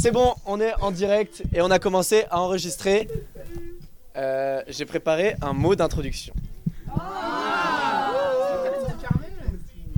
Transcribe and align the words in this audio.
c'est 0.00 0.12
bon, 0.12 0.34
on 0.46 0.58
est 0.62 0.72
en 0.80 0.92
direct 0.92 1.42
et 1.52 1.60
on 1.60 1.70
a 1.70 1.78
commencé 1.78 2.24
à 2.30 2.40
enregistrer. 2.40 3.06
Euh, 4.16 4.62
j'ai 4.66 4.86
préparé 4.86 5.34
un 5.42 5.52
mot 5.52 5.74
d'introduction. 5.74 6.32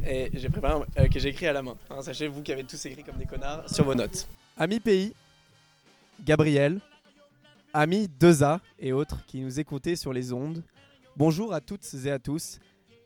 Et 0.05 0.31
j'ai 0.35 0.49
préparé 0.49 0.83
euh, 0.99 1.07
que 1.07 1.21
j'ai 1.21 1.29
écrit 1.29 1.47
à 1.47 1.53
la 1.53 1.63
main. 1.63 1.77
Hein, 1.89 2.03
sachez 2.03 2.27
vous 2.27 2.43
qui 2.43 2.51
avez 2.51 2.65
tous 2.65 2.85
écrit 2.85 3.05
comme 3.05 3.17
des 3.17 3.27
connards 3.27 3.71
sur 3.71 3.85
vos 3.85 3.95
notes. 3.95 4.27
Ami 4.57 4.81
pays, 4.81 5.15
Gabriel, 6.25 6.81
ami 7.73 8.09
Deza 8.19 8.61
et 8.81 8.93
autres 8.93 9.25
qui 9.29 9.39
nous 9.39 9.61
écoutaient 9.61 9.95
sur 9.95 10.13
les 10.13 10.33
ondes. 10.33 10.65
Bonjour 11.17 11.55
à 11.55 11.61
toutes 11.61 11.87
et 12.05 12.11
à 12.11 12.19
tous, 12.19 12.59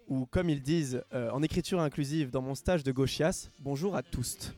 ou 0.09 0.25
comme 0.25 0.49
ils 0.49 0.63
disent 0.63 1.03
euh, 1.13 1.31
en 1.31 1.43
écriture 1.43 1.79
inclusive 1.79 2.31
dans 2.31 2.41
mon 2.41 2.55
stage 2.55 2.83
de 2.83 2.91
gauchias, 2.91 3.51
bonjour 3.61 3.95
à 3.97 4.03
tous. 4.03 4.55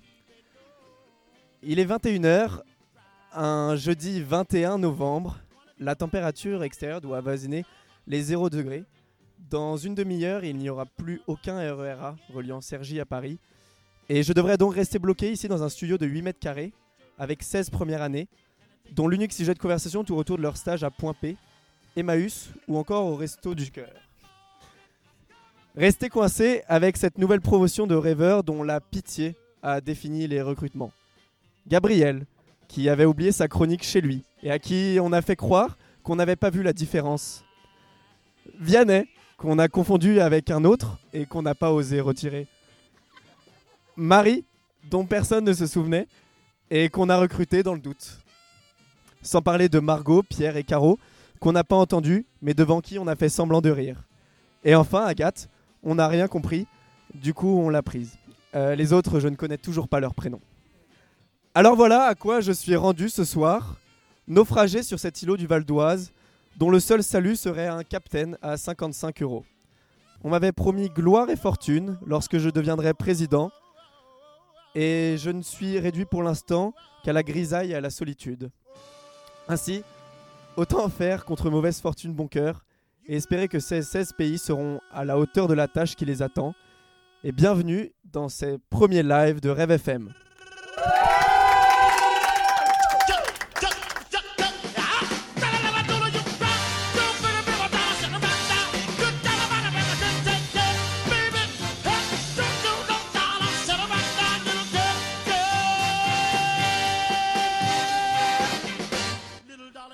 Il 1.65 1.81
est 1.81 1.85
21h, 1.85 2.61
un 3.33 3.75
jeudi 3.75 4.21
21 4.23 4.79
novembre. 4.79 5.41
La 5.81 5.97
température 5.97 6.63
extérieure 6.63 7.01
doit 7.01 7.19
avoisiner 7.19 7.65
les 8.07 8.23
0 8.23 8.49
degrés. 8.49 8.85
Dans 9.51 9.77
une 9.77 9.97
demi-heure, 9.97 10.45
il 10.45 10.57
n'y 10.57 10.71
aura 10.71 10.87
plus 10.87 11.21
aucun 11.27 11.59
RERA 11.75 12.17
reliant 12.33 12.61
Cergy 12.61 13.01
à 13.01 13.05
Paris. 13.05 13.41
Et 14.09 14.23
je 14.23 14.33
devrais 14.33 14.57
donc 14.57 14.77
rester 14.77 15.01
bloqué 15.01 15.33
ici 15.33 15.49
dans 15.49 15.65
un 15.65 15.69
studio 15.69 15.99
de 15.99 16.07
8 16.07 16.23
mètres 16.23 16.39
carrés 16.39 16.73
avec 17.19 17.43
16 17.43 17.71
premières 17.71 18.03
années, 18.03 18.29
dont 18.93 19.09
l'unique 19.09 19.33
sujet 19.33 19.53
de 19.53 19.59
conversation 19.59 20.05
tourne 20.05 20.21
autour 20.21 20.37
de 20.37 20.43
leur 20.43 20.57
stage 20.57 20.85
à 20.85 20.93
Point 20.93 21.15
P, 21.15 21.37
Emmaüs 21.97 22.51
ou 22.69 22.79
encore 22.79 23.05
au 23.07 23.17
Resto 23.17 23.57
du 23.57 23.69
Cœur. 23.73 23.91
Restez 25.77 26.09
coincé 26.09 26.63
avec 26.69 26.97
cette 26.97 27.19
nouvelle 27.19 27.41
promotion 27.41 27.89
de 27.89 27.97
rêveurs 27.97 28.45
dont 28.45 28.63
la 28.63 28.81
pitié 28.81 29.35
a 29.61 29.81
défini 29.81 30.29
les 30.29 30.41
recrutements. 30.41 30.93
Gabriel, 31.69 32.25
qui 32.67 32.89
avait 32.89 33.05
oublié 33.05 33.31
sa 33.31 33.47
chronique 33.47 33.83
chez 33.83 34.01
lui 34.01 34.25
et 34.43 34.51
à 34.51 34.59
qui 34.59 34.99
on 35.03 35.13
a 35.13 35.21
fait 35.21 35.37
croire 35.37 35.77
qu'on 36.03 36.17
n'avait 36.17 36.37
pas 36.37 36.49
vu 36.49 36.63
la 36.63 36.73
différence. 36.73 37.45
Vianney, 38.59 39.07
qu'on 39.37 39.59
a 39.59 39.69
confondu 39.69 40.21
avec 40.21 40.51
un 40.51 40.65
autre 40.65 40.99
et 41.13 41.27
qu'on 41.27 41.43
n'a 41.43 41.55
pas 41.55 41.71
osé 41.71 42.01
retirer. 42.01 42.47
Marie, 43.97 44.45
dont 44.91 45.05
personne 45.05 45.45
ne 45.45 45.53
se 45.53 45.67
souvenait 45.67 46.09
et 46.71 46.89
qu'on 46.89 47.11
a 47.11 47.19
recruté 47.19 47.63
dans 47.63 47.75
le 47.75 47.81
doute. 47.81 48.19
Sans 49.21 49.43
parler 49.43 49.69
de 49.69 49.79
Margot, 49.79 50.23
Pierre 50.23 50.57
et 50.57 50.65
Caro, 50.65 50.99
qu'on 51.41 51.53
n'a 51.53 51.65
pas 51.65 51.77
entendu, 51.77 52.25
mais 52.41 52.55
devant 52.55 52.81
qui 52.81 52.99
on 52.99 53.07
a 53.07 53.17
fait 53.17 53.29
semblant 53.29 53.61
de 53.61 53.71
rire. 53.71 54.05
Et 54.65 54.75
enfin, 54.75 55.05
Agathe, 55.05 55.51
on 55.83 55.97
n'a 55.97 56.09
rien 56.09 56.29
compris, 56.29 56.67
du 57.15 57.35
coup 57.35 57.59
on 57.61 57.69
l'a 57.69 57.83
prise. 57.83 58.17
Euh, 58.55 58.75
les 58.75 58.95
autres, 58.95 59.21
je 59.21 59.29
ne 59.29 59.37
connais 59.37 59.59
toujours 59.59 59.89
pas 59.89 60.01
leur 60.01 60.15
prénom. 60.15 60.41
Alors 61.55 61.77
voilà 61.77 62.05
à 62.05 62.15
quoi 62.15 62.41
je 62.41 62.53
suis 62.53 62.77
rendu 62.77 63.09
ce 63.09 63.25
soir, 63.25 63.77
naufragé 64.29 64.83
sur 64.83 65.01
cet 65.01 65.23
îlot 65.23 65.37
du 65.37 65.47
Val 65.47 65.65
d'Oise, 65.65 66.13
dont 66.59 66.71
le 66.71 66.79
seul 66.79 67.03
salut 67.03 67.37
serait 67.37 67.67
un 67.67 67.83
capitaine 67.85 68.37
à 68.43 68.57
55 68.57 69.23
euros. 69.23 69.45
On 70.23 70.31
m'avait 70.31 70.53
promis 70.53 70.89
gloire 70.89 71.31
et 71.31 71.37
fortune 71.37 71.99
lorsque 72.07 72.39
je 72.39 72.51
deviendrais 72.51 72.93
président, 72.93 73.51
et 74.75 75.17
je 75.19 75.31
ne 75.31 75.43
suis 75.43 75.79
réduit 75.79 76.05
pour 76.05 76.23
l'instant 76.23 76.75
qu'à 77.03 77.13
la 77.13 77.23
grisaille 77.23 77.73
et 77.73 77.75
à 77.75 77.81
la 77.81 77.91
solitude. 77.91 78.51
Ainsi, 79.49 79.83
autant 80.57 80.89
faire 80.91 81.25
contre 81.25 81.51
mauvaise 81.51 81.81
fortune 81.81 82.13
bon 82.13 82.29
cœur, 82.29 82.65
et 83.07 83.17
espérer 83.17 83.49
que 83.49 83.59
ces 83.59 83.83
16 83.83 84.13
pays 84.13 84.39
seront 84.39 84.81
à 84.93 85.05
la 85.07 85.19
hauteur 85.19 85.49
de 85.49 85.55
la 85.55 85.67
tâche 85.67 85.97
qui 85.97 86.05
les 86.05 86.21
attend. 86.21 86.55
Et 87.25 87.33
bienvenue 87.33 87.91
dans 88.05 88.29
ces 88.29 88.59
premiers 88.71 89.03
lives 89.03 89.41
de 89.41 89.49
Rêve 89.49 89.71
FM. 89.71 90.13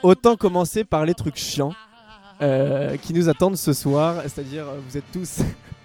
Autant 0.04 0.37
commencer 0.37 0.84
par 0.84 1.06
les 1.06 1.15
trucs 1.15 1.37
chiants 1.37 1.72
euh, 2.42 2.98
qui 2.98 3.15
nous 3.15 3.31
attendent 3.31 3.56
ce 3.56 3.72
soir, 3.72 4.20
c'est-à-dire 4.25 4.69
euh, 4.69 4.78
vous 4.87 4.98
êtes 4.98 5.10
tous, 5.10 5.38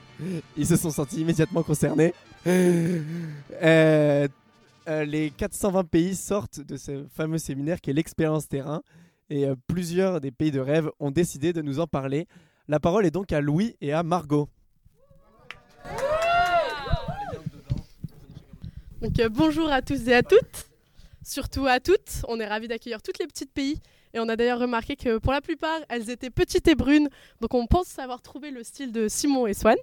ils 0.58 0.68
se 0.68 0.76
sont 0.76 0.90
sentis 0.90 1.22
immédiatement 1.22 1.64
concernés. 1.64 2.14
Euh, 2.46 4.28
les 4.86 5.30
420 5.30 5.86
pays 5.86 6.18
sortent 6.18 6.60
de 6.60 6.76
ce 6.76 7.06
fameux 7.16 7.38
séminaire 7.38 7.80
qui 7.80 7.92
est 7.92 7.94
l'expérience 7.94 8.50
terrain 8.50 8.82
et 9.30 9.48
plusieurs 9.68 10.20
des 10.20 10.32
pays 10.32 10.52
de 10.52 10.60
rêve 10.60 10.90
ont 11.00 11.12
décidé 11.12 11.54
de 11.54 11.62
nous 11.62 11.80
en 11.80 11.88
parler. 11.88 12.28
La 12.68 12.82
parole 12.82 13.06
est 13.06 13.12
donc 13.12 13.32
à 13.32 13.40
Louis 13.40 13.78
et 13.80 13.94
à 13.94 14.04
Margot. 14.04 14.50
Donc, 19.02 19.14
bonjour 19.32 19.72
à 19.72 19.82
tous 19.82 20.10
et 20.10 20.14
à 20.14 20.24
toutes, 20.24 20.70
surtout 21.24 21.68
à 21.68 21.80
toutes. 21.80 22.26
On 22.28 22.38
est 22.42 22.48
ravis 22.48 22.68
d'accueillir 22.68 23.02
tous 23.02 23.14
les 23.18 23.26
petits 23.26 23.46
pays 23.46 23.80
et 24.14 24.20
on 24.20 24.28
a 24.30 24.36
d'ailleurs 24.36 24.60
remarqué 24.60 24.96
que 24.96 25.18
pour 25.18 25.32
la 25.32 25.42
plupart, 25.42 25.80
elles 25.90 26.10
étaient 26.10 26.30
petites 26.30 26.68
et 26.68 26.76
brunes. 26.76 27.10
Donc 27.42 27.54
on 27.54 27.68
pense 27.68 28.00
avoir 28.00 28.22
trouvé 28.22 28.52
le 28.52 28.64
style 28.64 28.92
de 28.92 29.08
Simon 29.08 29.48
et 29.48 29.54
Swan. 29.54 29.78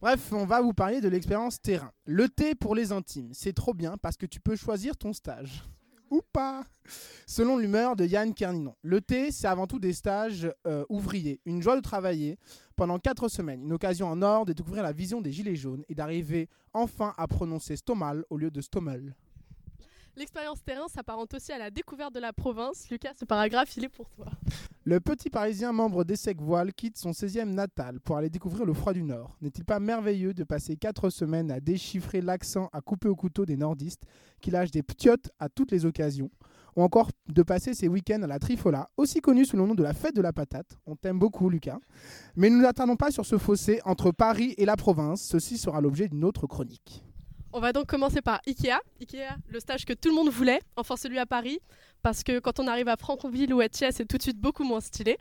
Bref, 0.00 0.32
on 0.32 0.44
va 0.44 0.60
vous 0.60 0.74
parler 0.74 1.00
de 1.00 1.08
l'expérience 1.08 1.60
terrain. 1.60 1.90
Le 2.04 2.28
thé 2.28 2.54
pour 2.54 2.74
les 2.76 2.92
intimes, 2.92 3.30
c'est 3.32 3.52
trop 3.52 3.74
bien 3.74 3.96
parce 3.96 4.16
que 4.16 4.26
tu 4.26 4.38
peux 4.38 4.54
choisir 4.54 4.96
ton 4.96 5.12
stage. 5.12 5.64
Ou 6.10 6.22
pas 6.32 6.64
Selon 7.26 7.58
l'humeur 7.58 7.96
de 7.96 8.06
Yann 8.06 8.32
Kerninon. 8.32 8.74
Le 8.82 9.00
thé, 9.00 9.30
c'est 9.30 9.48
avant 9.48 9.66
tout 9.66 9.78
des 9.78 9.92
stages 9.92 10.50
euh, 10.66 10.84
ouvriers. 10.88 11.40
Une 11.44 11.60
joie 11.62 11.76
de 11.76 11.80
travailler 11.80 12.38
pendant 12.76 12.98
4 12.98 13.28
semaines. 13.28 13.62
Une 13.62 13.72
occasion 13.72 14.06
en 14.06 14.22
or 14.22 14.46
de 14.46 14.52
découvrir 14.52 14.84
la 14.84 14.92
vision 14.92 15.20
des 15.20 15.32
gilets 15.32 15.56
jaunes 15.56 15.84
et 15.88 15.94
d'arriver 15.94 16.48
enfin 16.72 17.12
à 17.18 17.26
prononcer 17.26 17.76
stomal 17.76 18.24
au 18.30 18.36
lieu 18.36 18.50
de 18.50 18.60
stommel. 18.60 19.16
L'expérience 20.18 20.64
terrain 20.64 20.88
s'apparente 20.88 21.32
aussi 21.34 21.52
à 21.52 21.58
la 21.58 21.70
découverte 21.70 22.12
de 22.12 22.18
la 22.18 22.32
province. 22.32 22.90
Lucas, 22.90 23.12
ce 23.16 23.24
paragraphe, 23.24 23.76
il 23.76 23.84
est 23.84 23.88
pour 23.88 24.10
toi. 24.10 24.26
Le 24.82 24.98
petit 24.98 25.30
Parisien 25.30 25.70
membre 25.70 26.02
d'Essec 26.02 26.40
Voile 26.40 26.72
quitte 26.72 26.98
son 26.98 27.12
16e 27.12 27.50
natal 27.50 28.00
pour 28.00 28.16
aller 28.16 28.28
découvrir 28.28 28.64
le 28.64 28.72
froid 28.72 28.92
du 28.92 29.04
Nord. 29.04 29.36
N'est-il 29.40 29.64
pas 29.64 29.78
merveilleux 29.78 30.34
de 30.34 30.42
passer 30.42 30.74
4 30.74 31.10
semaines 31.10 31.52
à 31.52 31.60
déchiffrer 31.60 32.20
l'accent 32.20 32.68
à 32.72 32.80
couper 32.80 33.06
au 33.06 33.14
couteau 33.14 33.46
des 33.46 33.56
nordistes 33.56 34.02
qui 34.40 34.50
lâchent 34.50 34.72
des 34.72 34.82
ptiotes 34.82 35.30
à 35.38 35.48
toutes 35.48 35.70
les 35.70 35.86
occasions? 35.86 36.32
Ou 36.74 36.82
encore 36.82 37.12
de 37.28 37.42
passer 37.44 37.74
ses 37.74 37.86
week-ends 37.86 38.22
à 38.22 38.26
la 38.26 38.40
Trifola, 38.40 38.90
aussi 38.96 39.20
connue 39.20 39.44
sous 39.44 39.56
le 39.56 39.64
nom 39.64 39.76
de 39.76 39.84
la 39.84 39.94
fête 39.94 40.16
de 40.16 40.22
la 40.22 40.32
patate? 40.32 40.78
On 40.86 40.96
t'aime 40.96 41.20
beaucoup, 41.20 41.48
Lucas. 41.48 41.78
Mais 42.34 42.50
nous 42.50 42.60
n'attendons 42.60 42.96
pas 42.96 43.12
sur 43.12 43.24
ce 43.24 43.38
fossé 43.38 43.80
entre 43.84 44.10
Paris 44.10 44.54
et 44.58 44.64
la 44.64 44.74
province. 44.74 45.22
Ceci 45.22 45.58
sera 45.58 45.80
l'objet 45.80 46.08
d'une 46.08 46.24
autre 46.24 46.48
chronique. 46.48 47.04
On 47.52 47.60
va 47.60 47.72
donc 47.72 47.86
commencer 47.86 48.20
par 48.20 48.40
Ikea. 48.46 48.78
Ikea, 49.00 49.36
le 49.48 49.58
stage 49.58 49.86
que 49.86 49.94
tout 49.94 50.10
le 50.10 50.14
monde 50.14 50.28
voulait, 50.28 50.60
enfin 50.76 50.96
celui 50.96 51.18
à 51.18 51.24
Paris, 51.24 51.60
parce 52.02 52.22
que 52.22 52.40
quand 52.40 52.60
on 52.60 52.66
arrive 52.66 52.88
à 52.88 52.96
Franconville 52.96 53.54
ou 53.54 53.60
à 53.60 53.68
Thiers, 53.68 53.92
c'est 53.92 54.04
tout 54.04 54.18
de 54.18 54.22
suite 54.22 54.38
beaucoup 54.38 54.64
moins 54.64 54.80
stylé. 54.80 55.16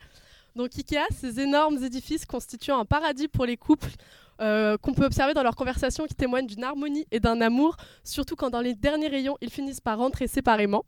Donc 0.56 0.72
Ikea, 0.78 1.06
ces 1.12 1.40
énormes 1.40 1.82
édifices 1.84 2.26
constituant 2.26 2.80
un 2.80 2.86
paradis 2.86 3.30
pour 3.30 3.46
les 3.46 3.56
couples 3.56 3.92
euh, 4.42 4.78
qu'on 4.78 4.94
peut 4.94 5.06
observer 5.06 5.34
dans 5.34 5.44
leurs 5.44 5.56
conversations 5.56 6.06
qui 6.06 6.16
témoignent 6.16 6.48
d'une 6.48 6.64
harmonie 6.64 7.08
et 7.12 7.20
d'un 7.20 7.40
amour, 7.40 7.78
surtout 8.04 8.36
quand 8.36 8.50
dans 8.50 8.62
les 8.62 8.76
derniers 8.76 9.08
rayons, 9.08 9.38
ils 9.41 9.50
finissent 9.50 9.82
par 9.82 9.97
rentrer 9.97 10.28
séparément. 10.28 10.84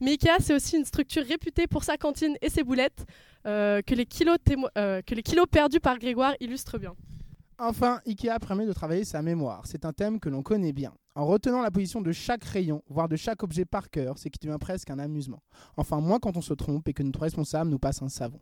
Mais 0.00 0.12
Ikea, 0.12 0.36
c'est 0.40 0.54
aussi 0.54 0.76
une 0.76 0.84
structure 0.84 1.24
réputée 1.24 1.66
pour 1.66 1.82
sa 1.82 1.96
cantine 1.96 2.36
et 2.40 2.48
ses 2.48 2.62
boulettes, 2.62 3.06
euh, 3.46 3.82
que, 3.82 3.94
kilos 4.02 4.36
euh, 4.78 5.02
que 5.02 5.14
les 5.14 5.22
kilos 5.22 5.46
perdus 5.50 5.80
par 5.80 5.98
Grégoire 5.98 6.34
illustrent 6.38 6.78
bien. 6.78 6.94
Enfin, 7.58 8.00
Ikea 8.06 8.38
permet 8.38 8.66
de 8.66 8.72
travailler 8.74 9.04
sa 9.04 9.22
mémoire. 9.22 9.62
C'est 9.64 9.86
un 9.86 9.94
thème 9.94 10.20
que 10.20 10.28
l'on 10.28 10.42
connaît 10.42 10.74
bien. 10.74 10.92
En 11.14 11.24
retenant 11.24 11.62
la 11.62 11.70
position 11.70 12.02
de 12.02 12.12
chaque 12.12 12.44
rayon, 12.44 12.82
voire 12.90 13.08
de 13.08 13.16
chaque 13.16 13.42
objet 13.42 13.64
par 13.64 13.88
cœur, 13.88 14.18
c'est 14.18 14.28
qui 14.28 14.38
devient 14.38 14.58
presque 14.60 14.90
un 14.90 14.98
amusement. 14.98 15.42
Enfin, 15.78 16.00
moins 16.00 16.18
quand 16.18 16.36
on 16.36 16.42
se 16.42 16.52
trompe 16.52 16.86
et 16.88 16.92
que 16.92 17.02
notre 17.02 17.20
responsable 17.20 17.70
nous 17.70 17.78
passe 17.78 18.02
un 18.02 18.10
savon. 18.10 18.40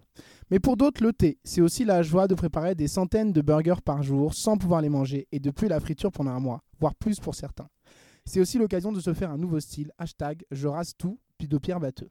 Mais 0.50 0.58
pour 0.58 0.76
d'autres, 0.76 1.00
le 1.00 1.12
thé, 1.12 1.38
c'est 1.44 1.60
aussi 1.60 1.84
la 1.84 2.02
joie 2.02 2.26
de 2.26 2.34
préparer 2.34 2.74
des 2.74 2.88
centaines 2.88 3.32
de 3.32 3.40
burgers 3.40 3.82
par 3.84 4.02
jour 4.02 4.34
sans 4.34 4.58
pouvoir 4.58 4.80
les 4.80 4.88
manger 4.88 5.28
et 5.30 5.38
depuis 5.38 5.68
la 5.68 5.78
friture 5.78 6.10
pendant 6.10 6.32
un 6.32 6.40
mois, 6.40 6.64
voire 6.80 6.96
plus 6.96 7.20
pour 7.20 7.36
certains. 7.36 7.68
C'est 8.24 8.40
aussi 8.40 8.58
l'occasion 8.58 8.90
de 8.90 8.98
se 8.98 9.14
faire 9.14 9.30
un 9.30 9.38
nouveau 9.38 9.60
style, 9.60 9.92
hashtag 9.96 10.42
je 10.50 10.66
rase 10.66 10.94
tout, 10.98 11.20
puis 11.38 11.46
de 11.46 11.58
pierre 11.58 11.78
batteux. 11.78 12.10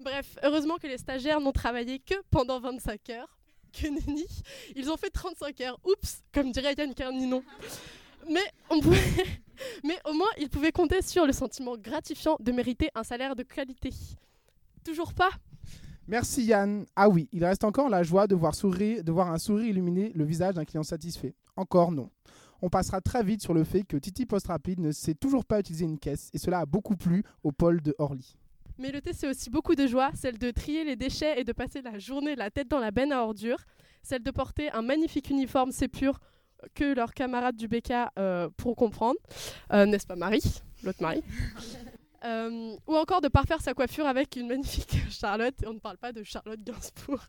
Bref, 0.00 0.38
heureusement 0.42 0.76
que 0.76 0.86
les 0.86 0.98
stagiaires 0.98 1.40
n'ont 1.40 1.52
travaillé 1.52 1.98
que 1.98 2.14
pendant 2.30 2.60
25 2.60 3.10
heures 3.10 3.35
que. 3.76 3.86
Ils 4.74 4.90
ont 4.90 4.96
fait 4.96 5.10
35 5.10 5.60
heures. 5.62 5.80
Oups, 5.84 6.22
comme 6.32 6.52
dirait 6.52 6.74
Yann 6.76 6.94
Carninon. 6.94 7.42
Mais, 8.30 8.40
on 8.70 8.80
Mais 9.84 9.98
au 10.04 10.12
moins, 10.12 10.28
ils 10.38 10.48
pouvaient 10.48 10.72
compter 10.72 11.02
sur 11.02 11.26
le 11.26 11.32
sentiment 11.32 11.76
gratifiant 11.76 12.36
de 12.40 12.52
mériter 12.52 12.90
un 12.94 13.04
salaire 13.04 13.36
de 13.36 13.42
qualité. 13.42 13.90
Toujours 14.84 15.14
pas 15.14 15.30
Merci 16.08 16.44
Yann. 16.44 16.86
Ah 16.94 17.08
oui, 17.08 17.28
il 17.32 17.44
reste 17.44 17.64
encore 17.64 17.88
la 17.88 18.04
joie 18.04 18.28
de 18.28 18.36
voir, 18.36 18.54
sourire, 18.54 19.02
de 19.02 19.10
voir 19.10 19.32
un 19.32 19.38
sourire 19.38 19.70
illuminer 19.70 20.12
le 20.14 20.24
visage 20.24 20.54
d'un 20.54 20.64
client 20.64 20.84
satisfait. 20.84 21.34
Encore 21.56 21.90
non. 21.90 22.10
On 22.62 22.70
passera 22.70 23.00
très 23.00 23.24
vite 23.24 23.42
sur 23.42 23.54
le 23.54 23.64
fait 23.64 23.82
que 23.82 23.96
Titi 23.96 24.24
Post 24.24 24.46
Rapide 24.46 24.78
ne 24.78 24.92
sait 24.92 25.14
toujours 25.14 25.44
pas 25.44 25.58
utiliser 25.58 25.84
une 25.84 25.98
caisse 25.98 26.30
et 26.32 26.38
cela 26.38 26.60
a 26.60 26.66
beaucoup 26.66 26.96
plu 26.96 27.24
au 27.42 27.50
Paul 27.50 27.82
de 27.82 27.94
Orly. 27.98 28.36
Mais 28.78 28.92
le 28.92 29.00
thé, 29.00 29.12
c'est 29.14 29.28
aussi 29.28 29.48
beaucoup 29.48 29.74
de 29.74 29.86
joie, 29.86 30.10
celle 30.14 30.38
de 30.38 30.50
trier 30.50 30.84
les 30.84 30.96
déchets 30.96 31.40
et 31.40 31.44
de 31.44 31.52
passer 31.52 31.80
la 31.80 31.98
journée 31.98 32.36
la 32.36 32.50
tête 32.50 32.68
dans 32.68 32.78
la 32.78 32.90
benne 32.90 33.12
à 33.12 33.22
ordures, 33.22 33.64
celle 34.02 34.22
de 34.22 34.30
porter 34.30 34.70
un 34.72 34.82
magnifique 34.82 35.30
uniforme 35.30 35.70
pur 35.92 36.20
que 36.74 36.94
leurs 36.94 37.14
camarades 37.14 37.56
du 37.56 37.68
BK 37.68 37.92
euh, 38.18 38.48
pourront 38.56 38.74
comprendre, 38.74 39.18
euh, 39.72 39.86
n'est-ce 39.86 40.06
pas 40.06 40.16
Marie, 40.16 40.42
l'autre 40.82 41.02
Marie? 41.02 41.22
Euh, 42.24 42.74
Ou 42.88 42.96
encore 42.96 43.20
de 43.20 43.28
parfaire 43.28 43.60
sa 43.60 43.72
coiffure 43.72 44.06
avec 44.06 44.34
une 44.34 44.48
magnifique 44.48 44.96
Charlotte, 45.10 45.54
et 45.62 45.66
on 45.68 45.74
ne 45.74 45.78
parle 45.78 45.98
pas 45.98 46.12
de 46.12 46.24
Charlotte 46.24 46.58
Gainsbourg. 46.64 47.22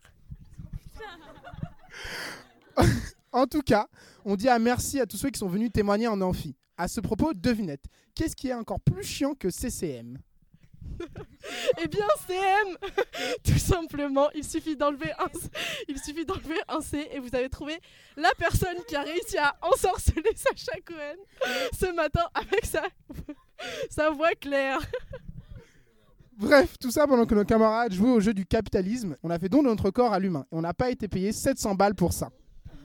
en 3.30 3.46
tout 3.46 3.60
cas, 3.60 3.86
on 4.24 4.34
dit 4.34 4.48
à 4.48 4.58
merci 4.58 4.98
à 4.98 5.06
tous 5.06 5.16
ceux 5.16 5.30
qui 5.30 5.38
sont 5.38 5.46
venus 5.46 5.70
témoigner 5.70 6.08
en 6.08 6.20
amphi. 6.20 6.56
À 6.76 6.88
ce 6.88 7.00
propos, 7.00 7.32
devinette, 7.32 7.84
qu'est-ce 8.14 8.34
qui 8.34 8.48
est 8.48 8.54
encore 8.54 8.80
plus 8.80 9.04
chiant 9.04 9.34
que 9.34 9.50
CCM 9.50 10.18
eh 11.82 11.88
bien, 11.88 12.06
CM 12.26 12.76
Tout 13.44 13.58
simplement, 13.58 14.28
il 14.34 14.44
suffit 14.44 14.76
d'enlever 14.76 15.12
un, 15.18 15.28
il 15.88 15.98
suffit 15.98 16.24
d'enlever 16.24 16.60
un 16.68 16.80
C 16.80 17.08
et 17.12 17.18
vous 17.18 17.34
avez 17.34 17.48
trouvé 17.48 17.80
la 18.16 18.30
personne 18.38 18.76
qui 18.86 18.96
a 18.96 19.02
réussi 19.02 19.38
à 19.38 19.56
ensorceler 19.62 20.22
Sacha 20.36 20.78
Cohen 20.84 21.16
ce 21.78 21.92
matin 21.94 22.26
avec 22.34 22.64
sa, 22.64 22.82
sa 23.90 24.10
voix 24.10 24.34
claire. 24.34 24.80
Bref, 26.36 26.78
tout 26.78 26.90
ça 26.90 27.06
pendant 27.06 27.26
que 27.26 27.34
nos 27.34 27.44
camarades 27.44 27.92
jouaient 27.92 28.10
au 28.10 28.20
jeu 28.20 28.32
du 28.32 28.46
capitalisme, 28.46 29.16
on 29.24 29.30
a 29.30 29.38
fait 29.38 29.48
don 29.48 29.62
de 29.62 29.68
notre 29.68 29.90
corps 29.90 30.12
à 30.12 30.20
l'humain 30.20 30.46
et 30.52 30.54
on 30.54 30.60
n'a 30.60 30.74
pas 30.74 30.90
été 30.90 31.08
payé 31.08 31.32
700 31.32 31.74
balles 31.74 31.96
pour 31.96 32.12
ça. 32.12 32.30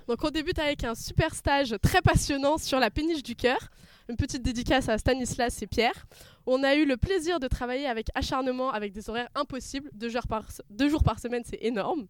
Donc 0.07 0.23
on 0.23 0.29
débute 0.31 0.59
avec 0.59 0.83
un 0.83 0.95
super 0.95 1.33
stage 1.33 1.75
très 1.81 2.01
passionnant 2.01 2.57
sur 2.57 2.79
la 2.79 2.89
péniche 2.89 3.23
du 3.23 3.35
cœur. 3.35 3.69
Une 4.09 4.17
petite 4.17 4.43
dédicace 4.43 4.89
à 4.89 4.97
Stanislas 4.97 5.61
et 5.61 5.67
Pierre. 5.67 6.05
On 6.45 6.63
a 6.63 6.75
eu 6.75 6.85
le 6.85 6.97
plaisir 6.97 7.39
de 7.39 7.47
travailler 7.47 7.87
avec 7.87 8.07
acharnement, 8.15 8.71
avec 8.71 8.91
des 8.91 9.09
horaires 9.09 9.29
impossibles. 9.35 9.89
Deux 9.93 10.09
jours 10.09 10.27
par, 10.27 10.45
deux 10.69 10.89
jours 10.89 11.03
par 11.03 11.19
semaine, 11.19 11.43
c'est 11.45 11.59
énorme. 11.61 12.07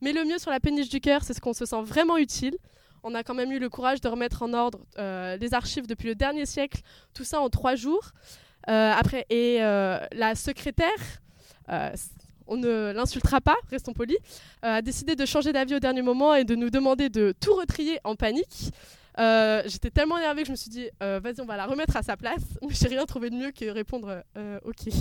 Mais 0.00 0.12
le 0.12 0.24
mieux 0.24 0.38
sur 0.38 0.50
la 0.50 0.60
péniche 0.60 0.88
du 0.88 1.00
cœur, 1.00 1.22
c'est 1.24 1.34
ce 1.34 1.40
qu'on 1.40 1.52
se 1.52 1.64
sent 1.64 1.82
vraiment 1.82 2.16
utile. 2.16 2.56
On 3.02 3.14
a 3.14 3.24
quand 3.24 3.34
même 3.34 3.50
eu 3.50 3.58
le 3.58 3.68
courage 3.68 4.00
de 4.00 4.08
remettre 4.08 4.42
en 4.42 4.52
ordre 4.52 4.78
euh, 4.98 5.36
les 5.36 5.54
archives 5.54 5.88
depuis 5.88 6.08
le 6.08 6.14
dernier 6.14 6.46
siècle, 6.46 6.82
tout 7.14 7.24
ça 7.24 7.40
en 7.40 7.50
trois 7.50 7.74
jours. 7.74 8.12
Euh, 8.68 8.92
après, 8.92 9.26
et 9.28 9.58
euh, 9.60 9.98
la 10.12 10.36
secrétaire, 10.36 10.88
on 12.46 12.56
ne 12.56 12.92
l'insultera 12.92 13.40
pas, 13.40 13.56
restons 13.70 13.92
polis, 13.92 14.18
a 14.62 14.82
décidé 14.82 15.16
de 15.16 15.24
changer 15.24 15.52
d'avis 15.52 15.76
au 15.76 15.80
dernier 15.80 16.02
moment 16.02 16.34
et 16.34 16.44
de 16.44 16.54
nous 16.54 16.70
demander 16.70 17.08
de 17.08 17.34
tout 17.40 17.54
retrier 17.54 17.98
en 18.04 18.14
panique. 18.14 18.72
Euh, 19.18 19.62
j'étais 19.66 19.90
tellement 19.90 20.18
énervée 20.18 20.42
que 20.42 20.46
je 20.46 20.52
me 20.52 20.56
suis 20.56 20.70
dit, 20.70 20.88
euh, 21.02 21.20
vas-y, 21.22 21.40
on 21.40 21.46
va 21.46 21.56
la 21.56 21.66
remettre 21.66 21.96
à 21.96 22.02
sa 22.02 22.16
place. 22.16 22.42
Mais 22.62 22.74
j'ai 22.74 22.88
rien 22.88 23.04
trouvé 23.04 23.30
de 23.30 23.36
mieux 23.36 23.52
que 23.52 23.68
répondre, 23.70 24.22
euh, 24.36 24.58
ok. 24.64 24.92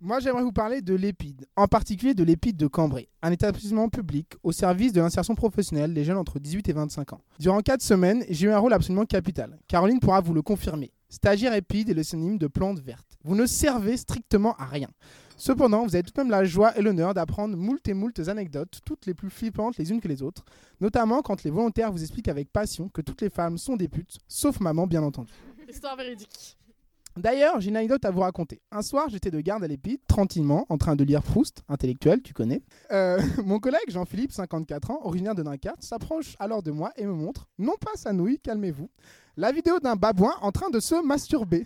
Moi, 0.00 0.20
j'aimerais 0.20 0.42
vous 0.42 0.52
parler 0.52 0.82
de 0.82 0.94
l'EPID, 0.94 1.46
en 1.56 1.66
particulier 1.66 2.12
de 2.12 2.24
l'EPID 2.24 2.58
de 2.58 2.66
Cambrai, 2.66 3.08
un 3.22 3.32
établissement 3.32 3.88
public 3.88 4.34
au 4.42 4.52
service 4.52 4.92
de 4.92 5.00
l'insertion 5.00 5.34
professionnelle 5.34 5.94
des 5.94 6.04
jeunes 6.04 6.18
entre 6.18 6.38
18 6.38 6.68
et 6.68 6.72
25 6.74 7.14
ans. 7.14 7.20
Durant 7.38 7.60
4 7.60 7.80
semaines, 7.80 8.22
j'ai 8.28 8.48
eu 8.48 8.50
un 8.50 8.58
rôle 8.58 8.74
absolument 8.74 9.06
capital. 9.06 9.58
Caroline 9.66 10.00
pourra 10.00 10.20
vous 10.20 10.34
le 10.34 10.42
confirmer. 10.42 10.92
Stagiaire 11.14 11.54
EPID 11.54 11.90
est 11.90 11.94
le 11.94 12.02
synonyme 12.02 12.38
de 12.38 12.48
plante 12.48 12.80
verte. 12.80 13.06
Vous 13.22 13.36
ne 13.36 13.46
servez 13.46 13.96
strictement 13.96 14.56
à 14.56 14.64
rien. 14.64 14.88
Cependant, 15.36 15.84
vous 15.84 15.94
avez 15.94 16.02
tout 16.02 16.12
de 16.12 16.20
même 16.20 16.28
la 16.28 16.44
joie 16.44 16.76
et 16.76 16.82
l'honneur 16.82 17.14
d'apprendre 17.14 17.56
moult 17.56 17.86
et 17.86 17.94
moult 17.94 18.18
anecdotes, 18.26 18.80
toutes 18.84 19.06
les 19.06 19.14
plus 19.14 19.30
flippantes 19.30 19.78
les 19.78 19.92
unes 19.92 20.00
que 20.00 20.08
les 20.08 20.22
autres, 20.22 20.44
notamment 20.80 21.22
quand 21.22 21.44
les 21.44 21.52
volontaires 21.52 21.92
vous 21.92 22.02
expliquent 22.02 22.26
avec 22.26 22.50
passion 22.50 22.88
que 22.88 23.00
toutes 23.00 23.20
les 23.20 23.30
femmes 23.30 23.58
sont 23.58 23.76
des 23.76 23.86
putes, 23.86 24.18
sauf 24.26 24.58
maman 24.58 24.88
bien 24.88 25.04
entendu. 25.04 25.32
Histoire 25.68 25.96
véridique. 25.96 26.56
D'ailleurs, 27.16 27.60
j'ai 27.60 27.68
une 27.68 27.76
anecdote 27.76 28.04
à 28.04 28.10
vous 28.10 28.22
raconter. 28.22 28.60
Un 28.72 28.82
soir, 28.82 29.08
j'étais 29.08 29.30
de 29.30 29.40
garde 29.40 29.62
à 29.62 29.68
l'épide, 29.68 30.00
tranquillement, 30.08 30.66
en 30.68 30.78
train 30.78 30.96
de 30.96 31.04
lire 31.04 31.22
Proust, 31.22 31.62
intellectuel, 31.68 32.22
tu 32.22 32.32
connais. 32.32 32.60
Euh, 32.90 33.20
mon 33.44 33.60
collègue 33.60 33.88
Jean-Philippe, 33.88 34.32
54 34.32 34.90
ans, 34.90 34.98
originaire 35.04 35.36
de 35.36 35.44
Dunkerque, 35.44 35.80
s'approche 35.84 36.34
alors 36.40 36.64
de 36.64 36.72
moi 36.72 36.90
et 36.96 37.06
me 37.06 37.12
montre, 37.12 37.46
non 37.56 37.74
pas 37.80 37.92
sa 37.94 38.12
nouille, 38.12 38.40
calmez-vous, 38.40 38.90
la 39.36 39.52
vidéo 39.52 39.78
d'un 39.80 39.96
babouin 39.96 40.34
en 40.40 40.52
train 40.52 40.70
de 40.70 40.80
se 40.80 41.04
masturber 41.04 41.64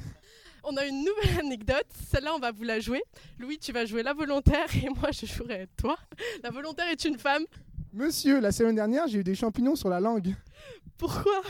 on 0.64 0.76
a 0.76 0.86
une 0.86 1.04
nouvelle 1.04 1.40
anecdote. 1.46 1.86
Celle-là, 2.10 2.34
on 2.34 2.38
va 2.38 2.52
vous 2.52 2.64
la 2.64 2.80
jouer. 2.80 3.02
Louis, 3.38 3.58
tu 3.58 3.72
vas 3.72 3.86
jouer 3.86 4.02
la 4.02 4.12
volontaire 4.12 4.66
et 4.76 4.88
moi, 4.88 5.10
je 5.12 5.26
jouerai 5.26 5.68
toi. 5.76 5.96
La 6.42 6.50
volontaire 6.50 6.88
est 6.88 7.04
une 7.04 7.18
femme. 7.18 7.44
Monsieur, 7.92 8.40
la 8.40 8.52
semaine 8.52 8.74
dernière, 8.74 9.06
j'ai 9.08 9.20
eu 9.20 9.24
des 9.24 9.34
champignons 9.34 9.76
sur 9.76 9.88
la 9.88 10.00
langue. 10.00 10.34
Pourquoi? 10.98 11.40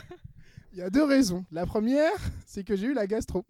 Il 0.73 0.79
y 0.79 0.83
a 0.83 0.91
deux 0.91 1.03
raisons. 1.03 1.45
La 1.51 1.67
première, 1.67 2.13
c'est 2.47 2.63
que 2.63 2.77
j'ai 2.77 2.87
eu 2.87 2.95
la 2.95 3.07
gastro. 3.07 3.45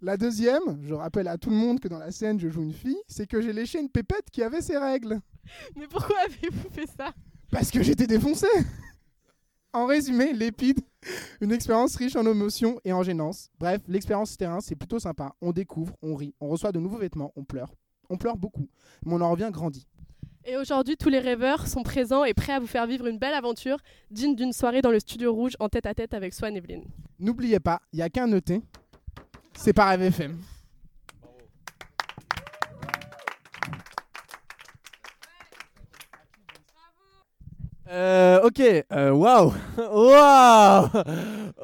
La 0.00 0.16
deuxième, 0.16 0.80
je 0.82 0.94
rappelle 0.94 1.28
à 1.28 1.36
tout 1.36 1.50
le 1.50 1.56
monde 1.56 1.80
que 1.80 1.88
dans 1.88 1.98
la 1.98 2.10
scène, 2.10 2.40
je 2.40 2.48
joue 2.48 2.62
une 2.62 2.72
fille, 2.72 2.96
c'est 3.06 3.26
que 3.26 3.42
j'ai 3.42 3.52
léché 3.52 3.78
une 3.78 3.90
pépette 3.90 4.30
qui 4.32 4.42
avait 4.42 4.62
ses 4.62 4.78
règles. 4.78 5.20
Mais 5.76 5.86
pourquoi 5.86 6.16
avez-vous 6.20 6.70
fait 6.70 6.88
ça? 6.96 7.12
Parce 7.50 7.70
que 7.70 7.82
j'étais 7.82 8.06
défoncé 8.06 8.46
en 9.72 9.84
résumé, 9.86 10.32
l'épide, 10.32 10.80
une 11.40 11.52
expérience 11.52 11.96
riche 11.96 12.16
en 12.16 12.26
émotions 12.26 12.80
et 12.84 12.92
en 12.92 13.02
gênance. 13.02 13.50
Bref, 13.58 13.80
l'expérience 13.88 14.36
terrain, 14.36 14.60
c'est 14.60 14.76
plutôt 14.76 14.98
sympa. 14.98 15.32
On 15.40 15.52
découvre, 15.52 15.94
on 16.02 16.14
rit, 16.14 16.34
on 16.40 16.48
reçoit 16.48 16.72
de 16.72 16.78
nouveaux 16.78 16.98
vêtements, 16.98 17.32
on 17.36 17.44
pleure. 17.44 17.74
On 18.08 18.16
pleure 18.16 18.36
beaucoup, 18.36 18.68
mais 19.04 19.14
on 19.14 19.20
en 19.20 19.30
revient 19.30 19.50
grandi. 19.52 19.86
Et 20.44 20.56
aujourd'hui, 20.56 20.96
tous 20.96 21.10
les 21.10 21.18
rêveurs 21.18 21.68
sont 21.68 21.82
présents 21.82 22.24
et 22.24 22.34
prêts 22.34 22.54
à 22.54 22.60
vous 22.60 22.66
faire 22.66 22.86
vivre 22.86 23.06
une 23.06 23.18
belle 23.18 23.34
aventure 23.34 23.76
digne 24.10 24.34
d'une 24.34 24.52
soirée 24.52 24.80
dans 24.80 24.90
le 24.90 24.98
studio 24.98 25.32
rouge 25.32 25.52
en 25.60 25.68
tête 25.68 25.86
à 25.86 25.94
tête 25.94 26.14
avec 26.14 26.32
Swan 26.32 26.56
Evelyn. 26.56 26.80
N'oubliez 27.18 27.60
pas, 27.60 27.80
il 27.92 27.96
n'y 27.96 28.02
a 28.02 28.08
qu'un 28.08 28.32
ET, 28.32 28.62
c'est 29.54 29.74
par 29.74 29.92
FM. 29.92 30.38
Euh, 37.92 38.40
ok, 38.44 38.60
euh, 38.92 39.10
waouh, 39.10 39.52
waouh, 39.76 40.88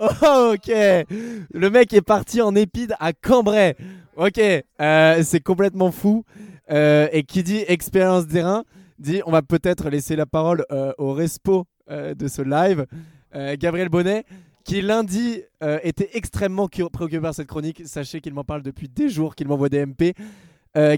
oh, 0.00 0.54
ok. 0.54 0.68
Le 0.68 1.68
mec 1.68 1.92
est 1.92 2.02
parti 2.02 2.42
en 2.42 2.56
épide 2.56 2.96
à 2.98 3.12
Cambrai. 3.12 3.76
Ok, 4.16 4.40
euh, 4.40 5.22
c'est 5.22 5.40
complètement 5.40 5.92
fou. 5.92 6.24
Et 6.68 7.22
qui 7.28 7.44
dit 7.44 7.62
expérience 7.68 8.26
terrain 8.26 8.64
dit 8.98 9.22
on 9.24 9.30
va 9.30 9.42
peut-être 9.42 9.88
laisser 9.88 10.16
la 10.16 10.26
parole 10.26 10.64
au 10.98 11.12
respo 11.12 11.66
de 11.88 12.26
ce 12.26 12.42
live. 12.42 12.86
Gabriel 13.56 13.88
Bonnet, 13.88 14.24
qui 14.64 14.82
lundi 14.82 15.42
était 15.84 16.10
extrêmement 16.14 16.66
préoccupé 16.66 17.20
par 17.20 17.34
cette 17.34 17.46
chronique. 17.46 17.82
Sachez 17.84 18.20
qu'il 18.20 18.34
m'en 18.34 18.42
parle 18.42 18.62
depuis 18.62 18.88
des 18.88 19.08
jours, 19.08 19.36
qu'il 19.36 19.46
m'envoie 19.46 19.68
des 19.68 19.86
MP, 19.86 20.14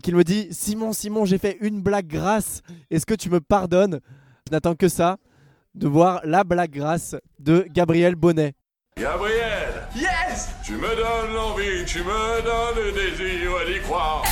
qu'il 0.03 0.17
me 0.17 0.25
dit 0.25 0.49
Simon, 0.53 0.95
Simon, 0.95 1.27
j'ai 1.27 1.37
fait 1.37 1.59
une 1.61 1.83
blague 1.83 2.07
grasse. 2.07 2.63
Est-ce 2.91 3.05
que 3.05 3.15
tu 3.15 3.29
me 3.29 3.41
pardonnes? 3.41 4.01
Je 4.49 4.53
n'attends 4.55 4.75
que 4.75 4.89
ça, 4.89 5.19
de 5.75 5.87
voir 5.87 6.23
la 6.25 6.43
blague 6.43 6.71
grâce 6.71 7.15
de 7.39 7.67
Gabriel 7.69 8.15
Bonnet. 8.15 8.55
Gabriel 8.97 9.87
Yes 9.95 10.49
Tu 10.65 10.73
me 10.73 10.89
donnes 10.97 11.35
l'envie, 11.35 11.85
tu 11.85 11.99
me 11.99 12.43
donnes 12.43 12.87
le 12.87 12.93
désir 12.93 13.51
d'y 13.67 13.79
croire. 13.83 14.25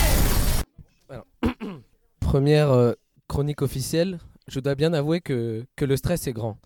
Première 2.20 2.70
euh, 2.70 2.94
chronique 3.28 3.60
officielle, 3.60 4.18
je 4.48 4.58
dois 4.58 4.74
bien 4.74 4.94
avouer 4.94 5.20
que, 5.20 5.66
que 5.76 5.84
le 5.84 5.98
stress 5.98 6.26
est 6.26 6.32
grand. 6.32 6.56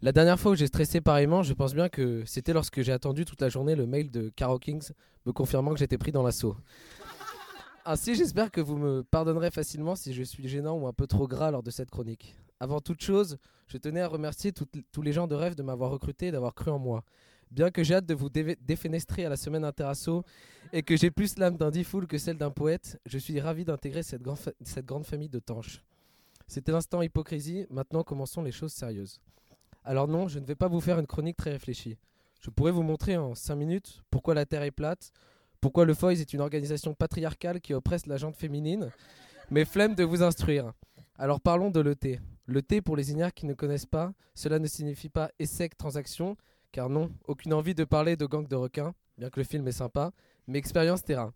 La 0.00 0.12
dernière 0.12 0.40
fois 0.40 0.52
où 0.52 0.54
j'ai 0.54 0.66
stressé 0.66 1.02
pareillement, 1.02 1.42
je 1.42 1.52
pense 1.52 1.74
bien 1.74 1.90
que 1.90 2.22
c'était 2.24 2.54
lorsque 2.54 2.80
j'ai 2.80 2.92
attendu 2.92 3.26
toute 3.26 3.42
la 3.42 3.50
journée 3.50 3.74
le 3.74 3.86
mail 3.86 4.10
de 4.10 4.30
Caro 4.34 4.58
Kings 4.58 4.92
me 5.26 5.32
confirmant 5.32 5.72
que 5.72 5.78
j'étais 5.78 5.98
pris 5.98 6.10
dans 6.10 6.22
l'assaut. 6.22 6.56
Ainsi, 7.84 8.14
j'espère 8.14 8.50
que 8.50 8.62
vous 8.62 8.78
me 8.78 9.02
pardonnerez 9.02 9.50
facilement 9.50 9.94
si 9.94 10.14
je 10.14 10.22
suis 10.22 10.48
gênant 10.48 10.78
ou 10.78 10.86
un 10.86 10.94
peu 10.94 11.06
trop 11.06 11.28
gras 11.28 11.50
lors 11.50 11.62
de 11.62 11.70
cette 11.70 11.90
chronique. 11.90 12.34
Avant 12.64 12.80
toute 12.80 13.02
chose, 13.02 13.36
je 13.66 13.76
tenais 13.76 14.00
à 14.00 14.08
remercier 14.08 14.50
tous 14.50 15.02
les 15.02 15.12
gens 15.12 15.26
de 15.26 15.34
rêve 15.34 15.54
de 15.54 15.62
m'avoir 15.62 15.90
recruté 15.90 16.28
et 16.28 16.30
d'avoir 16.30 16.54
cru 16.54 16.70
en 16.70 16.78
moi. 16.78 17.04
Bien 17.50 17.70
que 17.70 17.84
j'ai 17.84 17.96
hâte 17.96 18.06
de 18.06 18.14
vous 18.14 18.30
défenestrer 18.30 19.26
à 19.26 19.28
la 19.28 19.36
semaine 19.36 19.66
Interasso 19.66 20.24
et 20.72 20.82
que 20.82 20.96
j'ai 20.96 21.10
plus 21.10 21.36
l'âme 21.36 21.58
d'un 21.58 21.70
difool 21.70 22.06
que 22.06 22.16
celle 22.16 22.38
d'un 22.38 22.50
poète, 22.50 22.98
je 23.04 23.18
suis 23.18 23.38
ravi 23.38 23.66
d'intégrer 23.66 24.02
cette, 24.02 24.22
cette, 24.62 24.86
grande 24.86 25.04
famille 25.04 25.28
de 25.28 25.40
tanches. 25.40 25.84
C'était 26.46 26.72
l'instant 26.72 27.02
hypocrisie, 27.02 27.66
maintenant 27.68 28.02
commençons 28.02 28.40
les 28.40 28.50
choses 28.50 28.72
sérieuses. 28.72 29.20
Alors 29.84 30.08
non, 30.08 30.26
je 30.26 30.38
ne 30.38 30.46
vais 30.46 30.54
pas 30.54 30.68
vous 30.68 30.80
faire 30.80 30.98
une 30.98 31.06
chronique 31.06 31.36
très 31.36 31.50
réfléchie. 31.50 31.98
Je 32.40 32.48
pourrais 32.48 32.72
vous 32.72 32.82
montrer 32.82 33.18
en 33.18 33.34
5 33.34 33.56
minutes 33.56 34.00
pourquoi 34.10 34.32
la 34.32 34.46
Terre 34.46 34.62
est 34.62 34.70
plate, 34.70 35.12
pourquoi 35.60 35.84
le 35.84 35.92
FOIS 35.92 36.12
est 36.12 36.32
une 36.32 36.40
organisation 36.40 36.94
patriarcale 36.94 37.60
qui 37.60 37.74
oppresse 37.74 38.06
la 38.06 38.16
gente 38.16 38.36
féminine, 38.36 38.90
mais 39.50 39.66
flemme 39.66 39.94
de 39.94 40.04
vous 40.04 40.22
instruire. 40.22 40.72
Alors 41.18 41.42
parlons 41.42 41.70
de 41.70 41.80
l'ET. 41.80 42.20
Le 42.46 42.60
T 42.60 42.82
pour 42.82 42.96
les 42.96 43.10
ignares 43.10 43.32
qui 43.32 43.46
ne 43.46 43.54
connaissent 43.54 43.86
pas, 43.86 44.12
cela 44.34 44.58
ne 44.58 44.66
signifie 44.66 45.08
pas 45.08 45.30
ESSEC 45.38 45.76
transaction, 45.76 46.36
car 46.72 46.90
non, 46.90 47.10
aucune 47.26 47.54
envie 47.54 47.74
de 47.74 47.84
parler 47.84 48.16
de 48.16 48.26
gang 48.26 48.46
de 48.46 48.56
requins, 48.56 48.94
bien 49.16 49.30
que 49.30 49.40
le 49.40 49.44
film 49.44 49.66
est 49.68 49.72
sympa, 49.72 50.12
mais 50.46 50.58
expérience 50.58 51.02
terrain. 51.02 51.32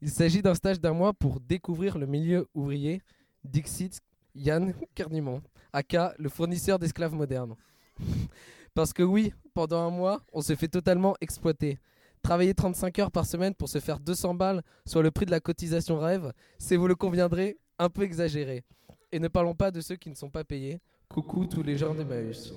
Il 0.00 0.10
s'agit 0.10 0.42
d'un 0.42 0.54
stage 0.54 0.80
d'un 0.80 0.92
mois 0.92 1.12
pour 1.12 1.40
découvrir 1.40 1.98
le 1.98 2.06
milieu 2.06 2.46
ouvrier, 2.54 3.02
Dixit 3.42 4.00
Yann 4.36 4.72
Kernimont, 4.94 5.42
aka 5.72 6.14
le 6.18 6.28
fournisseur 6.28 6.78
d'esclaves 6.78 7.14
modernes. 7.14 7.56
Parce 8.74 8.92
que 8.92 9.02
oui, 9.02 9.32
pendant 9.54 9.80
un 9.80 9.90
mois, 9.90 10.22
on 10.32 10.40
se 10.40 10.54
fait 10.54 10.68
totalement 10.68 11.16
exploiter. 11.20 11.78
Travailler 12.22 12.54
35 12.54 12.98
heures 13.00 13.10
par 13.10 13.26
semaine 13.26 13.54
pour 13.54 13.68
se 13.68 13.80
faire 13.80 13.98
200 13.98 14.34
balles, 14.34 14.62
soit 14.86 15.02
le 15.02 15.10
prix 15.10 15.26
de 15.26 15.32
la 15.32 15.40
cotisation 15.40 15.98
rêve, 15.98 16.32
c'est, 16.58 16.76
vous 16.76 16.86
le 16.86 16.94
conviendrez, 16.94 17.58
un 17.80 17.88
peu 17.88 18.02
exagéré. 18.02 18.64
Et 19.10 19.18
ne 19.18 19.28
parlons 19.28 19.54
pas 19.54 19.70
de 19.70 19.80
ceux 19.80 19.96
qui 19.96 20.10
ne 20.10 20.14
sont 20.14 20.30
pas 20.30 20.44
payés. 20.44 20.80
Coucou 21.08 21.46
tous 21.46 21.62
les 21.62 21.78
gens 21.78 21.94
d'Emmaüs. 21.94 22.52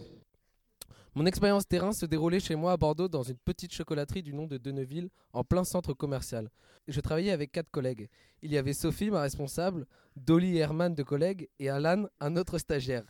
Mon 1.16 1.26
expérience 1.26 1.68
terrain 1.68 1.92
se 1.92 2.06
déroulait 2.06 2.40
chez 2.40 2.56
moi 2.56 2.72
à 2.72 2.78
Bordeaux 2.78 3.08
dans 3.08 3.24
une 3.24 3.38
petite 3.38 3.74
chocolaterie 3.74 4.24
du 4.24 4.34
nom 4.34 4.48
de 4.48 4.58
Deneville, 4.58 5.10
en 5.34 5.44
plein 5.44 5.64
centre 5.64 5.94
commercial. 5.94 6.50
Je 6.88 7.00
travaillais 7.02 7.32
avec 7.32 7.52
quatre 7.52 7.70
collègues. 7.70 8.10
Il 8.42 8.52
y 8.52 8.58
avait 8.58 8.74
Sophie, 8.74 9.12
ma 9.12 9.22
responsable, 9.22 9.86
Dolly 10.16 10.58
et 10.58 10.60
Herman, 10.60 10.96
deux 10.96 11.04
collègues, 11.04 11.50
et 11.60 11.70
Alan, 11.70 12.06
un 12.20 12.36
autre 12.38 12.58
stagiaire. 12.58 13.04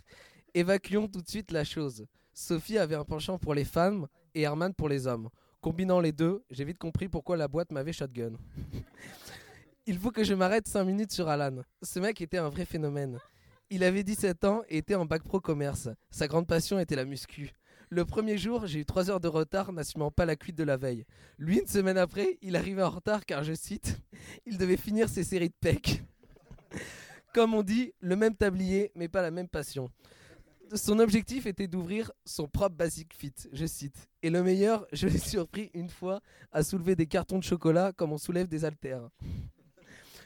Évacuons 0.53 1.07
tout 1.07 1.21
de 1.21 1.29
suite 1.29 1.51
la 1.51 1.63
chose. 1.63 2.05
Sophie 2.33 2.77
avait 2.77 2.95
un 2.95 3.05
penchant 3.05 3.37
pour 3.37 3.53
les 3.53 3.65
femmes 3.65 4.07
et 4.33 4.41
Herman 4.41 4.73
pour 4.73 4.89
les 4.89 5.07
hommes. 5.07 5.29
Combinant 5.61 5.99
les 5.99 6.11
deux, 6.11 6.43
j'ai 6.49 6.65
vite 6.65 6.79
compris 6.79 7.07
pourquoi 7.07 7.37
la 7.37 7.47
boîte 7.47 7.71
m'avait 7.71 7.93
shotgun. 7.93 8.33
Il 9.87 9.97
faut 9.97 10.11
que 10.11 10.23
je 10.23 10.35
m'arrête 10.35 10.67
5 10.67 10.83
minutes 10.83 11.11
sur 11.11 11.27
Alan. 11.27 11.63
Ce 11.81 11.99
mec 11.99 12.21
était 12.21 12.37
un 12.37 12.49
vrai 12.49 12.65
phénomène. 12.65 13.17
Il 13.71 13.83
avait 13.83 14.03
17 14.03 14.43
ans 14.43 14.61
et 14.69 14.77
était 14.77 14.93
en 14.93 15.05
bac 15.05 15.23
pro 15.23 15.39
commerce. 15.39 15.89
Sa 16.11 16.27
grande 16.27 16.45
passion 16.45 16.77
était 16.77 16.95
la 16.95 17.03
muscu. 17.03 17.51
Le 17.89 18.05
premier 18.05 18.37
jour, 18.37 18.67
j'ai 18.67 18.81
eu 18.81 18.85
3 18.85 19.09
heures 19.09 19.19
de 19.19 19.27
retard, 19.27 19.73
n'assumant 19.73 20.11
pas 20.11 20.25
la 20.25 20.35
cuite 20.35 20.55
de 20.55 20.63
la 20.63 20.77
veille. 20.77 21.03
Lui, 21.39 21.57
une 21.57 21.67
semaine 21.67 21.97
après, 21.97 22.37
il 22.43 22.55
arrivait 22.55 22.83
en 22.83 22.91
retard 22.91 23.25
car, 23.25 23.43
je 23.43 23.53
cite, 23.53 23.99
il 24.45 24.59
devait 24.59 24.77
finir 24.77 25.09
ses 25.09 25.23
séries 25.23 25.49
de 25.49 25.55
pecs. 25.59 26.03
Comme 27.33 27.55
on 27.55 27.63
dit, 27.63 27.91
le 28.01 28.15
même 28.15 28.35
tablier, 28.35 28.91
mais 28.93 29.07
pas 29.07 29.23
la 29.23 29.31
même 29.31 29.49
passion. 29.49 29.89
Son 30.75 30.99
objectif 30.99 31.47
était 31.47 31.67
d'ouvrir 31.67 32.11
son 32.23 32.47
propre 32.47 32.75
Basic 32.75 33.13
Fit, 33.15 33.33
je 33.51 33.65
cite. 33.65 34.07
Et 34.21 34.29
le 34.29 34.43
meilleur, 34.43 34.85
je 34.93 35.07
l'ai 35.07 35.17
surpris 35.17 35.71
une 35.73 35.89
fois 35.89 36.21
à 36.51 36.61
soulever 36.61 36.95
des 36.95 37.07
cartons 37.07 37.39
de 37.39 37.43
chocolat 37.43 37.93
comme 37.93 38.11
on 38.13 38.19
soulève 38.19 38.47
des 38.47 38.63
haltères. 38.63 39.09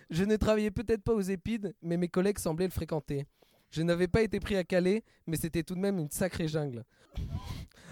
Je 0.09 0.23
ne 0.23 0.35
travaillais 0.35 0.71
peut-être 0.71 1.03
pas 1.03 1.13
aux 1.13 1.21
épides, 1.21 1.73
mais 1.81 1.97
mes 1.97 2.07
collègues 2.07 2.39
semblaient 2.39 2.67
le 2.67 2.71
fréquenter. 2.71 3.25
Je 3.71 3.81
n'avais 3.81 4.07
pas 4.07 4.21
été 4.21 4.39
pris 4.39 4.55
à 4.55 4.63
Calais, 4.63 5.03
mais 5.27 5.37
c'était 5.37 5.63
tout 5.63 5.75
de 5.75 5.79
même 5.79 5.99
une 5.99 6.09
sacrée 6.09 6.47
jungle. 6.47 6.85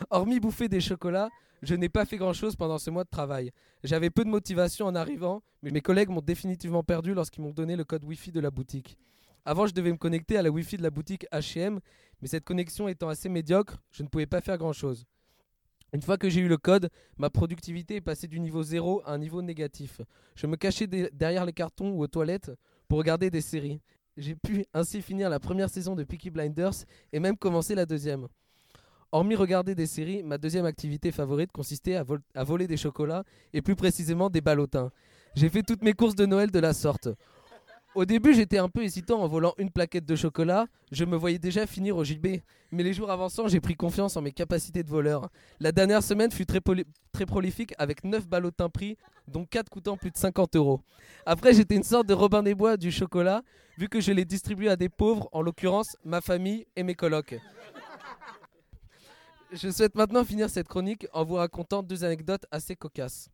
Hormis 0.10 0.39
bouffer 0.39 0.70
des 0.70 0.82
chocolats, 0.82 1.29
je 1.62 1.75
n'ai 1.75 1.89
pas 1.89 2.05
fait 2.05 2.17
grand-chose 2.17 2.55
pendant 2.55 2.77
ce 2.77 2.89
mois 2.89 3.03
de 3.03 3.10
travail. 3.10 3.51
J'avais 3.84 4.10
peu 4.10 4.24
de 4.24 4.29
motivation 4.29 4.86
en 4.86 4.96
arrivant, 4.96 5.43
mais 5.62 5.72
mes 5.72 5.82
collègues 5.82 6.10
m'ont 6.10 6.22
définitivement 6.22 6.84
perdu 6.84 7.13
lorsqu'ils 7.13 7.41
m'ont 7.41 7.51
donné 7.51 7.75
le 7.75 7.84
code 7.84 8.03
Wi-Fi 8.03 8.32
de 8.32 8.39
la 8.39 8.51
boutique. 8.51 8.98
Avant, 9.46 9.65
je 9.67 9.74
devais 9.74 9.91
me 9.91 9.98
connecter 9.98 10.38
à 10.38 10.41
la 10.41 10.51
Wi-Fi 10.51 10.77
de 10.77 10.84
la 10.84 10.89
boutique 10.89 11.25
H&M, 11.32 11.79
mais 12.22 12.27
cette 12.27 12.46
connexion 12.46 12.88
étant 12.88 13.10
assez 13.10 13.27
médiocre, 13.27 13.77
je 13.91 14.03
ne 14.03 14.08
pouvais 14.08 14.25
pas 14.25 14.41
faire 14.41 14.58
grand-chose. 14.58 15.05
Une 15.94 16.02
fois 16.02 16.18
que 16.18 16.28
j'ai 16.28 16.42
eu 16.42 16.48
le 16.48 16.58
code, 16.58 16.90
ma 17.18 17.30
productivité 17.30 17.98
est 17.98 18.02
passée 18.02 18.28
du 18.28 18.40
niveau 18.40 18.64
0 18.64 19.04
à 19.06 19.14
un 19.14 19.20
niveau 19.20 19.44
négatif. 19.44 20.02
Je 20.36 20.48
me 20.48 20.56
cachais 20.56 20.88
derrière 20.88 21.46
les 21.46 21.54
cartons 21.54 21.92
ou 21.92 22.02
aux 22.02 22.08
toilettes 22.08 22.52
pour 22.88 22.98
regarder 22.98 23.30
des 23.30 23.42
séries. 23.42 23.80
J'ai 24.18 24.36
pu 24.36 24.66
ainsi 24.74 25.04
finir 25.04 25.30
la 25.30 25.40
première 25.40 25.70
saison 25.70 25.96
de 25.96 26.04
Peaky 26.04 26.32
Blinders 26.32 26.86
et 27.12 27.20
même 27.20 27.38
commencer 27.38 27.76
la 27.76 27.86
deuxième. 27.86 28.28
Hormis 29.12 29.36
regarder 29.36 29.76
des 29.76 29.86
séries, 29.86 30.24
ma 30.24 30.40
deuxième 30.40 30.66
activité 30.66 31.12
favorite 31.12 31.52
consistait 31.52 31.96
à, 31.96 32.44
voler 32.44 32.66
des 32.66 32.78
chocolats 32.78 33.24
et 33.54 33.62
plus 33.62 33.76
précisément 33.76 34.32
des 34.32 34.42
ballotins. 34.42 34.92
J'ai 35.36 35.50
fait 35.50 35.62
toutes 35.62 35.84
mes 35.84 35.94
courses 35.94 36.16
de 36.16 36.26
Noël 36.26 36.50
de 36.50 36.60
la 36.60 36.74
sorte. 36.74 37.10
Au 37.96 38.06
début, 38.06 38.34
j'étais 38.34 38.58
un 38.58 38.70
peu 38.70 38.82
hésitant 38.82 39.22
en 39.22 39.28
volant 39.28 39.54
une 39.60 39.70
plaquette 39.70 40.06
de 40.06 40.16
chocolat. 40.16 40.66
Je 40.92 41.06
me 41.06 41.16
voyais 41.16 41.38
déjà 41.38 41.68
finir 41.68 41.96
au 41.96 42.04
JB. 42.04 42.40
Mais 42.72 42.82
les 42.82 42.92
jours 42.92 43.12
avançant, 43.12 43.48
j'ai 43.48 43.60
pris 43.60 43.76
confiance 43.76 44.18
en 44.18 44.22
mes 44.24 44.32
capacités 44.32 44.82
de 44.82 44.90
voleur. 44.90 45.30
La 45.60 45.72
dernière 45.72 46.02
semaine 46.02 46.32
fut 46.32 46.48
très, 46.48 46.60
prolifique 47.28 47.76
avec 47.78 48.04
9 48.04 48.28
ballotins 48.28 48.70
pris, 48.70 48.98
dont 49.28 49.46
4 49.46 49.70
coûtant 49.70 49.96
plus 49.96 50.10
de 50.10 50.18
50 50.18 50.56
euros. 50.56 50.82
Après, 51.28 51.54
j'étais 51.54 51.76
une 51.76 51.84
sorte 51.84 52.08
de 52.08 52.16
Robin 52.16 52.42
des 52.42 52.56
Bois 52.56 52.78
du 52.78 52.92
chocolat, 52.92 53.44
vu 53.78 53.88
que 53.88 54.02
je 54.02 54.12
l'ai 54.12 54.26
distribué 54.26 54.70
à 54.70 54.76
des 54.76 54.90
pauvres, 54.90 55.30
en 55.32 55.44
l'occurrence 55.44 55.96
ma 56.04 56.20
famille 56.20 56.66
et 56.76 56.82
mes 56.82 56.96
colocs. 56.96 57.36
Je 59.52 59.70
souhaite 59.70 59.94
maintenant 59.94 60.26
finir 60.26 60.50
cette 60.50 60.68
chronique 60.68 61.06
en 61.14 61.24
vous 61.24 61.36
racontant 61.36 61.84
deux 61.84 62.04
anecdotes 62.04 62.48
assez 62.50 62.76
cocasses. 62.76 63.30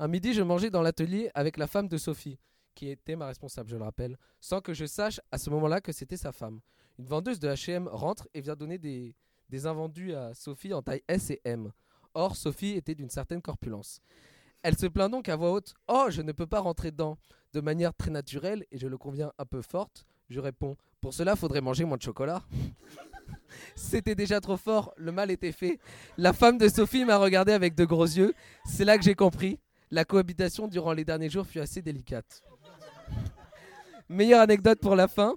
Un 0.00 0.08
midi, 0.08 0.34
je 0.34 0.42
mangeais 0.42 0.70
dans 0.70 0.82
l'atelier 0.82 1.30
avec 1.32 1.56
la 1.58 1.68
femme 1.68 1.86
de 1.86 1.96
Sophie 1.96 2.38
qui 2.74 2.88
était 2.88 3.16
ma 3.16 3.26
responsable, 3.26 3.70
je 3.70 3.76
le 3.76 3.84
rappelle, 3.84 4.18
sans 4.40 4.60
que 4.60 4.74
je 4.74 4.86
sache 4.86 5.20
à 5.30 5.38
ce 5.38 5.50
moment-là 5.50 5.80
que 5.80 5.92
c'était 5.92 6.16
sa 6.16 6.32
femme. 6.32 6.60
Une 6.98 7.06
vendeuse 7.06 7.40
de 7.40 7.48
H&M 7.48 7.88
rentre 7.88 8.28
et 8.34 8.40
vient 8.40 8.56
donner 8.56 8.78
des, 8.78 9.14
des 9.48 9.66
invendus 9.66 10.14
à 10.14 10.34
Sophie 10.34 10.72
en 10.74 10.82
taille 10.82 11.02
S 11.08 11.30
et 11.30 11.40
M. 11.44 11.70
Or, 12.14 12.36
Sophie 12.36 12.72
était 12.72 12.94
d'une 12.94 13.10
certaine 13.10 13.42
corpulence. 13.42 14.00
Elle 14.62 14.78
se 14.78 14.86
plaint 14.86 15.10
donc 15.10 15.28
à 15.28 15.36
voix 15.36 15.52
haute 15.52 15.74
Oh, 15.88 16.06
je 16.08 16.22
ne 16.22 16.32
peux 16.32 16.46
pas 16.46 16.60
rentrer 16.60 16.90
dedans. 16.90 17.18
De 17.52 17.60
manière 17.60 17.94
très 17.94 18.10
naturelle, 18.10 18.64
et 18.70 18.78
je 18.78 18.88
le 18.88 18.96
conviens 18.98 19.32
un 19.38 19.44
peu 19.44 19.62
forte, 19.62 20.06
je 20.28 20.40
réponds 20.40 20.76
Pour 21.00 21.14
cela, 21.14 21.36
faudrait 21.36 21.60
manger 21.60 21.84
moins 21.84 21.96
de 21.96 22.02
chocolat. 22.02 22.42
C'était 23.76 24.14
déjà 24.14 24.40
trop 24.40 24.56
fort, 24.56 24.92
le 24.96 25.12
mal 25.12 25.30
était 25.30 25.52
fait. 25.52 25.78
La 26.16 26.32
femme 26.32 26.58
de 26.58 26.68
Sophie 26.68 27.04
m'a 27.04 27.16
regardé 27.16 27.52
avec 27.52 27.74
de 27.74 27.84
gros 27.84 28.04
yeux. 28.04 28.34
C'est 28.64 28.84
là 28.84 28.96
que 28.96 29.04
j'ai 29.04 29.14
compris. 29.14 29.58
La 29.90 30.04
cohabitation 30.04 30.66
durant 30.66 30.92
les 30.92 31.04
derniers 31.04 31.30
jours 31.30 31.46
fut 31.46 31.60
assez 31.60 31.82
délicate. 31.82 32.42
Meilleure 34.08 34.40
anecdote 34.40 34.80
pour 34.80 34.96
la 34.96 35.08
fin. 35.08 35.34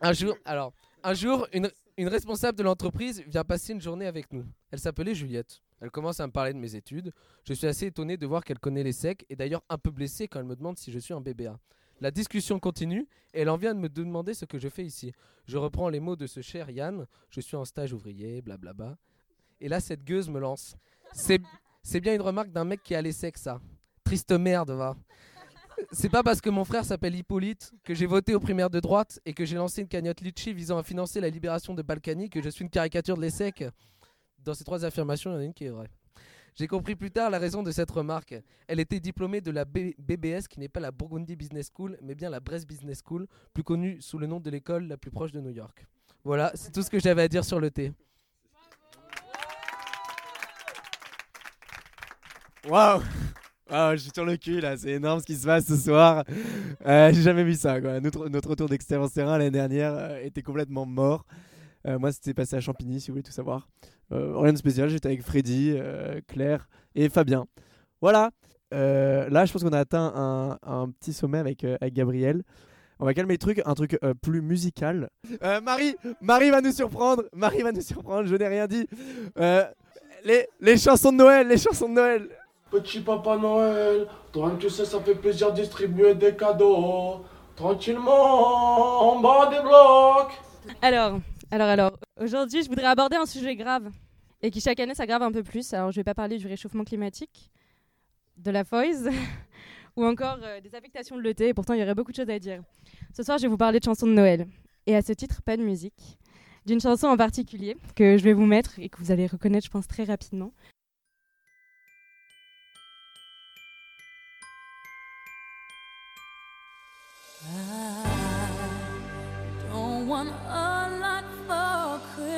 Un 0.00 0.12
jour, 0.12 0.36
alors, 0.44 0.74
un 1.02 1.14
jour, 1.14 1.48
une, 1.52 1.70
responsable 1.98 2.58
de 2.58 2.62
l'entreprise 2.62 3.22
vient 3.26 3.44
passer 3.44 3.72
une 3.72 3.80
journée 3.80 4.06
avec 4.06 4.32
nous. 4.32 4.44
Elle 4.70 4.78
s'appelait 4.78 5.14
Juliette. 5.14 5.62
Elle 5.80 5.90
commence 5.90 6.20
à 6.20 6.26
me 6.26 6.32
parler 6.32 6.52
de 6.52 6.58
mes 6.58 6.74
études. 6.74 7.12
Je 7.44 7.54
suis 7.54 7.66
assez 7.66 7.86
étonné 7.86 8.16
de 8.16 8.26
voir 8.26 8.44
qu'elle 8.44 8.58
connaît 8.58 8.82
les 8.82 8.92
secs 8.92 9.24
et 9.30 9.36
d'ailleurs 9.36 9.62
un 9.70 9.78
peu 9.78 9.90
blessé 9.90 10.28
quand 10.28 10.40
elle 10.40 10.46
me 10.46 10.56
demande 10.56 10.78
si 10.78 10.92
je 10.92 10.98
suis 10.98 11.14
un 11.14 11.20
BBA. 11.20 11.58
La 12.00 12.10
discussion 12.10 12.58
continue 12.60 13.08
et 13.32 13.40
elle 13.40 13.48
en 13.48 13.56
vient 13.56 13.74
de 13.74 13.80
me 13.80 13.88
demander 13.88 14.34
ce 14.34 14.44
que 14.44 14.58
je 14.58 14.68
fais 14.68 14.84
ici. 14.84 15.12
Je 15.46 15.56
reprends 15.56 15.88
les 15.88 16.00
mots 16.00 16.16
de 16.16 16.26
ce 16.26 16.42
cher 16.42 16.68
Yann. 16.68 17.06
Je 17.30 17.40
suis 17.40 17.56
en 17.56 17.64
stage 17.64 17.94
ouvrier, 17.94 18.42
blablabla. 18.42 18.98
Et 19.60 19.68
là, 19.68 19.80
cette 19.80 20.04
gueuse 20.04 20.28
me 20.28 20.38
lance. 20.38 20.76
C'est 21.12 22.00
bien 22.00 22.14
une 22.14 22.20
remarque 22.20 22.50
d'un 22.50 22.64
mec 22.64 22.82
qui 22.82 22.94
a 22.94 23.00
les 23.00 23.12
secs, 23.12 23.38
ça. 23.38 23.60
Triste 24.04 24.32
merde, 24.32 24.70
va. 24.70 24.96
C'est 25.92 26.08
pas 26.08 26.22
parce 26.22 26.40
que 26.40 26.50
mon 26.50 26.64
frère 26.64 26.84
s'appelle 26.84 27.14
Hippolyte, 27.14 27.72
que 27.84 27.94
j'ai 27.94 28.06
voté 28.06 28.34
aux 28.34 28.40
primaires 28.40 28.70
de 28.70 28.80
droite 28.80 29.20
et 29.26 29.34
que 29.34 29.44
j'ai 29.44 29.56
lancé 29.56 29.82
une 29.82 29.88
cagnotte 29.88 30.20
Litchi 30.20 30.52
visant 30.52 30.78
à 30.78 30.82
financer 30.82 31.20
la 31.20 31.28
libération 31.28 31.74
de 31.74 31.82
Balkany 31.82 32.30
que 32.30 32.42
je 32.42 32.48
suis 32.48 32.64
une 32.64 32.70
caricature 32.70 33.16
de 33.16 33.22
l'ESSEC. 33.22 33.64
Dans 34.38 34.54
ces 34.54 34.64
trois 34.64 34.84
affirmations, 34.84 35.30
il 35.30 35.34
y 35.34 35.36
en 35.36 35.40
a 35.40 35.44
une 35.44 35.54
qui 35.54 35.64
est 35.64 35.70
vraie. 35.70 35.90
J'ai 36.54 36.68
compris 36.68 36.96
plus 36.96 37.10
tard 37.10 37.28
la 37.28 37.38
raison 37.38 37.62
de 37.62 37.70
cette 37.70 37.90
remarque. 37.90 38.34
Elle 38.66 38.80
était 38.80 38.98
diplômée 38.98 39.42
de 39.42 39.50
la 39.50 39.66
BBS, 39.66 40.48
qui 40.48 40.58
n'est 40.58 40.70
pas 40.70 40.80
la 40.80 40.90
Burgundy 40.90 41.36
Business 41.36 41.70
School, 41.74 41.98
mais 42.00 42.14
bien 42.14 42.30
la 42.30 42.40
Brest 42.40 42.66
Business 42.66 43.02
School, 43.06 43.26
plus 43.52 43.62
connue 43.62 44.00
sous 44.00 44.16
le 44.16 44.26
nom 44.26 44.40
de 44.40 44.48
l'école 44.48 44.86
la 44.86 44.96
plus 44.96 45.10
proche 45.10 45.32
de 45.32 45.40
New 45.40 45.50
York. 45.50 45.86
Voilà, 46.24 46.50
c'est 46.54 46.72
tout 46.72 46.82
ce 46.82 46.88
que 46.88 46.98
j'avais 46.98 47.22
à 47.22 47.28
dire 47.28 47.44
sur 47.44 47.60
le 47.60 47.70
thé. 47.70 47.92
Waouh 52.66 53.02
ah, 53.68 53.96
je 53.96 54.02
suis 54.02 54.10
sur 54.14 54.24
le 54.24 54.36
cul 54.36 54.60
là, 54.60 54.76
c'est 54.76 54.90
énorme 54.90 55.18
ce 55.18 55.24
qui 55.24 55.34
se 55.34 55.44
passe 55.44 55.66
ce 55.66 55.76
soir. 55.76 56.24
Euh, 56.86 57.12
j'ai 57.12 57.22
jamais 57.22 57.42
vu 57.42 57.54
ça. 57.54 57.80
Quoi. 57.80 57.98
Notre, 58.00 58.48
retour 58.48 58.68
d'expérience 58.68 59.12
terrain 59.12 59.38
l'année 59.38 59.50
dernière 59.50 59.92
euh, 59.92 60.20
était 60.22 60.42
complètement 60.42 60.86
mort. 60.86 61.24
Euh, 61.86 61.98
moi, 61.98 62.12
c'était 62.12 62.32
passé 62.32 62.54
à 62.54 62.60
Champigny, 62.60 63.00
si 63.00 63.08
vous 63.08 63.14
voulez 63.14 63.24
tout 63.24 63.32
savoir. 63.32 63.68
rien 64.10 64.52
de 64.52 64.58
spécial, 64.58 64.88
j'étais 64.88 65.08
avec 65.08 65.22
Freddy, 65.22 65.76
Claire 66.28 66.68
et 66.94 67.08
Fabien. 67.08 67.46
Voilà. 68.00 68.30
là, 68.70 69.44
je 69.44 69.52
pense 69.52 69.64
qu'on 69.64 69.72
a 69.72 69.80
atteint 69.80 70.12
un, 70.14 70.58
un, 70.62 70.90
petit 70.90 71.12
sommet 71.12 71.38
avec, 71.38 71.64
avec 71.64 71.92
Gabriel. 71.92 72.42
On 72.98 73.04
va 73.04 73.14
calmer 73.14 73.34
le 73.34 73.38
truc, 73.38 73.62
un 73.64 73.74
truc 73.74 73.98
plus 74.22 74.42
musical. 74.42 75.10
Marie, 75.62 75.96
Marie 76.20 76.50
va 76.50 76.60
nous 76.60 76.72
surprendre. 76.72 77.24
Marie 77.34 77.62
va 77.62 77.72
nous 77.72 77.82
surprendre. 77.82 78.28
Je 78.28 78.36
n'ai 78.36 78.46
rien 78.46 78.68
dit. 78.68 78.86
les, 80.24 80.46
les 80.60 80.76
chansons 80.76 81.10
de 81.10 81.16
Noël, 81.16 81.48
les 81.48 81.58
chansons 81.58 81.88
de 81.88 81.94
Noël. 81.94 82.28
Petit 82.70 83.00
papa 83.00 83.36
Noël, 83.36 84.08
toi 84.32 84.52
tu 84.58 84.68
sais, 84.68 84.84
ça 84.84 85.00
fait 85.00 85.14
plaisir 85.14 85.52
de 85.52 85.60
distribuer 85.60 86.14
des 86.14 86.34
cadeaux. 86.34 87.24
Tranquillement, 87.54 89.12
en 89.12 89.20
bas 89.20 89.48
des 89.50 89.60
blocs. 89.60 90.76
Alors, 90.82 91.20
alors, 91.50 91.68
alors, 91.68 91.98
aujourd'hui, 92.20 92.62
je 92.62 92.68
voudrais 92.68 92.86
aborder 92.86 93.16
un 93.16 93.24
sujet 93.24 93.54
grave 93.56 93.90
et 94.42 94.50
qui 94.50 94.60
chaque 94.60 94.80
année 94.80 94.94
s'aggrave 94.94 95.22
un 95.22 95.32
peu 95.32 95.42
plus. 95.42 95.72
Alors, 95.72 95.90
je 95.90 95.96
vais 95.96 96.04
pas 96.04 96.14
parler 96.14 96.38
du 96.38 96.46
réchauffement 96.46 96.84
climatique, 96.84 97.50
de 98.36 98.50
la 98.50 98.64
foise 98.64 99.08
ou 99.96 100.04
encore 100.04 100.38
euh, 100.42 100.60
des 100.60 100.74
affectations 100.74 101.16
de 101.16 101.22
l'été. 101.22 101.48
Et 101.48 101.54
pourtant, 101.54 101.74
il 101.74 101.80
y 101.80 101.82
aurait 101.82 101.94
beaucoup 101.94 102.10
de 102.10 102.16
choses 102.16 102.30
à 102.30 102.38
dire. 102.38 102.62
Ce 103.16 103.22
soir, 103.22 103.38
je 103.38 103.42
vais 103.42 103.48
vous 103.48 103.56
parler 103.56 103.78
de 103.78 103.84
chansons 103.84 104.06
de 104.06 104.12
Noël. 104.12 104.46
Et 104.86 104.96
à 104.96 105.02
ce 105.02 105.12
titre, 105.12 105.40
pas 105.42 105.56
de 105.56 105.62
musique. 105.62 106.18
D'une 106.66 106.80
chanson 106.80 107.06
en 107.06 107.16
particulier 107.16 107.76
que 107.94 108.18
je 108.18 108.24
vais 108.24 108.32
vous 108.32 108.44
mettre 108.44 108.78
et 108.80 108.88
que 108.88 108.98
vous 108.98 109.12
allez 109.12 109.26
reconnaître, 109.26 109.66
je 109.66 109.70
pense, 109.70 109.86
très 109.86 110.04
rapidement. 110.04 110.52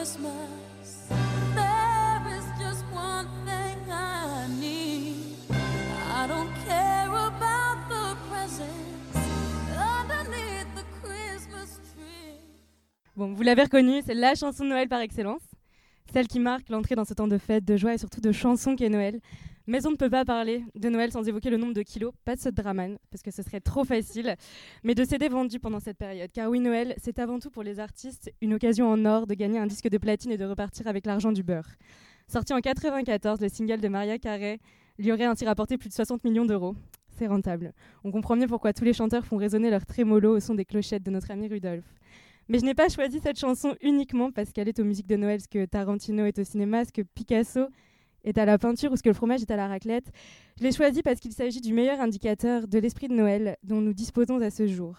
Christmas. 0.08 0.58
Bon, 13.16 13.34
vous 13.34 13.42
l'avez 13.42 13.64
reconnu, 13.64 14.00
c'est 14.06 14.14
la 14.14 14.36
chanson 14.36 14.62
de 14.62 14.68
Noël 14.68 14.88
par 14.88 15.00
excellence. 15.00 15.42
Celle 16.12 16.26
qui 16.26 16.40
marque 16.40 16.70
l'entrée 16.70 16.94
dans 16.94 17.04
ce 17.04 17.12
temps 17.12 17.28
de 17.28 17.36
fête, 17.38 17.64
de 17.64 17.76
joie 17.76 17.94
et 17.94 17.98
surtout 17.98 18.20
de 18.20 18.32
chansons 18.32 18.76
qu'est 18.76 18.88
Noël. 18.88 19.20
Mais 19.66 19.86
on 19.86 19.90
ne 19.90 19.96
peut 19.96 20.08
pas 20.08 20.24
parler 20.24 20.64
de 20.74 20.88
Noël 20.88 21.12
sans 21.12 21.28
évoquer 21.28 21.50
le 21.50 21.58
nombre 21.58 21.74
de 21.74 21.82
kilos, 21.82 22.14
pas 22.24 22.34
de 22.34 22.40
ce 22.40 22.48
draman, 22.48 22.96
parce 23.10 23.22
que 23.22 23.30
ce 23.30 23.42
serait 23.42 23.60
trop 23.60 23.84
facile, 23.84 24.34
mais 24.82 24.94
de 24.94 25.04
CD 25.04 25.28
vendus 25.28 25.60
pendant 25.60 25.78
cette 25.78 25.98
période. 25.98 26.30
Car 26.32 26.48
oui, 26.48 26.60
Noël, 26.60 26.94
c'est 26.96 27.18
avant 27.18 27.38
tout 27.38 27.50
pour 27.50 27.62
les 27.62 27.78
artistes 27.78 28.32
une 28.40 28.54
occasion 28.54 28.88
en 28.88 29.04
or 29.04 29.26
de 29.26 29.34
gagner 29.34 29.58
un 29.58 29.66
disque 29.66 29.90
de 29.90 29.98
platine 29.98 30.30
et 30.30 30.38
de 30.38 30.46
repartir 30.46 30.86
avec 30.86 31.04
l'argent 31.04 31.32
du 31.32 31.42
beurre. 31.42 31.68
Sorti 32.28 32.54
en 32.54 32.60
94, 32.60 33.42
le 33.42 33.50
single 33.50 33.80
de 33.82 33.88
Maria 33.88 34.18
Carey 34.18 34.58
lui 34.98 35.12
aurait 35.12 35.26
ainsi 35.26 35.44
rapporté 35.44 35.76
plus 35.76 35.90
de 35.90 35.94
60 35.94 36.24
millions 36.24 36.46
d'euros. 36.46 36.74
C'est 37.18 37.26
rentable. 37.26 37.74
On 38.04 38.10
comprend 38.10 38.36
mieux 38.36 38.46
pourquoi 38.46 38.72
tous 38.72 38.84
les 38.84 38.94
chanteurs 38.94 39.26
font 39.26 39.36
résonner 39.36 39.68
leur 39.68 39.84
trémolo 39.84 40.36
au 40.36 40.40
son 40.40 40.54
des 40.54 40.64
clochettes 40.64 41.02
de 41.02 41.10
notre 41.10 41.30
ami 41.30 41.46
Rudolph. 41.46 41.84
Mais 42.48 42.58
je 42.58 42.64
n'ai 42.64 42.74
pas 42.74 42.88
choisi 42.88 43.20
cette 43.20 43.38
chanson 43.38 43.76
uniquement 43.82 44.30
parce 44.30 44.52
qu'elle 44.52 44.68
est 44.68 44.78
aux 44.78 44.84
musiques 44.84 45.06
de 45.06 45.16
Noël, 45.16 45.40
ce 45.40 45.48
que 45.48 45.66
Tarantino 45.66 46.24
est 46.24 46.38
au 46.38 46.44
cinéma, 46.44 46.84
ce 46.86 46.92
que 46.92 47.02
Picasso 47.02 47.68
est 48.24 48.38
à 48.38 48.46
la 48.46 48.56
peinture 48.56 48.90
ou 48.90 48.96
ce 48.96 49.02
que 49.02 49.10
le 49.10 49.14
fromage 49.14 49.42
est 49.42 49.50
à 49.50 49.56
la 49.56 49.68
raclette. 49.68 50.10
Je 50.58 50.64
l'ai 50.64 50.72
choisi 50.72 51.02
parce 51.02 51.20
qu'il 51.20 51.32
s'agit 51.32 51.60
du 51.60 51.74
meilleur 51.74 52.00
indicateur 52.00 52.66
de 52.66 52.78
l'esprit 52.78 53.08
de 53.08 53.14
Noël 53.14 53.56
dont 53.62 53.82
nous 53.82 53.92
disposons 53.92 54.40
à 54.40 54.50
ce 54.50 54.66
jour. 54.66 54.96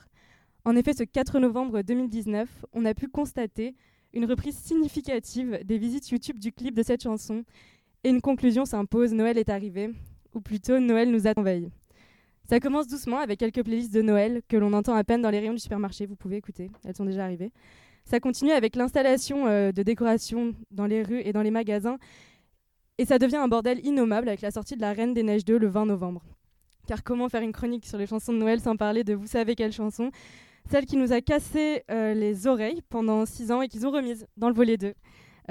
En 0.64 0.76
effet, 0.76 0.94
ce 0.94 1.04
4 1.04 1.40
novembre 1.40 1.82
2019, 1.82 2.66
on 2.74 2.86
a 2.86 2.94
pu 2.94 3.08
constater 3.08 3.76
une 4.14 4.26
reprise 4.26 4.56
significative 4.56 5.60
des 5.64 5.80
visites 5.80 6.10
YouTube 6.10 6.38
du 6.38 6.52
clip 6.52 6.76
de 6.76 6.84
cette 6.84 7.02
chanson 7.02 7.44
et 8.04 8.10
une 8.10 8.22
conclusion 8.22 8.66
s'impose, 8.66 9.12
Noël 9.12 9.38
est 9.40 9.50
arrivé, 9.50 9.90
ou 10.36 10.42
plutôt 10.42 10.80
Noël 10.80 11.10
nous 11.10 11.28
a 11.28 11.34
envahis. 11.36 11.70
Ça 12.50 12.60
commence 12.60 12.88
doucement 12.88 13.20
avec 13.20 13.38
quelques 13.38 13.64
playlists 13.64 13.94
de 13.94 14.02
Noël 14.02 14.42
que 14.48 14.58
l'on 14.58 14.74
entend 14.74 14.96
à 14.96 15.04
peine 15.04 15.22
dans 15.22 15.30
les 15.30 15.38
rayons 15.38 15.54
du 15.54 15.60
supermarché. 15.60 16.08
Vous 16.08 16.16
pouvez 16.16 16.38
écouter, 16.38 16.72
elles 16.84 16.96
sont 16.96 17.06
déjà 17.06 17.24
arrivées. 17.24 17.52
Ça 18.06 18.20
continue 18.20 18.50
avec 18.50 18.76
l'installation 18.76 19.46
euh, 19.46 19.72
de 19.72 19.84
décorations 19.84 20.56
dans 20.72 20.88
les 20.88 21.04
rues 21.04 21.22
et 21.24 21.32
dans 21.32 21.44
les 21.44 21.52
magasins. 21.52 22.00
Et 22.98 23.06
ça 23.06 23.20
devient 23.20 23.36
un 23.36 23.48
bordel 23.48 23.86
innommable 23.86 24.30
avec 24.30 24.42
la 24.42 24.50
sortie 24.50 24.76
de 24.76 24.82
La 24.82 24.94
Reine 24.94 25.14
des 25.14 25.22
Neiges 25.22 25.46
2 25.46 25.60
le 25.60 25.68
20 25.68 25.86
novembre. 25.86 26.24
Car 26.88 27.04
comment 27.04 27.30
faire 27.30 27.44
une 27.44 27.52
chronique 27.52 27.86
sur 27.86 28.00
les 28.00 28.08
chansons 28.08 28.34
de 28.34 28.40
Noël 28.40 28.60
sans 28.60 28.76
parler 28.76 29.04
de 29.04 29.14
vous 29.14 29.28
savez 29.28 29.54
quelle 29.54 29.72
chanson? 29.72 30.10
Celle 30.72 30.88
qui 30.88 30.98
nous 30.98 31.14
a 31.14 31.22
cassé 31.22 31.84
euh, 31.92 32.16
les 32.16 32.48
oreilles 32.48 32.82
pendant 32.90 33.28
6 33.28 33.52
ans 33.52 33.62
et 33.62 33.68
qu'ils 33.68 33.86
ont 33.86 33.92
remise 33.92 34.26
dans 34.38 34.50
le 34.50 34.56
volet 34.56 34.78
2, 34.78 34.96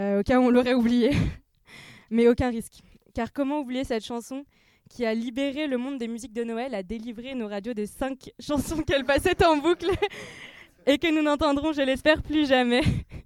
euh, 0.01 0.19
au 0.19 0.23
cas 0.25 0.41
où 0.41 0.43
on 0.43 0.51
l'aurait 0.51 0.75
oublié. 0.75 1.13
Mais 2.11 2.27
aucun 2.27 2.51
risque. 2.51 2.83
Car 3.15 3.33
comment 3.33 3.61
oublier 3.61 3.85
cette 3.85 4.05
chanson 4.05 4.45
qui 4.89 5.05
a 5.05 5.15
libéré 5.15 5.67
le 5.67 5.77
monde 5.77 5.99
des 5.99 6.09
musiques 6.09 6.33
de 6.33 6.45
Noël, 6.45 6.75
a 6.75 6.83
délivré 6.83 7.35
nos 7.35 7.49
radios 7.49 7.75
des 7.75 7.87
cinq 7.87 8.31
chansons 8.41 8.83
qu'elle 8.83 9.05
passait 9.05 9.45
en 9.45 9.57
boucle 9.57 9.91
et 10.87 10.99
que 10.99 11.15
nous 11.15 11.23
n'entendrons, 11.23 11.73
je 11.73 11.83
l'espère, 11.83 12.23
plus 12.23 12.49
jamais. 12.49 12.81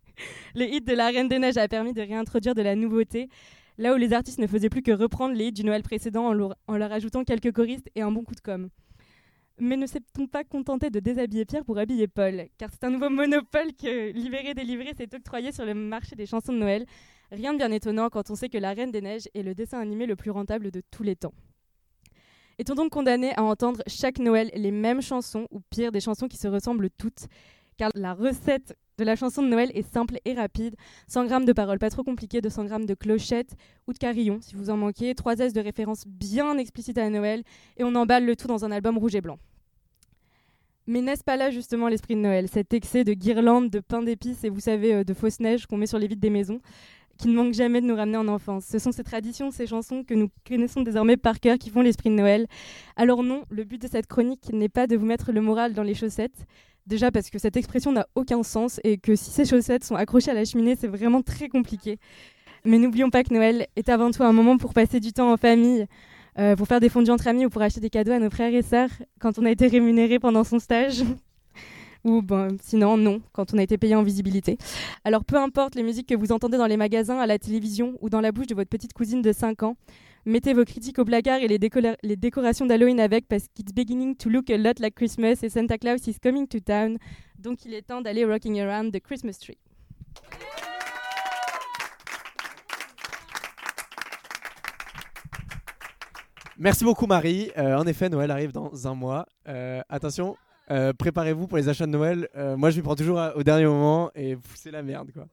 le 0.54 0.64
hit 0.64 0.86
de 0.86 0.94
La 0.94 1.08
Reine 1.08 1.28
des 1.28 1.38
Neiges 1.38 1.56
a 1.56 1.68
permis 1.68 1.92
de 1.92 2.02
réintroduire 2.02 2.54
de 2.54 2.62
la 2.62 2.74
nouveauté, 2.74 3.28
là 3.78 3.94
où 3.94 3.96
les 3.96 4.12
artistes 4.12 4.38
ne 4.38 4.46
faisaient 4.46 4.68
plus 4.68 4.82
que 4.82 4.92
reprendre 4.92 5.34
les 5.34 5.46
hits 5.46 5.52
du 5.52 5.64
Noël 5.64 5.82
précédent 5.82 6.26
en 6.26 6.32
leur, 6.32 6.56
en 6.66 6.76
leur 6.76 6.92
ajoutant 6.92 7.24
quelques 7.24 7.52
choristes 7.52 7.88
et 7.94 8.02
un 8.02 8.10
bon 8.10 8.24
coup 8.24 8.34
de 8.34 8.40
com'. 8.40 8.68
Mais 9.58 9.76
ne 9.76 9.86
s'est-on 9.86 10.26
pas 10.26 10.44
contenté 10.44 10.90
de 10.90 10.98
déshabiller 10.98 11.44
Pierre 11.44 11.64
pour 11.64 11.78
habiller 11.78 12.08
Paul? 12.08 12.46
Car 12.58 12.70
c'est 12.72 12.84
un 12.84 12.90
nouveau 12.90 13.10
monopole 13.10 13.72
que 13.74 14.10
Libéré 14.10 14.54
Délivré 14.54 14.92
s'est 14.96 15.14
octroyé 15.14 15.52
sur 15.52 15.64
le 15.64 15.74
marché 15.74 16.16
des 16.16 16.26
chansons 16.26 16.52
de 16.52 16.58
Noël. 16.58 16.86
Rien 17.30 17.52
de 17.52 17.58
bien 17.58 17.70
étonnant 17.70 18.08
quand 18.08 18.30
on 18.30 18.34
sait 18.34 18.48
que 18.48 18.58
La 18.58 18.72
Reine 18.72 18.90
des 18.90 19.02
Neiges 19.02 19.28
est 19.34 19.42
le 19.42 19.54
dessin 19.54 19.78
animé 19.78 20.06
le 20.06 20.16
plus 20.16 20.30
rentable 20.30 20.70
de 20.70 20.82
tous 20.90 21.02
les 21.02 21.16
temps. 21.16 21.32
Est-on 22.58 22.74
donc 22.74 22.90
condamné 22.90 23.34
à 23.36 23.42
entendre 23.42 23.82
chaque 23.86 24.18
Noël 24.18 24.50
les 24.54 24.70
mêmes 24.70 25.02
chansons, 25.02 25.46
ou 25.50 25.60
pire, 25.70 25.92
des 25.92 26.00
chansons 26.00 26.28
qui 26.28 26.36
se 26.36 26.48
ressemblent 26.48 26.90
toutes. 26.90 27.26
Car 27.76 27.90
la 27.94 28.14
recette 28.14 28.76
de 28.98 29.04
la 29.04 29.16
chanson 29.16 29.42
de 29.42 29.48
Noël 29.48 29.70
est 29.74 29.90
simple 29.90 30.18
et 30.24 30.34
rapide. 30.34 30.76
100 31.08 31.26
grammes 31.26 31.44
de 31.44 31.52
paroles 31.52 31.78
pas 31.78 31.90
trop 31.90 32.04
compliquées, 32.04 32.40
200 32.40 32.66
grammes 32.66 32.86
de 32.86 32.94
clochettes 32.94 33.54
ou 33.86 33.92
de 33.92 33.98
carillons 33.98 34.40
si 34.40 34.54
vous 34.54 34.70
en 34.70 34.76
manquez, 34.76 35.14
3 35.14 35.38
S 35.38 35.52
de 35.52 35.60
références 35.60 36.04
bien 36.06 36.58
explicites 36.58 36.98
à 36.98 37.08
Noël, 37.08 37.42
et 37.76 37.84
on 37.84 37.94
emballe 37.94 38.24
le 38.26 38.36
tout 38.36 38.46
dans 38.46 38.64
un 38.64 38.70
album 38.70 38.98
rouge 38.98 39.14
et 39.14 39.20
blanc. 39.20 39.38
Mais 40.86 41.00
n'est-ce 41.00 41.22
pas 41.22 41.36
là 41.36 41.50
justement 41.50 41.86
l'esprit 41.88 42.16
de 42.16 42.20
Noël, 42.20 42.48
cet 42.48 42.74
excès 42.74 43.04
de 43.04 43.12
guirlandes, 43.12 43.70
de 43.70 43.78
pain 43.78 44.02
d'épices 44.02 44.42
et 44.42 44.50
vous 44.50 44.60
savez, 44.60 44.94
euh, 44.94 45.04
de 45.04 45.14
fausses 45.14 45.38
neiges 45.38 45.66
qu'on 45.66 45.76
met 45.76 45.86
sur 45.86 45.98
les 45.98 46.08
vitres 46.08 46.20
des 46.20 46.30
maisons? 46.30 46.60
Qui 47.22 47.28
ne 47.28 47.36
manquent 47.36 47.54
jamais 47.54 47.80
de 47.80 47.86
nous 47.86 47.94
ramener 47.94 48.16
en 48.16 48.26
enfance. 48.26 48.64
Ce 48.68 48.80
sont 48.80 48.90
ces 48.90 49.04
traditions, 49.04 49.52
ces 49.52 49.68
chansons 49.68 50.02
que 50.02 50.12
nous 50.12 50.28
connaissons 50.44 50.82
désormais 50.82 51.16
par 51.16 51.38
cœur 51.38 51.56
qui 51.56 51.70
font 51.70 51.80
l'esprit 51.80 52.10
de 52.10 52.16
Noël. 52.16 52.48
Alors 52.96 53.22
non, 53.22 53.44
le 53.48 53.62
but 53.62 53.80
de 53.80 53.86
cette 53.86 54.08
chronique 54.08 54.52
n'est 54.52 54.68
pas 54.68 54.88
de 54.88 54.96
vous 54.96 55.06
mettre 55.06 55.30
le 55.30 55.40
moral 55.40 55.72
dans 55.72 55.84
les 55.84 55.94
chaussettes. 55.94 56.46
Déjà 56.88 57.12
parce 57.12 57.30
que 57.30 57.38
cette 57.38 57.56
expression 57.56 57.92
n'a 57.92 58.08
aucun 58.16 58.42
sens 58.42 58.80
et 58.82 58.98
que 58.98 59.14
si 59.14 59.30
ces 59.30 59.44
chaussettes 59.44 59.84
sont 59.84 59.94
accrochées 59.94 60.32
à 60.32 60.34
la 60.34 60.44
cheminée, 60.44 60.74
c'est 60.76 60.88
vraiment 60.88 61.22
très 61.22 61.48
compliqué. 61.48 62.00
Mais 62.64 62.78
n'oublions 62.78 63.10
pas 63.10 63.22
que 63.22 63.32
Noël 63.32 63.68
est 63.76 63.88
avant 63.88 64.10
tout 64.10 64.24
un 64.24 64.32
moment 64.32 64.58
pour 64.58 64.74
passer 64.74 64.98
du 64.98 65.12
temps 65.12 65.32
en 65.32 65.36
famille, 65.36 65.86
euh, 66.40 66.56
pour 66.56 66.66
faire 66.66 66.80
des 66.80 66.88
fondus 66.88 67.12
entre 67.12 67.28
amis 67.28 67.46
ou 67.46 67.50
pour 67.50 67.62
acheter 67.62 67.78
des 67.78 67.90
cadeaux 67.90 68.12
à 68.12 68.18
nos 68.18 68.30
frères 68.30 68.52
et 68.52 68.62
sœurs 68.62 68.90
quand 69.20 69.38
on 69.38 69.44
a 69.44 69.50
été 69.52 69.68
rémunéré 69.68 70.18
pendant 70.18 70.42
son 70.42 70.58
stage 70.58 71.04
ou 72.04 72.22
bon, 72.22 72.56
sinon 72.62 72.96
non, 72.96 73.20
quand 73.32 73.54
on 73.54 73.58
a 73.58 73.62
été 73.62 73.78
payé 73.78 73.94
en 73.94 74.02
visibilité. 74.02 74.58
Alors 75.04 75.24
peu 75.24 75.36
importe 75.36 75.74
les 75.74 75.82
musiques 75.82 76.08
que 76.08 76.14
vous 76.14 76.32
entendez 76.32 76.58
dans 76.58 76.66
les 76.66 76.76
magasins, 76.76 77.18
à 77.18 77.26
la 77.26 77.38
télévision 77.38 77.96
ou 78.00 78.10
dans 78.10 78.20
la 78.20 78.32
bouche 78.32 78.46
de 78.46 78.54
votre 78.54 78.70
petite 78.70 78.92
cousine 78.92 79.22
de 79.22 79.32
5 79.32 79.62
ans, 79.62 79.76
mettez 80.24 80.52
vos 80.52 80.64
critiques 80.64 80.98
au 80.98 81.04
placard 81.04 81.40
et 81.40 81.48
les, 81.48 81.58
les 82.02 82.16
décorations 82.16 82.66
d'Halloween 82.66 83.00
avec 83.00 83.26
parce 83.28 83.44
qu'it's 83.54 83.72
beginning 83.72 84.16
to 84.16 84.28
look 84.28 84.50
a 84.50 84.56
lot 84.56 84.78
like 84.80 84.94
Christmas 84.94 85.36
et 85.42 85.48
Santa 85.48 85.78
Claus 85.78 86.06
is 86.06 86.16
coming 86.22 86.46
to 86.46 86.58
town. 86.60 86.98
Donc 87.38 87.64
il 87.64 87.74
est 87.74 87.82
temps 87.82 88.00
d'aller 88.00 88.24
rocking 88.24 88.60
around 88.60 88.92
the 88.92 89.00
Christmas 89.00 89.38
tree. 89.40 89.58
Merci 96.58 96.84
beaucoup 96.84 97.06
Marie. 97.06 97.50
Euh, 97.58 97.76
en 97.76 97.86
effet, 97.86 98.08
Noël 98.08 98.30
arrive 98.30 98.52
dans 98.52 98.86
un 98.86 98.94
mois. 98.94 99.26
Euh, 99.48 99.82
attention, 99.88 100.36
euh, 100.72 100.92
préparez-vous 100.92 101.46
pour 101.46 101.58
les 101.58 101.68
achats 101.68 101.86
de 101.86 101.90
Noël. 101.92 102.28
Euh, 102.34 102.56
moi, 102.56 102.70
je 102.70 102.76
lui 102.76 102.82
prends 102.82 102.96
toujours 102.96 103.18
à- 103.20 103.36
au 103.36 103.42
dernier 103.42 103.66
moment 103.66 104.10
et 104.14 104.36
c'est 104.54 104.70
la 104.70 104.82
merde, 104.82 105.10
quoi. 105.12 105.26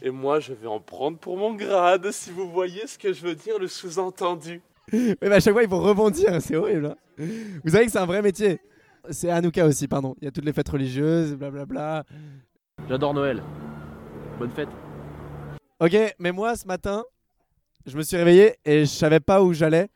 Et 0.00 0.10
moi, 0.10 0.40
je 0.40 0.52
vais 0.52 0.66
en 0.66 0.80
prendre 0.80 1.18
pour 1.18 1.36
mon 1.36 1.54
grade, 1.54 2.10
si 2.10 2.30
vous 2.30 2.50
voyez 2.50 2.86
ce 2.88 2.98
que 2.98 3.12
je 3.12 3.22
veux 3.22 3.34
dire, 3.36 3.58
le 3.60 3.68
sous-entendu. 3.68 4.60
Mais 4.92 5.14
bah, 5.20 5.36
à 5.36 5.40
chaque 5.40 5.52
fois, 5.52 5.62
il 5.62 5.68
faut 5.68 5.78
rebondir, 5.80 6.40
c'est 6.42 6.56
horrible. 6.56 6.86
hein. 6.86 7.24
Vous 7.62 7.70
savez 7.70 7.86
que 7.86 7.92
c'est 7.92 7.98
un 8.00 8.06
vrai 8.06 8.20
métier. 8.22 8.58
C'est 9.10 9.30
Hanouka 9.30 9.64
aussi, 9.66 9.86
pardon. 9.86 10.14
Il 10.20 10.24
y 10.24 10.28
a 10.28 10.30
toutes 10.30 10.44
les 10.44 10.52
fêtes 10.52 10.68
religieuses, 10.68 11.34
blablabla. 11.34 12.04
J'adore 12.88 13.14
Noël. 13.14 13.42
Bonne 14.38 14.50
fête. 14.50 14.68
Ok, 15.78 15.96
mais 16.18 16.32
moi, 16.32 16.56
ce 16.56 16.66
matin, 16.66 17.04
je 17.86 17.96
me 17.96 18.02
suis 18.02 18.16
réveillé 18.16 18.56
et 18.64 18.80
je 18.80 18.90
savais 18.90 19.20
pas 19.20 19.42
où 19.42 19.52
j'allais. 19.52 19.88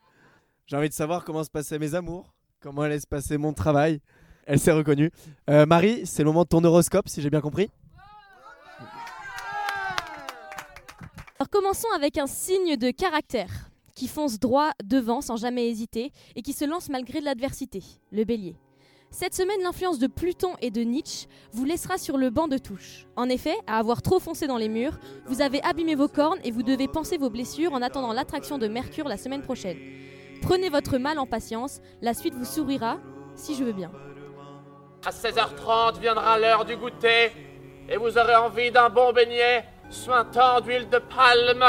J'ai 0.67 0.77
envie 0.77 0.89
de 0.89 0.95
savoir 0.95 1.25
comment 1.25 1.43
se 1.45 1.51
passaient 1.51 1.79
mes 1.79 1.95
amours, 1.95 2.33
comment 2.61 2.83
allait 2.83 2.99
se 3.01 3.07
passer 3.07 3.39
mon 3.39 3.53
travail. 3.53 4.01
Elle 4.47 4.61
s'est 4.61 4.73
reconnue. 4.73 5.11
Euh, 5.51 5.67
Marie, 5.67 6.07
c'est 6.07 6.23
le 6.23 6.29
moment 6.29 6.45
de 6.45 6.49
ton 6.49 6.63
horoscope, 6.63 7.09
si 7.09 7.21
j'ai 7.21 7.31
bien 7.31 7.41
compris. 7.41 7.69
Alors 11.39 11.51
commençons 11.51 11.89
avec 11.95 12.17
un 12.17 12.27
signe 12.27 12.77
de 12.77 12.91
caractère 12.91 13.71
qui 13.95 14.09
fonce 14.09 14.39
droit 14.39 14.71
devant 14.85 15.21
sans 15.21 15.37
jamais 15.37 15.69
hésiter 15.69 16.13
et 16.35 16.43
qui 16.43 16.53
se 16.53 16.65
lance 16.65 16.89
malgré 16.89 17.21
de 17.21 17.25
l'adversité, 17.25 17.83
le 18.11 18.25
bélier. 18.25 18.57
Cette 19.11 19.35
semaine, 19.35 19.61
l'influence 19.63 19.99
de 19.99 20.07
Pluton 20.07 20.53
et 20.61 20.71
de 20.71 20.83
Nietzsche 20.83 21.27
vous 21.53 21.65
laissera 21.65 21.99
sur 21.99 22.19
le 22.19 22.31
banc 22.31 22.49
de 22.49 22.59
touche. 22.59 23.07
En 23.17 23.29
effet, 23.29 23.55
à 23.67 23.79
avoir 23.79 24.03
trop 24.03 24.19
foncé 24.19 24.47
dans 24.47 24.59
les 24.59 24.69
murs, 24.69 24.99
vous 25.27 25.41
avez 25.41 25.63
abîmé 25.63 25.95
vos 25.95 26.09
cornes 26.09 26.39
et 26.45 26.51
vous 26.51 26.63
devez 26.63 26.89
penser 26.89 27.17
vos 27.17 27.31
blessures 27.31 27.73
en 27.73 27.83
attendant 27.83 28.13
l'attraction 28.13 28.59
de 28.59 28.69
Mercure 28.69 29.09
la 29.09 29.17
semaine 29.17 29.43
prochaine. 29.43 29.79
Prenez 30.43 30.69
votre 30.69 30.99
mal 30.99 31.19
en 31.19 31.27
patience, 31.27 31.81
la 32.03 32.15
suite 32.15 32.35
vous 32.35 32.45
sourira, 32.45 32.99
si 33.35 33.55
je 33.55 33.65
veux 33.65 33.73
bien. 33.73 33.91
À 35.07 35.11
16h30 35.11 36.01
viendra 36.01 36.37
l'heure 36.37 36.65
du 36.65 36.77
goûter, 36.77 37.31
et 37.89 37.97
vous 37.97 38.19
aurez 38.19 38.35
envie 38.35 38.73
d'un 38.73 38.91
bon 38.91 39.13
beignet, 39.13 39.65
suintant 39.89 40.61
d'huile 40.61 40.89
de 40.89 40.99
palme. 40.99 41.65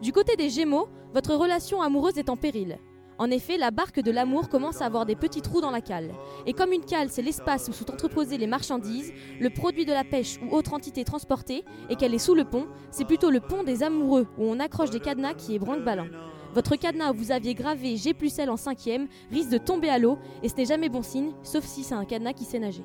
Du 0.00 0.10
côté 0.10 0.36
des 0.36 0.48
Gémeaux, 0.48 0.88
votre 1.12 1.34
relation 1.34 1.82
amoureuse 1.82 2.16
est 2.16 2.30
en 2.30 2.38
péril. 2.38 2.78
En 3.18 3.30
effet, 3.30 3.58
la 3.58 3.70
barque 3.70 4.00
de 4.00 4.10
l'amour 4.10 4.48
commence 4.48 4.80
à 4.80 4.86
avoir 4.86 5.04
des 5.04 5.16
petits 5.16 5.42
trous 5.42 5.60
dans 5.60 5.70
la 5.70 5.82
cale. 5.82 6.14
Et 6.46 6.54
comme 6.54 6.72
une 6.72 6.86
cale, 6.86 7.10
c'est 7.10 7.20
l'espace 7.20 7.68
où 7.68 7.74
sont 7.74 7.90
entreposées 7.90 8.38
les 8.38 8.46
marchandises, 8.46 9.12
le 9.38 9.50
produit 9.50 9.84
de 9.84 9.92
la 9.92 10.04
pêche 10.04 10.38
ou 10.40 10.56
autre 10.56 10.72
entité 10.72 11.04
transportée, 11.04 11.62
et 11.90 11.96
qu'elle 11.96 12.14
est 12.14 12.18
sous 12.18 12.34
le 12.34 12.44
pont, 12.44 12.68
c'est 12.90 13.04
plutôt 13.04 13.28
le 13.28 13.40
pont 13.40 13.64
des 13.64 13.82
amoureux 13.82 14.28
où 14.38 14.44
on 14.50 14.60
accroche 14.60 14.88
des 14.88 15.00
cadenas 15.00 15.34
qui 15.34 15.54
est 15.56 15.58
branque-ballant. 15.58 16.08
Votre 16.56 16.76
cadenas 16.76 17.12
où 17.12 17.14
vous 17.14 17.32
aviez 17.32 17.52
gravé 17.52 17.98
G 17.98 18.14
plus 18.14 18.38
L 18.38 18.48
en 18.48 18.56
cinquième 18.56 19.08
risque 19.30 19.50
de 19.50 19.58
tomber 19.58 19.90
à 19.90 19.98
l'eau, 19.98 20.16
et 20.42 20.48
ce 20.48 20.54
n'est 20.56 20.64
jamais 20.64 20.88
bon 20.88 21.02
signe, 21.02 21.32
sauf 21.42 21.66
si 21.66 21.84
c'est 21.84 21.92
un 21.92 22.06
cadenas 22.06 22.32
qui 22.32 22.46
sait 22.46 22.58
nager. 22.58 22.82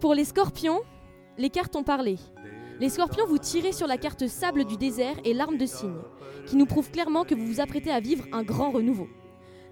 Pour 0.00 0.12
les 0.12 0.24
scorpions, 0.24 0.80
les 1.38 1.50
cartes 1.50 1.76
ont 1.76 1.84
parlé. 1.84 2.16
Les 2.80 2.88
scorpions, 2.88 3.28
vous 3.28 3.38
tirez 3.38 3.70
sur 3.70 3.86
la 3.86 3.96
carte 3.96 4.26
sable 4.26 4.64
du 4.64 4.76
désert 4.76 5.14
et 5.24 5.34
l'arme 5.34 5.56
de 5.56 5.66
cygne, 5.66 6.00
qui 6.46 6.56
nous 6.56 6.66
prouve 6.66 6.90
clairement 6.90 7.22
que 7.22 7.36
vous 7.36 7.46
vous 7.46 7.60
apprêtez 7.60 7.92
à 7.92 8.00
vivre 8.00 8.24
un 8.32 8.42
grand 8.42 8.72
renouveau. 8.72 9.06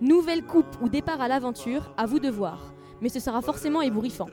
Nouvelle 0.00 0.44
coupe 0.44 0.80
ou 0.80 0.88
départ 0.88 1.20
à 1.20 1.26
l'aventure, 1.26 1.92
à 1.96 2.06
vous 2.06 2.20
de 2.20 2.30
voir, 2.30 2.72
mais 3.00 3.08
ce 3.08 3.18
sera 3.18 3.42
forcément 3.42 3.82
ébouriffant. 3.82 4.28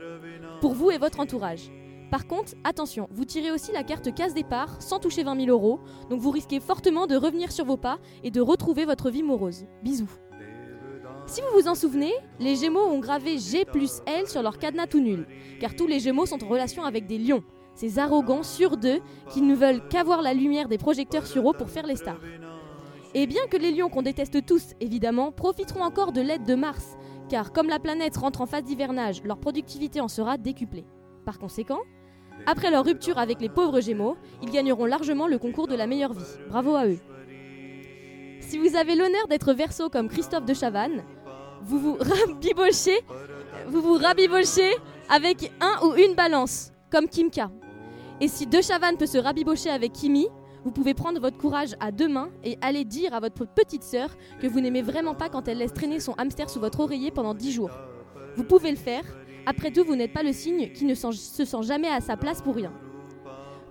Pour 0.60 0.74
vous 0.74 0.92
et 0.92 0.98
votre 0.98 1.18
entourage. 1.18 1.72
Par 2.10 2.28
contre, 2.28 2.54
attention, 2.62 3.08
vous 3.10 3.24
tirez 3.24 3.50
aussi 3.50 3.72
la 3.72 3.82
carte 3.82 4.14
casse 4.14 4.32
départ 4.32 4.80
sans 4.80 5.00
toucher 5.00 5.24
20 5.24 5.46
000 5.46 5.50
euros, 5.50 5.80
donc 6.08 6.20
vous 6.20 6.30
risquez 6.30 6.60
fortement 6.60 7.06
de 7.06 7.16
revenir 7.16 7.50
sur 7.50 7.64
vos 7.64 7.76
pas 7.76 7.98
et 8.22 8.30
de 8.30 8.40
retrouver 8.40 8.84
votre 8.84 9.10
vie 9.10 9.24
morose. 9.24 9.64
Bisous. 9.82 10.10
Si 11.26 11.40
vous 11.40 11.60
vous 11.60 11.68
en 11.68 11.74
souvenez, 11.74 12.12
les 12.38 12.54
Gémeaux 12.54 12.86
ont 12.86 13.00
gravé 13.00 13.38
G 13.38 13.64
plus 13.64 14.00
L 14.06 14.28
sur 14.28 14.42
leur 14.42 14.58
cadenas 14.58 14.86
tout 14.86 15.00
nul, 15.00 15.26
car 15.60 15.74
tous 15.74 15.88
les 15.88 15.98
Gémeaux 15.98 16.26
sont 16.26 16.42
en 16.44 16.48
relation 16.48 16.84
avec 16.84 17.08
des 17.08 17.18
lions, 17.18 17.42
ces 17.74 17.98
arrogants 17.98 18.44
sur 18.44 18.76
deux 18.76 19.00
qui 19.30 19.42
ne 19.42 19.56
veulent 19.56 19.86
qu'avoir 19.88 20.22
la 20.22 20.32
lumière 20.32 20.68
des 20.68 20.78
projecteurs 20.78 21.26
sur 21.26 21.50
eux 21.50 21.54
pour 21.54 21.70
faire 21.70 21.86
les 21.86 21.96
stars. 21.96 22.20
Et 23.14 23.26
bien 23.26 23.46
que 23.50 23.56
les 23.56 23.72
lions 23.72 23.88
qu'on 23.88 24.02
déteste 24.02 24.46
tous, 24.46 24.74
évidemment, 24.80 25.32
profiteront 25.32 25.82
encore 25.82 26.12
de 26.12 26.20
l'aide 26.20 26.44
de 26.44 26.54
Mars, 26.54 26.96
car 27.28 27.52
comme 27.52 27.68
la 27.68 27.80
planète 27.80 28.16
rentre 28.16 28.40
en 28.40 28.46
phase 28.46 28.62
d'hivernage, 28.62 29.24
leur 29.24 29.38
productivité 29.38 30.00
en 30.00 30.08
sera 30.08 30.38
décuplée. 30.38 30.86
Par 31.24 31.40
conséquent, 31.40 31.80
après 32.44 32.70
leur 32.70 32.84
rupture 32.84 33.18
avec 33.18 33.40
les 33.40 33.48
pauvres 33.48 33.80
Gémeaux, 33.80 34.16
ils 34.42 34.50
gagneront 34.50 34.84
largement 34.84 35.26
le 35.26 35.38
concours 35.38 35.68
de 35.68 35.74
la 35.74 35.86
meilleure 35.86 36.12
vie. 36.12 36.24
Bravo 36.48 36.74
à 36.74 36.86
eux. 36.86 36.98
Si 38.40 38.58
vous 38.58 38.76
avez 38.76 38.94
l'honneur 38.94 39.26
d'être 39.28 39.52
Verseau 39.52 39.88
comme 39.88 40.08
Christophe 40.08 40.44
de 40.44 40.54
Chavannes, 40.54 41.02
vous 41.62 41.78
vous 41.78 41.96
rabibochez, 41.98 43.00
vous 43.68 43.80
vous 43.80 43.94
rabibochez 43.94 44.72
avec 45.08 45.52
un 45.60 45.86
ou 45.86 45.94
une 45.94 46.14
balance, 46.14 46.72
comme 46.90 47.08
Kimka. 47.08 47.50
Et 48.20 48.28
si 48.28 48.46
De 48.46 48.60
Chavannes 48.60 48.96
peut 48.96 49.06
se 49.06 49.18
rabibocher 49.18 49.70
avec 49.70 49.92
Kimi, 49.92 50.28
vous 50.64 50.70
pouvez 50.70 50.94
prendre 50.94 51.20
votre 51.20 51.38
courage 51.38 51.76
à 51.80 51.92
deux 51.92 52.08
mains 52.08 52.30
et 52.42 52.58
aller 52.60 52.84
dire 52.84 53.14
à 53.14 53.20
votre 53.20 53.46
petite 53.46 53.82
sœur 53.82 54.10
que 54.40 54.46
vous 54.46 54.60
n'aimez 54.60 54.82
vraiment 54.82 55.14
pas 55.14 55.28
quand 55.28 55.48
elle 55.48 55.58
laisse 55.58 55.72
traîner 55.72 56.00
son 56.00 56.14
hamster 56.14 56.50
sous 56.50 56.60
votre 56.60 56.80
oreiller 56.80 57.10
pendant 57.10 57.34
dix 57.34 57.52
jours. 57.52 57.70
Vous 58.36 58.44
pouvez 58.44 58.70
le 58.70 58.76
faire. 58.76 59.04
Après 59.48 59.70
tout, 59.70 59.84
vous 59.84 59.94
n'êtes 59.94 60.12
pas 60.12 60.24
le 60.24 60.32
signe 60.32 60.72
qui 60.72 60.84
ne 60.84 60.94
se 60.94 61.12
sent 61.44 61.62
jamais 61.62 61.88
à 61.88 62.00
sa 62.00 62.16
place 62.16 62.42
pour 62.42 62.56
rien. 62.56 62.72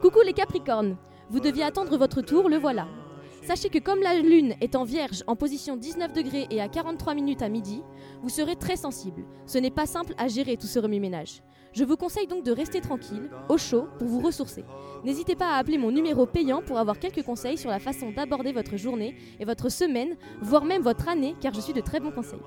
Coucou 0.02 0.22
les 0.26 0.32
Capricornes. 0.32 0.96
Vous 1.30 1.42
deviez 1.42 1.64
attendre 1.64 1.98
votre 1.98 2.22
tour, 2.22 2.48
le 2.48 2.56
voilà. 2.56 2.88
Sachez 3.44 3.70
que 3.70 3.80
comme 3.80 4.00
la 4.00 4.20
Lune 4.20 4.56
est 4.62 4.76
en 4.76 4.86
Vierge 4.86 5.24
en 5.28 5.36
position 5.36 5.76
19 5.76 6.14
degrés 6.14 6.48
et 6.50 6.62
à 6.62 6.70
43 6.70 7.14
minutes 7.14 7.42
à 7.42 7.50
midi, 7.50 7.84
vous 8.22 8.30
serez 8.30 8.56
très 8.56 8.78
sensible. 8.78 9.26
Ce 9.46 9.58
n'est 9.58 9.70
pas 9.70 9.86
simple 9.86 10.16
à 10.18 10.30
gérer 10.30 10.56
tout 10.56 10.66
ce 10.66 10.80
remue-ménage. 10.80 11.44
Je 11.74 11.84
vous 11.84 11.98
conseille 11.98 12.26
donc 12.26 12.46
de 12.46 12.54
rester 12.54 12.80
tranquille, 12.80 13.30
au 13.50 13.58
chaud, 13.58 13.88
pour 14.00 14.08
vous 14.08 14.22
ressourcer. 14.22 14.64
N'hésitez 15.04 15.36
pas 15.36 15.50
à 15.50 15.58
appeler 15.58 15.78
mon 15.78 15.92
numéro 15.92 16.26
payant 16.26 16.62
pour 16.62 16.78
avoir 16.78 17.00
quelques 17.00 17.24
conseils 17.24 17.58
sur 17.58 17.70
la 17.70 17.80
façon 17.80 18.12
d'aborder 18.12 18.54
votre 18.54 18.78
journée 18.78 19.16
et 19.42 19.46
votre 19.46 19.70
semaine, 19.70 20.16
voire 20.42 20.64
même 20.64 20.82
votre 20.82 21.10
année, 21.10 21.36
car 21.42 21.54
je 21.54 21.60
suis 21.60 21.74
de 21.74 21.82
très 21.82 22.00
bons 22.00 22.12
conseils. 22.12 22.40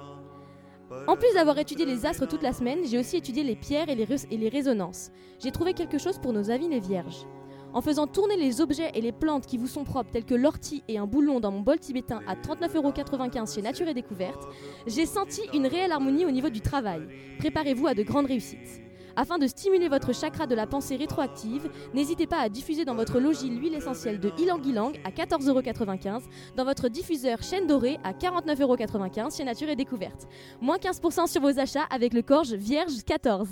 En 1.07 1.17
plus 1.17 1.33
d'avoir 1.35 1.59
étudié 1.59 1.85
les 1.85 2.07
astres 2.07 2.27
toute 2.27 2.43
la 2.43 2.53
semaine, 2.53 2.81
j'ai 2.85 2.99
aussi 2.99 3.17
étudié 3.17 3.43
les 3.43 3.57
pierres 3.57 3.89
et 3.89 3.95
les, 3.95 4.07
et 4.31 4.49
résonances. 4.49 5.11
J'ai 5.39 5.51
trouvé 5.51 5.75
quelque 5.75 5.99
chose 5.99 6.19
pour 6.19 6.33
nos 6.33 6.51
avis 6.51 6.69
les 6.69 6.81
vierges. 6.81 7.27
En 7.75 7.83
faisant 7.83 8.07
tourner 8.07 8.37
les 8.37 8.63
objets 8.63 8.91
et 8.95 9.03
les 9.03 9.13
plantes 9.13 9.47
qui 9.47 9.59
vous 9.59 9.67
sont 9.67 9.85
propres, 9.85 10.11
tels 10.11 10.25
que 10.25 10.35
l'ortie 10.35 10.83
et 10.89 10.97
un 10.97 11.07
boulon 11.07 11.39
dans 11.39 11.53
mon 11.53 11.61
bol 11.61 11.79
tibétain 11.79 12.21
à 12.27 12.35
39,95€ 12.35 13.55
chez 13.55 13.63
Nature 13.63 13.89
et 13.89 13.95
Découverte, 13.95 14.49
j'ai 14.87 15.05
senti 15.05 15.43
une 15.53 15.67
réelle 15.67 15.93
harmonie 15.93 16.25
au 16.25 16.31
niveau 16.31 16.49
du 16.49 16.63
travail. 16.63 17.03
Préparez-vous 17.39 17.87
à 17.87 17.95
de 17.95 18.03
grandes 18.03 18.27
réussites. 18.27 18.88
Afin 19.21 19.37
de 19.37 19.49
stimuler 19.49 19.89
votre 19.89 20.15
chakra 20.15 20.47
de 20.47 20.55
la 20.55 20.65
pensée 20.65 20.95
rétroactive, 20.95 21.69
n'hésitez 21.93 22.29
pas 22.29 22.39
à 22.39 22.49
diffuser 22.49 22.85
dans 22.85 22.95
votre 22.95 23.19
logis 23.19 23.51
l'huile 23.51 23.75
essentielle 23.75 24.21
de 24.21 24.31
Ilang 24.39 24.63
Ilang 24.65 24.93
à 25.03 25.11
14,95€, 25.11 26.23
dans 26.55 26.65
votre 26.65 26.89
diffuseur 26.89 27.43
chaîne 27.43 27.67
dorée 27.67 27.99
à 28.05 28.13
49,95€ 28.13 29.37
chez 29.37 29.43
Nature 29.43 29.71
et 29.71 29.75
Découverte. 29.75 30.29
Moins 30.61 30.77
15% 30.77 31.27
sur 31.27 31.41
vos 31.41 31.59
achats 31.59 31.83
avec 31.91 32.15
le 32.15 32.23
corge 32.23 32.53
Vierge 32.53 33.03
14. 33.05 33.49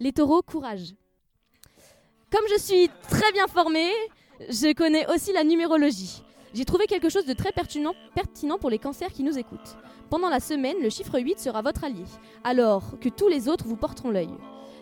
Les 0.00 0.12
taureaux, 0.12 0.42
courage. 0.42 0.92
Comme 2.30 2.44
je 2.50 2.60
suis 2.60 2.90
très 3.08 3.32
bien 3.32 3.46
formée, 3.46 3.90
je 4.50 4.74
connais 4.74 5.10
aussi 5.10 5.32
la 5.32 5.44
numérologie. 5.44 6.22
J'ai 6.54 6.66
trouvé 6.66 6.86
quelque 6.86 7.08
chose 7.08 7.24
de 7.24 7.32
très 7.32 7.50
pertinent, 7.52 7.94
pour 8.58 8.68
les 8.68 8.78
cancers 8.78 9.12
qui 9.12 9.22
nous 9.22 9.38
écoutent. 9.38 9.76
Pendant 10.10 10.28
la 10.28 10.40
semaine, 10.40 10.76
le 10.82 10.90
chiffre 10.90 11.18
8 11.18 11.38
sera 11.38 11.62
votre 11.62 11.84
allié, 11.84 12.04
alors 12.44 12.98
que 13.00 13.08
tous 13.08 13.28
les 13.28 13.48
autres 13.48 13.66
vous 13.66 13.76
porteront 13.76 14.10
l'œil. 14.10 14.28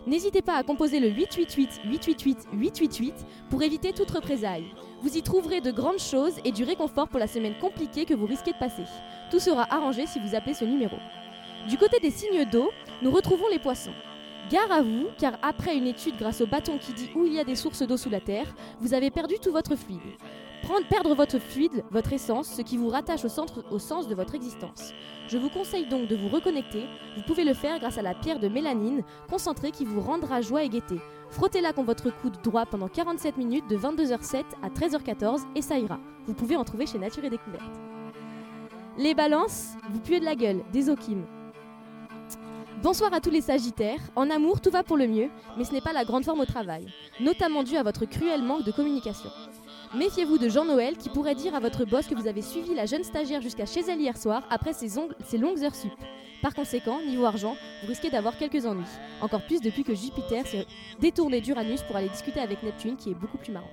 N'hésitez 0.05 0.41
pas 0.41 0.55
à 0.55 0.63
composer 0.63 0.99
le 0.99 1.09
888 1.09 1.81
888 1.85 2.47
888 2.51 3.13
pour 3.49 3.61
éviter 3.61 3.93
toute 3.93 4.11
représaille. 4.11 4.73
Vous 5.01 5.15
y 5.15 5.21
trouverez 5.21 5.61
de 5.61 5.71
grandes 5.71 5.99
choses 5.99 6.33
et 6.43 6.51
du 6.51 6.63
réconfort 6.63 7.07
pour 7.07 7.19
la 7.19 7.27
semaine 7.27 7.57
compliquée 7.59 8.05
que 8.05 8.15
vous 8.15 8.25
risquez 8.25 8.51
de 8.51 8.57
passer. 8.57 8.83
Tout 9.29 9.39
sera 9.39 9.71
arrangé 9.73 10.07
si 10.07 10.19
vous 10.19 10.35
appelez 10.35 10.55
ce 10.55 10.65
numéro. 10.65 10.97
Du 11.69 11.77
côté 11.77 11.99
des 11.99 12.11
signes 12.11 12.45
d'eau, 12.51 12.69
nous 13.01 13.11
retrouvons 13.11 13.47
les 13.49 13.59
poissons. 13.59 13.93
Gare 14.49 14.71
à 14.71 14.81
vous, 14.81 15.05
car 15.17 15.37
après 15.41 15.77
une 15.77 15.87
étude 15.87 16.17
grâce 16.17 16.41
au 16.41 16.47
bâton 16.47 16.77
qui 16.77 16.91
dit 16.93 17.09
où 17.15 17.25
il 17.25 17.33
y 17.33 17.39
a 17.39 17.43
des 17.43 17.55
sources 17.55 17.83
d'eau 17.83 17.95
sous 17.95 18.09
la 18.09 18.19
terre, 18.19 18.53
vous 18.81 18.93
avez 18.93 19.11
perdu 19.11 19.35
tout 19.41 19.51
votre 19.51 19.75
fluide. 19.77 20.01
Prendre, 20.61 20.85
perdre 20.87 21.15
votre 21.15 21.39
fluide, 21.39 21.83
votre 21.89 22.13
essence, 22.13 22.47
ce 22.47 22.61
qui 22.61 22.77
vous 22.77 22.89
rattache 22.89 23.25
au, 23.25 23.29
centre, 23.29 23.63
au 23.71 23.79
sens 23.79 24.07
de 24.07 24.13
votre 24.13 24.35
existence. 24.35 24.93
Je 25.27 25.37
vous 25.37 25.49
conseille 25.49 25.87
donc 25.87 26.07
de 26.07 26.15
vous 26.15 26.29
reconnecter. 26.29 26.85
Vous 27.15 27.23
pouvez 27.23 27.43
le 27.43 27.55
faire 27.55 27.79
grâce 27.79 27.97
à 27.97 28.03
la 28.03 28.13
pierre 28.13 28.39
de 28.39 28.47
mélanine 28.47 29.03
concentrée 29.27 29.71
qui 29.71 29.85
vous 29.85 30.01
rendra 30.01 30.41
joie 30.41 30.63
et 30.63 30.69
gaieté. 30.69 30.99
Frottez-la 31.31 31.73
contre 31.73 31.87
votre 31.87 32.15
coude 32.21 32.37
droit 32.43 32.65
pendant 32.65 32.89
47 32.89 33.37
minutes 33.37 33.67
de 33.69 33.77
22h07 33.77 34.43
à 34.61 34.69
13h14 34.69 35.41
et 35.55 35.61
ça 35.63 35.79
ira. 35.79 35.99
Vous 36.27 36.33
pouvez 36.33 36.55
en 36.55 36.63
trouver 36.63 36.85
chez 36.85 36.99
Nature 36.99 37.23
et 37.23 37.29
Découverte. 37.29 37.79
Les 38.97 39.15
balances, 39.15 39.69
vous 39.89 39.99
puez 39.99 40.19
de 40.19 40.25
la 40.25 40.35
gueule, 40.35 40.61
des 40.71 40.89
okims. 40.89 41.25
Bonsoir 42.83 43.13
à 43.13 43.21
tous 43.21 43.29
les 43.29 43.41
Sagittaires. 43.41 43.99
En 44.15 44.29
amour, 44.29 44.59
tout 44.59 44.71
va 44.71 44.83
pour 44.83 44.97
le 44.97 45.07
mieux, 45.07 45.29
mais 45.57 45.63
ce 45.63 45.71
n'est 45.71 45.81
pas 45.81 45.93
la 45.93 46.03
grande 46.03 46.25
forme 46.25 46.41
au 46.41 46.45
travail, 46.45 46.87
notamment 47.19 47.63
dû 47.63 47.77
à 47.77 47.83
votre 47.83 48.05
cruel 48.05 48.43
manque 48.43 48.65
de 48.65 48.71
communication. 48.71 49.29
Méfiez-vous 49.93 50.37
de 50.37 50.47
Jean-Noël 50.47 50.95
qui 50.95 51.09
pourrait 51.09 51.35
dire 51.35 51.53
à 51.53 51.59
votre 51.59 51.83
boss 51.83 52.07
que 52.07 52.15
vous 52.15 52.25
avez 52.25 52.41
suivi 52.41 52.73
la 52.73 52.85
jeune 52.85 53.03
stagiaire 53.03 53.41
jusqu'à 53.41 53.65
chez 53.65 53.81
elle 53.81 53.99
hier 53.99 54.15
soir 54.15 54.41
après 54.49 54.71
ses, 54.71 54.87
ses 55.25 55.37
longues 55.37 55.61
heures 55.63 55.75
sup. 55.75 55.91
Par 56.41 56.53
conséquent, 56.53 57.01
niveau 57.05 57.25
argent, 57.25 57.57
vous 57.81 57.89
risquez 57.89 58.09
d'avoir 58.09 58.37
quelques 58.37 58.65
ennuis. 58.65 58.85
Encore 59.19 59.45
plus 59.45 59.59
depuis 59.59 59.83
que 59.83 59.93
Jupiter 59.93 60.47
s'est 60.47 60.65
détourné 61.01 61.41
d'Uranus 61.41 61.83
pour 61.83 61.97
aller 61.97 62.07
discuter 62.07 62.39
avec 62.39 62.63
Neptune 62.63 62.95
qui 62.95 63.11
est 63.11 63.13
beaucoup 63.13 63.37
plus 63.37 63.51
marrante. 63.51 63.69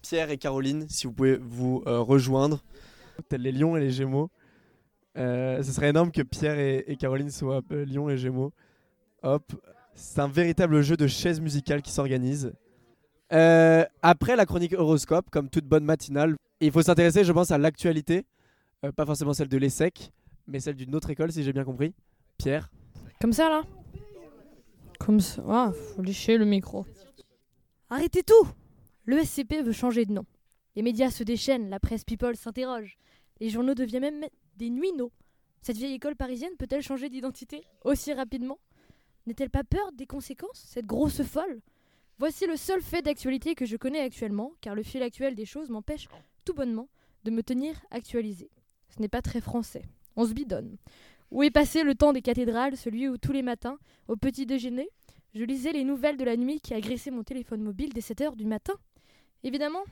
Pierre 0.00 0.30
et 0.30 0.38
Caroline, 0.38 0.88
si 0.88 1.08
vous 1.08 1.12
pouvez 1.12 1.38
vous 1.38 1.82
euh, 1.88 1.98
rejoindre, 1.98 2.62
tels 3.28 3.42
les 3.42 3.50
lions 3.50 3.76
et 3.76 3.80
les 3.80 3.90
gémeaux. 3.90 4.30
Euh, 5.18 5.60
ce 5.60 5.72
serait 5.72 5.88
énorme 5.88 6.12
que 6.12 6.22
Pierre 6.22 6.60
et, 6.60 6.84
et 6.86 6.96
Caroline 6.96 7.30
soient 7.30 7.62
euh, 7.72 7.84
lions 7.84 8.08
et 8.08 8.16
gémeaux. 8.16 8.52
Hop, 9.24 9.52
c'est 9.94 10.20
un 10.20 10.28
véritable 10.28 10.82
jeu 10.82 10.96
de 10.96 11.06
chaises 11.06 11.40
musicales 11.40 11.82
qui 11.82 11.92
s'organise. 11.92 12.52
Euh, 13.32 13.84
après 14.02 14.36
la 14.36 14.46
chronique 14.46 14.74
horoscope, 14.74 15.30
comme 15.30 15.48
toute 15.48 15.64
bonne 15.64 15.84
matinale, 15.84 16.36
il 16.60 16.70
faut 16.70 16.82
s'intéresser, 16.82 17.24
je 17.24 17.32
pense, 17.32 17.50
à 17.50 17.58
l'actualité. 17.58 18.26
Euh, 18.84 18.92
pas 18.92 19.06
forcément 19.06 19.32
celle 19.32 19.48
de 19.48 19.56
l'ESSEC, 19.56 20.12
mais 20.46 20.60
celle 20.60 20.76
d'une 20.76 20.94
autre 20.94 21.10
école, 21.10 21.32
si 21.32 21.42
j'ai 21.42 21.52
bien 21.52 21.64
compris. 21.64 21.94
Pierre 22.36 22.70
Comme 23.20 23.32
ça, 23.32 23.48
là? 23.48 23.62
Comme 24.98 25.20
ça. 25.20 25.42
Ah, 25.48 25.72
faut 25.72 26.02
lécher 26.02 26.36
le 26.36 26.44
micro. 26.44 26.86
Arrêtez 27.90 28.22
tout 28.22 28.48
Le 29.04 29.22
SCP 29.22 29.62
veut 29.62 29.72
changer 29.72 30.04
de 30.04 30.12
nom. 30.12 30.24
Les 30.76 30.82
médias 30.82 31.10
se 31.10 31.24
déchaînent, 31.24 31.68
la 31.68 31.80
presse 31.80 32.04
people 32.04 32.36
s'interroge. 32.36 32.96
Les 33.40 33.50
journaux 33.50 33.74
deviennent 33.74 34.02
même 34.02 34.24
des 34.56 34.70
nuinos. 34.70 35.10
Cette 35.60 35.76
vieille 35.76 35.94
école 35.94 36.16
parisienne 36.16 36.52
peut-elle 36.58 36.82
changer 36.82 37.08
d'identité 37.08 37.64
aussi 37.84 38.12
rapidement? 38.12 38.58
N'est-elle 39.26 39.50
pas 39.50 39.64
peur 39.64 39.92
des 39.92 40.06
conséquences, 40.06 40.64
cette 40.66 40.86
grosse 40.86 41.22
folle? 41.22 41.60
Voici 42.18 42.46
le 42.46 42.56
seul 42.56 42.82
fait 42.82 43.02
d'actualité 43.02 43.54
que 43.54 43.66
je 43.66 43.76
connais 43.76 44.00
actuellement, 44.00 44.52
car 44.60 44.74
le 44.74 44.82
fil 44.82 45.02
actuel 45.02 45.34
des 45.34 45.44
choses 45.44 45.70
m'empêche 45.70 46.08
tout 46.44 46.54
bonnement 46.54 46.88
de 47.24 47.30
me 47.30 47.42
tenir 47.42 47.80
actualisé. 47.90 48.50
Ce 48.88 49.00
n'est 49.00 49.08
pas 49.08 49.22
très 49.22 49.40
français. 49.40 49.82
On 50.16 50.26
se 50.26 50.32
bidonne. 50.32 50.76
Où 51.30 51.42
est 51.42 51.50
passé 51.50 51.82
le 51.82 51.94
temps 51.94 52.12
des 52.12 52.20
cathédrales, 52.20 52.76
celui 52.76 53.08
où 53.08 53.16
tous 53.16 53.32
les 53.32 53.42
matins, 53.42 53.78
au 54.08 54.16
petit 54.16 54.44
déjeuner, 54.44 54.88
je 55.34 55.44
lisais 55.44 55.72
les 55.72 55.84
nouvelles 55.84 56.18
de 56.18 56.24
la 56.24 56.36
nuit 56.36 56.60
qui 56.60 56.74
agressaient 56.74 57.10
mon 57.10 57.22
téléphone 57.22 57.62
mobile 57.62 57.92
dès 57.94 58.02
7 58.02 58.20
heures 58.20 58.36
du 58.36 58.44
matin? 58.44 58.74
Évidemment, 59.42 59.82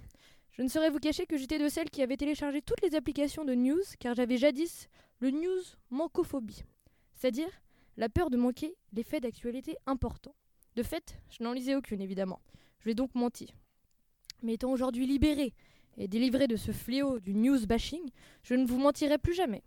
je 0.50 0.62
ne 0.62 0.68
saurais 0.68 0.90
vous 0.90 0.98
cacher 0.98 1.24
que 1.24 1.38
j'étais 1.38 1.58
de 1.58 1.68
celles 1.68 1.88
qui 1.88 2.02
avaient 2.02 2.16
téléchargé 2.16 2.60
toutes 2.60 2.82
les 2.82 2.94
applications 2.94 3.44
de 3.44 3.54
news, 3.54 3.80
car 3.98 4.14
j'avais 4.14 4.36
jadis 4.36 4.88
le 5.20 5.30
news 5.30 5.62
mancophobie, 5.90 6.62
c'est-à-dire 7.14 7.50
la 7.96 8.08
peur 8.08 8.30
de 8.30 8.36
manquer 8.36 8.74
les 8.92 9.02
faits 9.02 9.22
d'actualité 9.22 9.76
importants. 9.86 10.34
De 10.76 10.82
fait, 10.82 11.20
je 11.30 11.42
n'en 11.42 11.52
lisais 11.52 11.74
aucune, 11.74 12.00
évidemment. 12.00 12.40
Je 12.80 12.86
vais 12.86 12.94
donc 12.94 13.14
menti. 13.14 13.52
Mais 14.42 14.54
étant 14.54 14.70
aujourd'hui 14.70 15.06
libéré 15.06 15.52
et 15.96 16.08
délivré 16.08 16.46
de 16.46 16.56
ce 16.56 16.72
fléau 16.72 17.20
du 17.20 17.34
news 17.34 17.66
bashing, 17.66 18.10
je 18.42 18.54
ne 18.54 18.66
vous 18.66 18.78
mentirai 18.78 19.18
plus 19.18 19.34
jamais. 19.34 19.62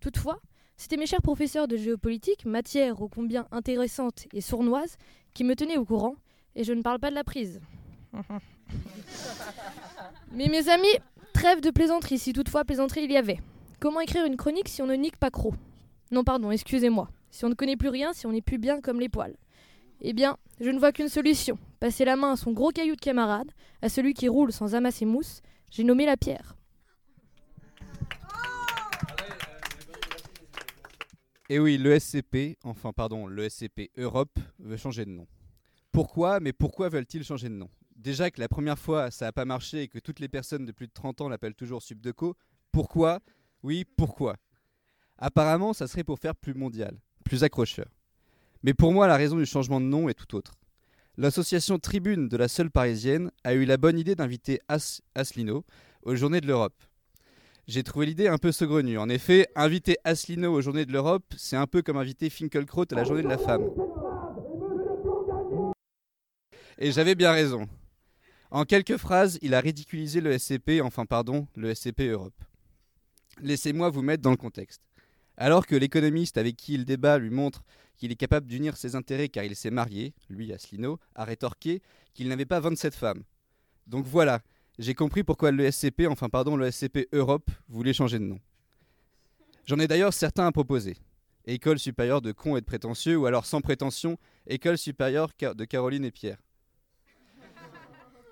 Toutefois, 0.00 0.40
c'était 0.76 0.96
mes 0.96 1.06
chers 1.06 1.22
professeurs 1.22 1.68
de 1.68 1.76
géopolitique, 1.76 2.44
matière 2.44 3.00
ô 3.00 3.08
combien 3.08 3.46
intéressante 3.52 4.26
et 4.32 4.40
sournoise, 4.40 4.96
qui 5.32 5.44
me 5.44 5.54
tenaient 5.54 5.78
au 5.78 5.84
courant, 5.84 6.16
et 6.56 6.64
je 6.64 6.72
ne 6.72 6.82
parle 6.82 6.98
pas 6.98 7.10
de 7.10 7.14
la 7.14 7.24
prise. 7.24 7.60
Mais 10.32 10.48
mes 10.48 10.68
amis, 10.68 10.96
trêve 11.32 11.60
de 11.60 11.70
plaisanterie, 11.70 12.18
si 12.18 12.32
toutefois 12.32 12.64
plaisanterie 12.64 13.04
il 13.04 13.12
y 13.12 13.16
avait. 13.16 13.40
Comment 13.80 14.00
écrire 14.00 14.24
une 14.24 14.36
chronique 14.36 14.68
si 14.68 14.82
on 14.82 14.86
ne 14.86 14.94
nique 14.94 15.16
pas 15.16 15.30
Croc 15.30 15.54
Non, 16.10 16.24
pardon, 16.24 16.50
excusez-moi. 16.50 17.08
Si 17.34 17.44
on 17.44 17.48
ne 17.48 17.54
connaît 17.54 17.76
plus 17.76 17.88
rien, 17.88 18.12
si 18.12 18.26
on 18.26 18.30
n'est 18.30 18.40
plus 18.40 18.58
bien 18.58 18.80
comme 18.80 19.00
les 19.00 19.08
poils. 19.08 19.36
Eh 20.00 20.12
bien, 20.12 20.36
je 20.60 20.70
ne 20.70 20.78
vois 20.78 20.92
qu'une 20.92 21.08
solution. 21.08 21.58
Passer 21.80 22.04
la 22.04 22.14
main 22.14 22.34
à 22.34 22.36
son 22.36 22.52
gros 22.52 22.70
caillou 22.70 22.94
de 22.94 23.00
camarade, 23.00 23.50
à 23.82 23.88
celui 23.88 24.14
qui 24.14 24.28
roule 24.28 24.52
sans 24.52 24.76
amasser 24.76 25.04
mousse, 25.04 25.42
j'ai 25.68 25.82
nommé 25.82 26.06
la 26.06 26.16
pierre. 26.16 26.54
Et 31.48 31.58
oui, 31.58 31.76
le 31.76 31.98
SCP, 31.98 32.56
enfin 32.62 32.92
pardon, 32.92 33.26
le 33.26 33.48
SCP 33.48 33.90
Europe 33.96 34.38
veut 34.60 34.76
changer 34.76 35.04
de 35.04 35.10
nom. 35.10 35.26
Pourquoi 35.90 36.38
Mais 36.38 36.52
pourquoi 36.52 36.88
veulent-ils 36.88 37.24
changer 37.24 37.48
de 37.48 37.54
nom? 37.54 37.68
Déjà 37.96 38.30
que 38.30 38.40
la 38.40 38.48
première 38.48 38.78
fois 38.78 39.10
ça 39.10 39.24
n'a 39.24 39.32
pas 39.32 39.44
marché 39.44 39.82
et 39.82 39.88
que 39.88 39.98
toutes 39.98 40.20
les 40.20 40.28
personnes 40.28 40.66
de 40.66 40.72
plus 40.72 40.86
de 40.86 40.92
30 40.92 41.22
ans 41.22 41.28
l'appellent 41.28 41.56
toujours 41.56 41.82
Subdeco, 41.82 42.36
pourquoi? 42.70 43.18
Oui, 43.64 43.84
pourquoi? 43.96 44.36
Apparemment, 45.18 45.72
ça 45.72 45.88
serait 45.88 46.04
pour 46.04 46.20
faire 46.20 46.36
plus 46.36 46.54
mondial, 46.54 46.96
plus 47.24 47.42
accrocheur. 47.42 47.86
Mais 48.62 48.74
pour 48.74 48.92
moi, 48.92 49.06
la 49.06 49.16
raison 49.16 49.36
du 49.36 49.46
changement 49.46 49.80
de 49.80 49.86
nom 49.86 50.08
est 50.08 50.14
tout 50.14 50.36
autre. 50.36 50.54
L'association 51.16 51.78
Tribune 51.78 52.28
de 52.28 52.36
la 52.36 52.48
Seule 52.48 52.70
Parisienne 52.70 53.30
a 53.44 53.54
eu 53.54 53.64
la 53.64 53.76
bonne 53.76 53.98
idée 53.98 54.14
d'inviter 54.14 54.60
As 54.68 55.00
aux 56.02 56.14
Journées 56.14 56.40
de 56.40 56.46
l'Europe. 56.46 56.82
J'ai 57.66 57.82
trouvé 57.82 58.06
l'idée 58.06 58.28
un 58.28 58.36
peu 58.36 58.52
saugrenue. 58.52 58.98
En 58.98 59.08
effet, 59.08 59.48
inviter 59.54 59.96
Asselineau 60.04 60.52
aux 60.52 60.60
Journées 60.60 60.84
de 60.84 60.92
l'Europe, 60.92 61.24
c'est 61.36 61.56
un 61.56 61.66
peu 61.66 61.80
comme 61.80 61.96
inviter 61.96 62.28
Finkelkraut 62.28 62.84
à 62.90 62.94
la 62.94 63.04
Journée 63.04 63.22
de 63.22 63.28
la 63.28 63.38
Femme. 63.38 63.64
Et 66.76 66.92
j'avais 66.92 67.14
bien 67.14 67.32
raison. 67.32 67.68
En 68.50 68.64
quelques 68.64 68.98
phrases, 68.98 69.38
il 69.40 69.54
a 69.54 69.60
ridiculisé 69.60 70.20
le 70.20 70.36
SCP, 70.38 70.82
enfin 70.82 71.06
pardon, 71.06 71.46
le 71.56 71.74
SCP 71.74 72.10
Europe. 72.10 72.34
Laissez-moi 73.40 73.88
vous 73.88 74.02
mettre 74.02 74.22
dans 74.22 74.30
le 74.30 74.36
contexte. 74.36 74.82
Alors 75.36 75.66
que 75.66 75.74
l'économiste 75.74 76.38
avec 76.38 76.56
qui 76.56 76.74
il 76.74 76.84
débat 76.84 77.18
lui 77.18 77.30
montre 77.30 77.64
qu'il 77.96 78.12
est 78.12 78.16
capable 78.16 78.46
d'unir 78.46 78.76
ses 78.76 78.94
intérêts 78.94 79.28
car 79.28 79.44
il 79.44 79.56
s'est 79.56 79.70
marié, 79.70 80.14
lui, 80.28 80.52
Asselineau, 80.52 80.98
a 81.14 81.24
rétorqué 81.24 81.82
qu'il 82.12 82.28
n'avait 82.28 82.44
pas 82.44 82.60
27 82.60 82.94
femmes. 82.94 83.22
Donc 83.86 84.06
voilà, 84.06 84.40
j'ai 84.78 84.94
compris 84.94 85.22
pourquoi 85.22 85.50
le 85.50 85.70
SCP, 85.70 86.06
enfin 86.08 86.28
pardon, 86.28 86.56
le 86.56 86.70
SCP 86.70 87.08
Europe 87.12 87.50
voulait 87.68 87.92
changer 87.92 88.18
de 88.18 88.24
nom. 88.24 88.40
J'en 89.66 89.78
ai 89.78 89.88
d'ailleurs 89.88 90.12
certains 90.12 90.46
à 90.46 90.52
proposer. 90.52 90.96
École 91.46 91.78
supérieure 91.78 92.22
de 92.22 92.32
cons 92.32 92.56
et 92.56 92.60
de 92.60 92.66
prétentieux, 92.66 93.16
ou 93.16 93.26
alors 93.26 93.46
sans 93.46 93.60
prétention, 93.60 94.18
École 94.46 94.78
supérieure 94.78 95.30
de 95.38 95.64
Caroline 95.64 96.04
et 96.04 96.10
Pierre. 96.10 96.38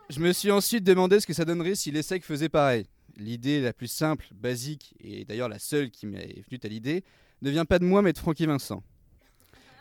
Je 0.09 0.21
me 0.21 0.33
suis 0.33 0.51
ensuite 0.51 0.85
demandé 0.85 1.21
ce 1.21 1.27
que 1.27 1.33
ça 1.33 1.45
donnerait 1.45 1.75
si 1.75 1.91
l'ESSEC 1.91 2.25
faisait 2.25 2.49
pareil. 2.49 2.87
L'idée 3.17 3.61
la 3.61 3.73
plus 3.73 3.89
simple, 3.89 4.27
basique, 4.35 4.95
et 5.01 5.25
d'ailleurs 5.25 5.49
la 5.49 5.59
seule 5.59 5.91
qui 5.91 6.07
m'est 6.07 6.43
venue 6.49 6.61
à 6.63 6.69
l'idée, 6.69 7.05
ne 7.43 7.51
vient 7.51 7.65
pas 7.65 7.79
de 7.79 7.85
moi 7.85 8.03
mais 8.03 8.13
de 8.13 8.19
Francky 8.19 8.47
Vincent. 8.47 8.83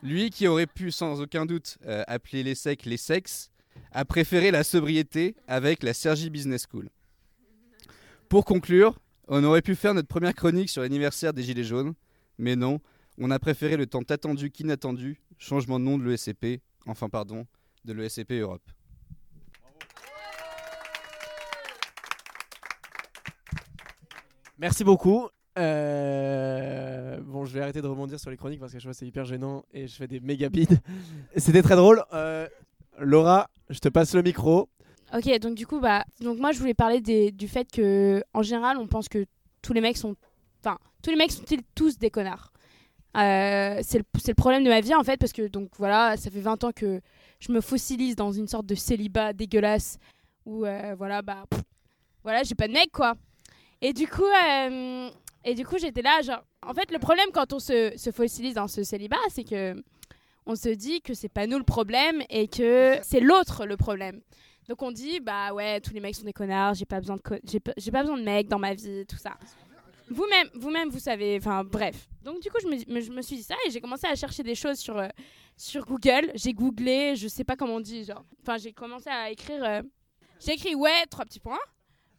Lui 0.04 0.30
qui 0.32 0.48
aurait 0.48 0.68
pu 0.68 0.92
sans 0.92 1.22
aucun 1.22 1.46
doute 1.46 1.78
euh, 1.86 2.04
appeler 2.08 2.44
l'ESSEC 2.44 2.86
les 2.86 2.98
sexes, 2.98 3.52
a 3.92 4.06
préféré 4.06 4.52
la 4.52 4.64
sobriété 4.64 5.36
avec 5.48 5.84
la 5.84 5.94
Sergi 5.94 6.30
Business 6.30 6.66
School. 6.70 6.90
Pour 8.30 8.46
conclure, 8.46 9.00
on 9.28 9.44
aurait 9.44 9.62
pu 9.62 9.76
faire 9.76 9.94
notre 9.94 10.08
première 10.08 10.34
chronique 10.34 10.70
sur 10.70 10.82
l'anniversaire 10.82 11.34
des 11.34 11.44
Gilets 11.44 11.64
jaunes, 11.64 11.94
mais 12.38 12.56
non, 12.56 12.80
on 13.18 13.32
a 13.32 13.40
préféré 13.40 13.78
le 13.78 13.86
tant 13.86 14.02
attendu 14.02 14.52
qu'inattendu 14.52 15.22
changement 15.38 15.80
de 15.80 15.86
nom 15.86 15.98
de 15.98 16.04
l'ESCP, 16.04 16.62
enfin 16.86 17.10
pardon, 17.10 17.46
de 17.86 17.94
l'ESCP 17.94 18.32
Europe. 18.34 18.64
Merci 24.62 24.84
beaucoup. 24.84 25.28
Euh, 25.58 27.20
Bon, 27.24 27.46
je 27.46 27.54
vais 27.54 27.62
arrêter 27.62 27.82
de 27.82 27.88
rebondir 27.88 28.20
sur 28.20 28.30
les 28.30 28.38
chroniques 28.38 28.60
parce 28.60 28.72
que 28.74 28.80
je 28.80 28.84
vois 28.86 28.94
c'est 28.94 29.08
hyper 29.08 29.26
gênant 29.26 29.64
et 29.74 29.88
je 29.88 29.96
fais 29.96 30.08
des 30.08 30.20
méga 30.20 30.50
bides. 30.50 30.80
C'était 31.36 31.62
très 31.64 31.76
drôle. 31.76 32.04
Euh, 32.14 32.48
Laura, 33.00 33.50
je 33.70 33.80
te 33.80 33.90
passe 33.90 34.14
le 34.14 34.22
micro. 34.22 34.70
Ok, 35.14 35.40
donc 35.40 35.56
du 35.56 35.66
coup, 35.66 35.80
bah, 35.80 36.06
donc 36.22 36.38
moi 36.40 36.52
je 36.52 36.60
voulais 36.60 36.74
parler 36.76 37.02
des- 37.02 37.32
du 37.32 37.48
fait 37.48 37.70
que, 37.72 38.24
en 38.34 38.44
général, 38.44 38.78
on 38.78 38.86
pense 38.88 39.10
que 39.10 39.26
tous 39.64 39.74
les 39.74 39.82
mecs 39.82 39.98
sont, 39.98 40.16
enfin, 40.64 40.78
tous 41.02 41.10
les 41.10 41.16
mecs 41.16 41.32
sont-ils 41.32 41.62
tous 41.76 41.98
des 41.98 42.10
connards? 42.12 42.52
Euh, 43.18 43.80
C'est 43.82 43.98
le, 43.98 44.06
c'est 44.20 44.32
le 44.32 44.36
problème 44.36 44.64
de 44.64 44.70
ma 44.70 44.80
vie 44.82 44.94
en 44.96 45.04
fait, 45.04 45.18
parce 45.18 45.34
que 45.34 45.48
donc 45.48 45.70
voilà, 45.78 46.16
ça 46.18 46.30
fait 46.30 46.40
20 46.40 46.64
ans 46.64 46.72
que 46.74 47.02
je 47.40 47.52
me 47.52 47.60
fossilise 47.62 48.16
dans 48.16 48.32
une 48.32 48.48
sorte 48.48 48.66
de 48.68 48.76
célibat 48.76 49.34
dégueulasse 49.34 49.98
où 50.46 50.66
euh, 50.66 50.96
voilà, 50.98 51.22
bah, 51.24 51.46
pff, 51.50 51.62
voilà, 52.24 52.44
j'ai 52.44 52.56
pas 52.56 52.68
de 52.68 52.74
mec 52.74 52.92
quoi. 52.94 53.16
Et 53.82 53.94
du 53.94 54.08
coup, 54.08 54.24
euh, 54.26 55.10
et 55.44 55.56
du 55.56 55.66
coup, 55.66 55.78
j'étais 55.80 56.02
là, 56.02 56.22
genre, 56.22 56.44
en 56.66 56.74
fait, 56.74 56.92
le 56.92 57.00
problème 57.00 57.28
quand 57.34 57.54
on 57.54 57.60
se, 57.60 57.94
se 57.98 58.12
fossilise 58.12 58.54
dans 58.54 58.68
ce 58.68 58.84
célibat, 58.84 59.18
c'est 59.30 59.44
que 59.44 59.76
on 60.46 60.56
se 60.56 60.70
dit 60.70 61.02
que 61.02 61.14
c'est 61.14 61.30
pas 61.30 61.48
nous 61.48 61.58
le 61.58 61.64
problème 61.64 62.22
et 62.30 62.48
que 62.48 62.98
c'est 63.04 63.20
l'autre 63.20 63.66
le 63.66 63.78
problème. 63.78 64.22
Donc 64.70 64.82
on 64.84 64.92
dit 64.92 65.20
bah 65.20 65.54
ouais 65.54 65.80
tous 65.82 65.94
les 65.94 66.00
mecs 66.00 66.16
sont 66.16 66.24
des 66.26 66.34
connards, 66.34 66.76
j'ai 66.76 66.86
pas 66.86 67.00
besoin 67.00 67.16
de 67.18 67.22
j'ai 67.46 67.60
pas, 67.60 68.02
besoin 68.02 68.18
de 68.18 68.24
mecs 68.24 68.48
dans 68.48 68.60
ma 68.60 68.74
vie, 68.74 69.06
tout 69.08 69.18
ça. 69.18 69.38
Vous-même 70.10 70.50
vous-même 70.56 70.90
vous 70.90 71.00
savez 71.00 71.38
enfin 71.38 71.64
bref. 71.64 72.08
Donc 72.24 72.40
du 72.42 72.50
coup 72.50 72.58
je 72.62 72.68
me, 72.68 72.94
me- 72.94 73.02
je 73.02 73.12
me 73.12 73.22
suis 73.22 73.36
dit 73.38 73.44
ça 73.44 73.56
et 73.68 73.72
j'ai 73.72 73.82
commencé 73.82 74.08
à 74.08 74.16
chercher 74.16 74.44
des 74.44 74.56
choses 74.56 74.78
sur 74.78 74.98
euh, 74.98 75.08
sur 75.58 75.86
Google, 75.86 76.32
j'ai 76.36 76.54
googlé, 76.54 77.16
je 77.16 77.28
sais 77.28 77.44
pas 77.44 77.56
comment 77.56 77.76
on 77.76 77.80
dit 77.80 78.04
genre. 78.06 78.24
Enfin 78.42 78.58
j'ai 78.58 78.72
commencé 78.74 79.10
à 79.10 79.30
écrire 79.30 79.64
euh, 79.64 79.82
j'ai 80.40 80.54
écrit 80.54 80.74
ouais 80.76 81.06
trois 81.10 81.26
petits 81.26 81.40
points. 81.40 81.60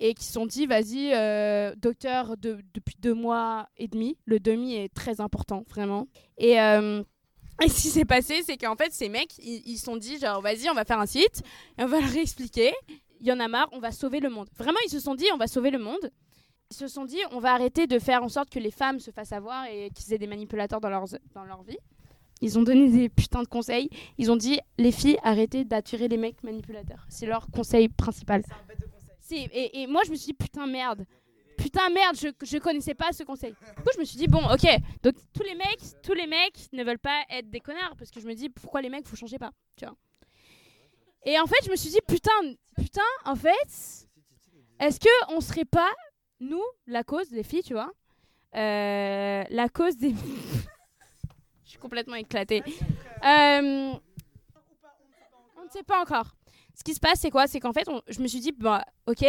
Et 0.00 0.14
qui 0.14 0.24
se 0.24 0.32
sont 0.32 0.46
dit, 0.46 0.66
vas-y, 0.66 1.12
euh, 1.14 1.76
docteur, 1.76 2.36
de- 2.36 2.58
depuis 2.74 2.96
deux 2.98 3.14
mois 3.14 3.68
et 3.76 3.86
demi. 3.86 4.18
Le 4.24 4.40
demi 4.40 4.74
est 4.74 4.92
très 4.92 5.20
important, 5.20 5.62
vraiment. 5.68 6.08
Et, 6.38 6.60
euh, 6.60 7.04
et 7.62 7.68
ce 7.68 7.82
qui 7.82 7.88
s'est 7.88 8.04
passé, 8.04 8.42
c'est 8.44 8.56
qu'en 8.56 8.76
fait, 8.76 8.92
ces 8.92 9.08
mecs, 9.08 9.38
ils 9.38 9.78
se 9.78 9.84
sont 9.84 9.96
dit, 9.96 10.18
genre, 10.18 10.42
vas-y, 10.42 10.68
on 10.68 10.74
va 10.74 10.84
faire 10.84 11.00
un 11.00 11.06
site. 11.06 11.42
Et 11.78 11.82
on 11.82 11.86
va 11.86 12.00
leur 12.00 12.16
expliquer. 12.16 12.72
Il 13.20 13.26
y 13.26 13.32
en 13.32 13.40
a 13.40 13.48
marre, 13.48 13.68
on 13.72 13.78
va 13.78 13.92
sauver 13.92 14.20
le 14.20 14.28
monde. 14.28 14.48
Vraiment, 14.58 14.78
ils 14.84 14.90
se 14.90 15.00
sont 15.00 15.14
dit, 15.14 15.26
on 15.32 15.38
va 15.38 15.46
sauver 15.46 15.70
le 15.70 15.78
monde. 15.78 16.10
Ils 16.70 16.76
se 16.76 16.88
sont 16.88 17.04
dit, 17.04 17.18
on 17.30 17.40
va 17.40 17.54
arrêter 17.54 17.86
de 17.86 17.98
faire 17.98 18.22
en 18.22 18.28
sorte 18.28 18.50
que 18.50 18.58
les 18.58 18.70
femmes 18.70 19.00
se 19.00 19.10
fassent 19.10 19.32
avoir 19.32 19.66
et 19.66 19.90
qu'ils 19.94 20.12
aient 20.12 20.18
des 20.18 20.26
manipulateurs 20.26 20.80
dans, 20.80 20.90
leurs, 20.90 21.06
dans 21.34 21.44
leur 21.44 21.62
vie. 21.62 21.78
Ils 22.42 22.58
ont 22.58 22.62
donné 22.62 22.90
des 22.90 23.08
putains 23.08 23.42
de 23.42 23.48
conseils. 23.48 23.88
Ils 24.18 24.30
ont 24.30 24.36
dit, 24.36 24.60
les 24.76 24.92
filles, 24.92 25.18
arrêtez 25.22 25.64
d'attirer 25.64 26.08
les 26.08 26.18
mecs 26.18 26.42
manipulateurs. 26.42 27.06
C'est 27.08 27.26
leur 27.26 27.46
conseil 27.50 27.88
principal. 27.88 28.42
Si, 29.20 29.48
et, 29.52 29.82
et 29.82 29.86
moi, 29.86 30.02
je 30.04 30.10
me 30.10 30.16
suis 30.16 30.26
dit, 30.26 30.34
putain, 30.34 30.66
merde. 30.66 31.06
Putain, 31.58 31.88
merde, 31.90 32.16
je, 32.16 32.28
je 32.46 32.58
connaissais 32.58 32.94
pas 32.94 33.12
ce 33.12 33.22
conseil. 33.22 33.54
Du 33.76 33.82
coup, 33.82 33.88
je 33.94 33.98
me 34.00 34.04
suis 34.04 34.16
dit, 34.18 34.26
bon, 34.28 34.40
ok, 34.52 34.66
donc 35.02 35.14
tous 35.32 35.42
les 35.42 35.54
mecs, 35.54 35.80
tous 36.02 36.12
les 36.14 36.26
mecs 36.26 36.70
ne 36.72 36.84
veulent 36.84 36.98
pas 36.98 37.22
être 37.30 37.50
des 37.50 37.60
connards 37.60 37.94
parce 37.98 38.10
que 38.10 38.20
je 38.20 38.26
me 38.26 38.34
dis, 38.34 38.48
pourquoi 38.50 38.82
les 38.82 38.88
mecs, 38.90 39.06
vous 39.06 39.16
changez 39.16 39.38
pas, 39.38 39.50
tu 39.76 39.84
vois. 39.86 39.94
Et 41.24 41.38
en 41.40 41.46
fait, 41.46 41.56
je 41.64 41.70
me 41.70 41.76
suis 41.76 41.90
dit, 41.90 41.98
putain, 42.06 42.30
putain, 42.76 43.00
en 43.24 43.34
fait, 43.34 44.06
est-ce 44.80 45.00
que 45.00 45.34
on 45.34 45.40
serait 45.40 45.64
pas 45.64 45.90
nous, 46.40 46.62
la 46.86 47.02
cause 47.02 47.30
des 47.30 47.42
filles, 47.42 47.62
tu 47.62 47.72
vois, 47.72 47.90
euh, 48.54 49.42
la 49.48 49.68
cause 49.68 49.96
des. 49.96 50.14
Je 51.64 51.70
suis 51.70 51.78
complètement 51.78 52.14
éclatée. 52.16 52.62
Euh, 53.24 53.92
On 55.58 55.64
ne 55.64 55.70
sait 55.70 55.82
pas 55.82 56.00
encore. 56.00 56.36
Ce 56.74 56.84
qui 56.84 56.94
se 56.94 57.00
passe, 57.00 57.20
c'est 57.20 57.30
quoi? 57.30 57.46
C'est 57.48 57.58
qu'en 57.58 57.72
fait, 57.72 57.88
on- 57.88 58.02
je 58.06 58.20
me 58.20 58.28
suis 58.28 58.38
dit, 58.38 58.52
bah, 58.52 58.84
ok, 59.06 59.24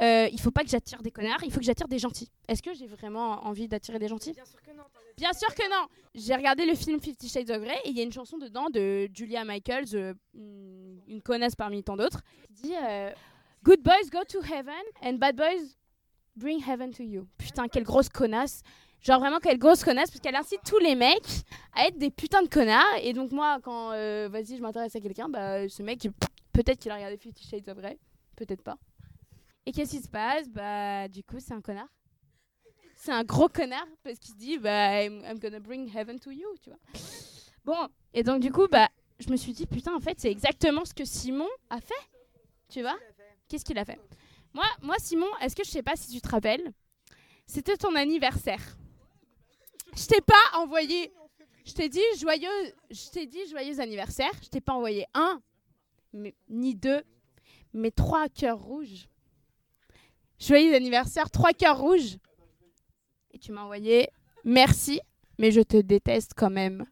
euh, 0.00 0.28
il 0.32 0.40
faut 0.40 0.50
pas 0.50 0.62
que 0.62 0.70
j'attire 0.70 1.02
des 1.02 1.10
connards, 1.10 1.42
il 1.44 1.52
faut 1.52 1.58
que 1.58 1.66
j'attire 1.66 1.88
des 1.88 1.98
gentils. 1.98 2.30
Est-ce 2.48 2.62
que 2.62 2.72
j'ai 2.72 2.86
vraiment 2.86 3.44
envie 3.44 3.68
d'attirer 3.68 3.98
des 3.98 4.08
gentils 4.08 4.32
Bien 4.32 4.44
sûr 4.46 4.62
que 4.62 4.70
non. 4.70 4.84
Bien 5.16 5.32
sûr 5.34 5.54
que 5.54 5.70
non. 5.70 5.86
J'ai 6.14 6.34
regardé 6.34 6.64
le 6.64 6.74
film 6.74 7.00
Fifty 7.00 7.28
Shades 7.28 7.50
of 7.50 7.60
Grey 7.62 7.76
et 7.84 7.90
il 7.90 7.96
y 7.98 8.00
a 8.00 8.04
une 8.04 8.12
chanson 8.12 8.38
dedans 8.38 8.70
de 8.70 9.10
Julia 9.12 9.44
Michaels, 9.44 9.94
euh, 9.94 10.14
une 10.34 11.20
connasse 11.22 11.54
parmi 11.54 11.82
tant 11.82 11.96
d'autres, 11.96 12.22
qui 12.46 12.62
dit 12.62 12.74
euh, 12.82 13.12
Good 13.62 13.82
boys 13.82 14.08
go 14.10 14.20
to 14.26 14.40
heaven 14.42 14.72
and 15.02 15.14
bad 15.14 15.36
boys 15.36 15.76
bring 16.34 16.62
heaven 16.66 16.92
to 16.92 17.02
you. 17.02 17.26
Putain, 17.36 17.68
quelle 17.68 17.84
grosse 17.84 18.08
connasse. 18.08 18.62
Genre 19.02 19.20
vraiment 19.20 19.38
quelle 19.38 19.58
grosse 19.58 19.84
connasse 19.84 20.10
parce 20.10 20.20
qu'elle 20.20 20.36
incite 20.36 20.60
tous 20.66 20.78
les 20.78 20.94
mecs 20.94 21.44
à 21.74 21.86
être 21.88 21.98
des 21.98 22.10
putains 22.10 22.42
de 22.42 22.48
connards. 22.48 22.84
Et 23.02 23.12
donc 23.12 23.32
moi, 23.32 23.58
quand 23.62 23.90
vas-y, 23.90 24.56
je 24.56 24.62
m'intéresse 24.62 24.96
à 24.96 25.00
quelqu'un, 25.00 25.28
bah 25.28 25.68
ce 25.68 25.82
mec, 25.82 26.08
peut-être 26.52 26.78
qu'il 26.78 26.90
a 26.90 26.94
regardé 26.94 27.18
Fifty 27.18 27.46
Shades 27.46 27.68
of 27.68 27.76
Grey, 27.76 27.98
peut-être 28.36 28.62
pas. 28.62 28.78
Et 29.66 29.72
qu'est-ce 29.72 29.90
qui 29.90 30.02
se 30.02 30.08
passe? 30.08 30.48
Bah 30.48 31.08
du 31.08 31.22
coup, 31.22 31.38
c'est 31.38 31.52
un 31.52 31.60
connard. 31.60 31.88
C'est 32.96 33.12
un 33.12 33.24
gros 33.24 33.48
connard 33.48 33.86
parce 34.02 34.18
qu'il 34.18 34.34
se 34.34 34.38
dit 34.38 34.58
bah 34.58 35.02
I'm, 35.02 35.22
I'm 35.24 35.38
gonna 35.38 35.60
bring 35.60 35.90
heaven 35.94 36.18
to 36.20 36.30
you, 36.30 36.48
tu 36.62 36.70
vois. 36.70 36.78
Bon, 37.64 37.88
et 38.12 38.22
donc 38.22 38.40
du 38.40 38.50
coup, 38.50 38.66
bah 38.68 38.88
je 39.18 39.30
me 39.30 39.36
suis 39.36 39.52
dit 39.52 39.66
putain 39.66 39.94
en 39.94 40.00
fait 40.00 40.18
c'est 40.18 40.30
exactement 40.30 40.84
ce 40.84 40.94
que 40.94 41.04
Simon 41.04 41.48
a 41.68 41.80
fait, 41.80 41.94
tu 42.68 42.80
vois 42.82 42.98
Qu'est-ce 43.48 43.64
qu'il 43.64 43.78
a 43.78 43.84
fait? 43.84 43.98
Moi, 44.54 44.64
moi, 44.80 44.96
Simon, 44.98 45.26
est-ce 45.40 45.56
que 45.56 45.64
je 45.64 45.70
sais 45.70 45.82
pas 45.82 45.96
si 45.96 46.12
tu 46.12 46.20
te 46.20 46.28
rappelles 46.28 46.72
C'était 47.46 47.76
ton 47.76 47.94
anniversaire. 47.96 48.62
Je 49.96 50.06
t'ai 50.06 50.20
pas 50.20 50.58
envoyé. 50.58 51.12
Je 51.66 51.72
t'ai 51.72 51.88
dit 51.88 52.00
joyeux. 52.18 52.48
Je 52.90 53.10
t'ai 53.10 53.26
dit 53.26 53.48
joyeux 53.48 53.80
anniversaire. 53.80 54.30
Je 54.42 54.48
t'ai 54.48 54.60
pas 54.60 54.72
envoyé 54.72 55.04
un, 55.14 55.42
mais, 56.12 56.34
ni 56.48 56.76
deux, 56.76 57.02
mais 57.72 57.90
trois 57.90 58.28
cœurs 58.28 58.60
rouges. 58.60 59.08
Joyeux 60.40 60.74
anniversaire, 60.74 61.30
trois 61.30 61.52
cœurs 61.52 61.78
rouges. 61.78 62.16
Et 63.32 63.38
tu 63.38 63.52
m'as 63.52 63.62
envoyé 63.62 64.08
merci, 64.44 65.00
mais 65.38 65.50
je 65.52 65.60
te 65.60 65.76
déteste 65.76 66.32
quand 66.36 66.50
même. 66.50 66.84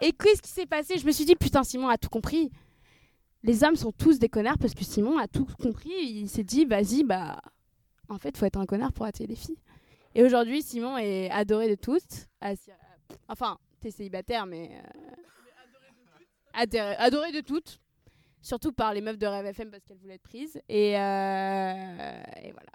Et 0.00 0.12
qu'est-ce 0.12 0.40
qui 0.40 0.50
s'est 0.50 0.66
passé? 0.66 0.96
Je 0.98 1.06
me 1.06 1.12
suis 1.12 1.24
dit 1.24 1.34
putain, 1.34 1.64
Simon 1.64 1.88
a 1.88 1.98
tout 1.98 2.08
compris 2.08 2.50
les 3.42 3.64
hommes 3.64 3.76
sont 3.76 3.92
tous 3.92 4.18
des 4.18 4.28
connards 4.28 4.58
parce 4.58 4.74
que 4.74 4.84
Simon 4.84 5.18
a 5.18 5.28
tout 5.28 5.46
compris. 5.60 5.90
Il 5.90 6.28
s'est 6.28 6.44
dit, 6.44 6.64
vas-y, 6.64 7.04
bah, 7.04 7.40
en 8.08 8.18
fait, 8.18 8.36
faut 8.36 8.46
être 8.46 8.58
un 8.58 8.66
connard 8.66 8.92
pour 8.92 9.06
attirer 9.06 9.28
les 9.28 9.36
filles. 9.36 9.58
Et 10.14 10.24
aujourd'hui, 10.24 10.62
Simon 10.62 10.98
est 10.98 11.30
adoré 11.30 11.68
de 11.68 11.74
tous. 11.74 12.02
Enfin, 13.28 13.58
t'es 13.80 13.90
célibataire, 13.90 14.46
mais. 14.46 14.70
Euh, 16.54 16.94
adoré, 16.98 17.32
de 17.32 17.40
toutes. 17.40 17.80
Surtout 18.48 18.72
par 18.72 18.94
les 18.94 19.02
meufs 19.02 19.18
de 19.18 19.26
Rêve 19.26 19.44
FM 19.44 19.70
parce 19.70 19.84
qu'elles 19.84 19.98
voulaient 19.98 20.14
être 20.14 20.22
prises. 20.22 20.58
Et, 20.70 20.98
euh, 20.98 22.22
et 22.42 22.52
voilà. 22.52 22.72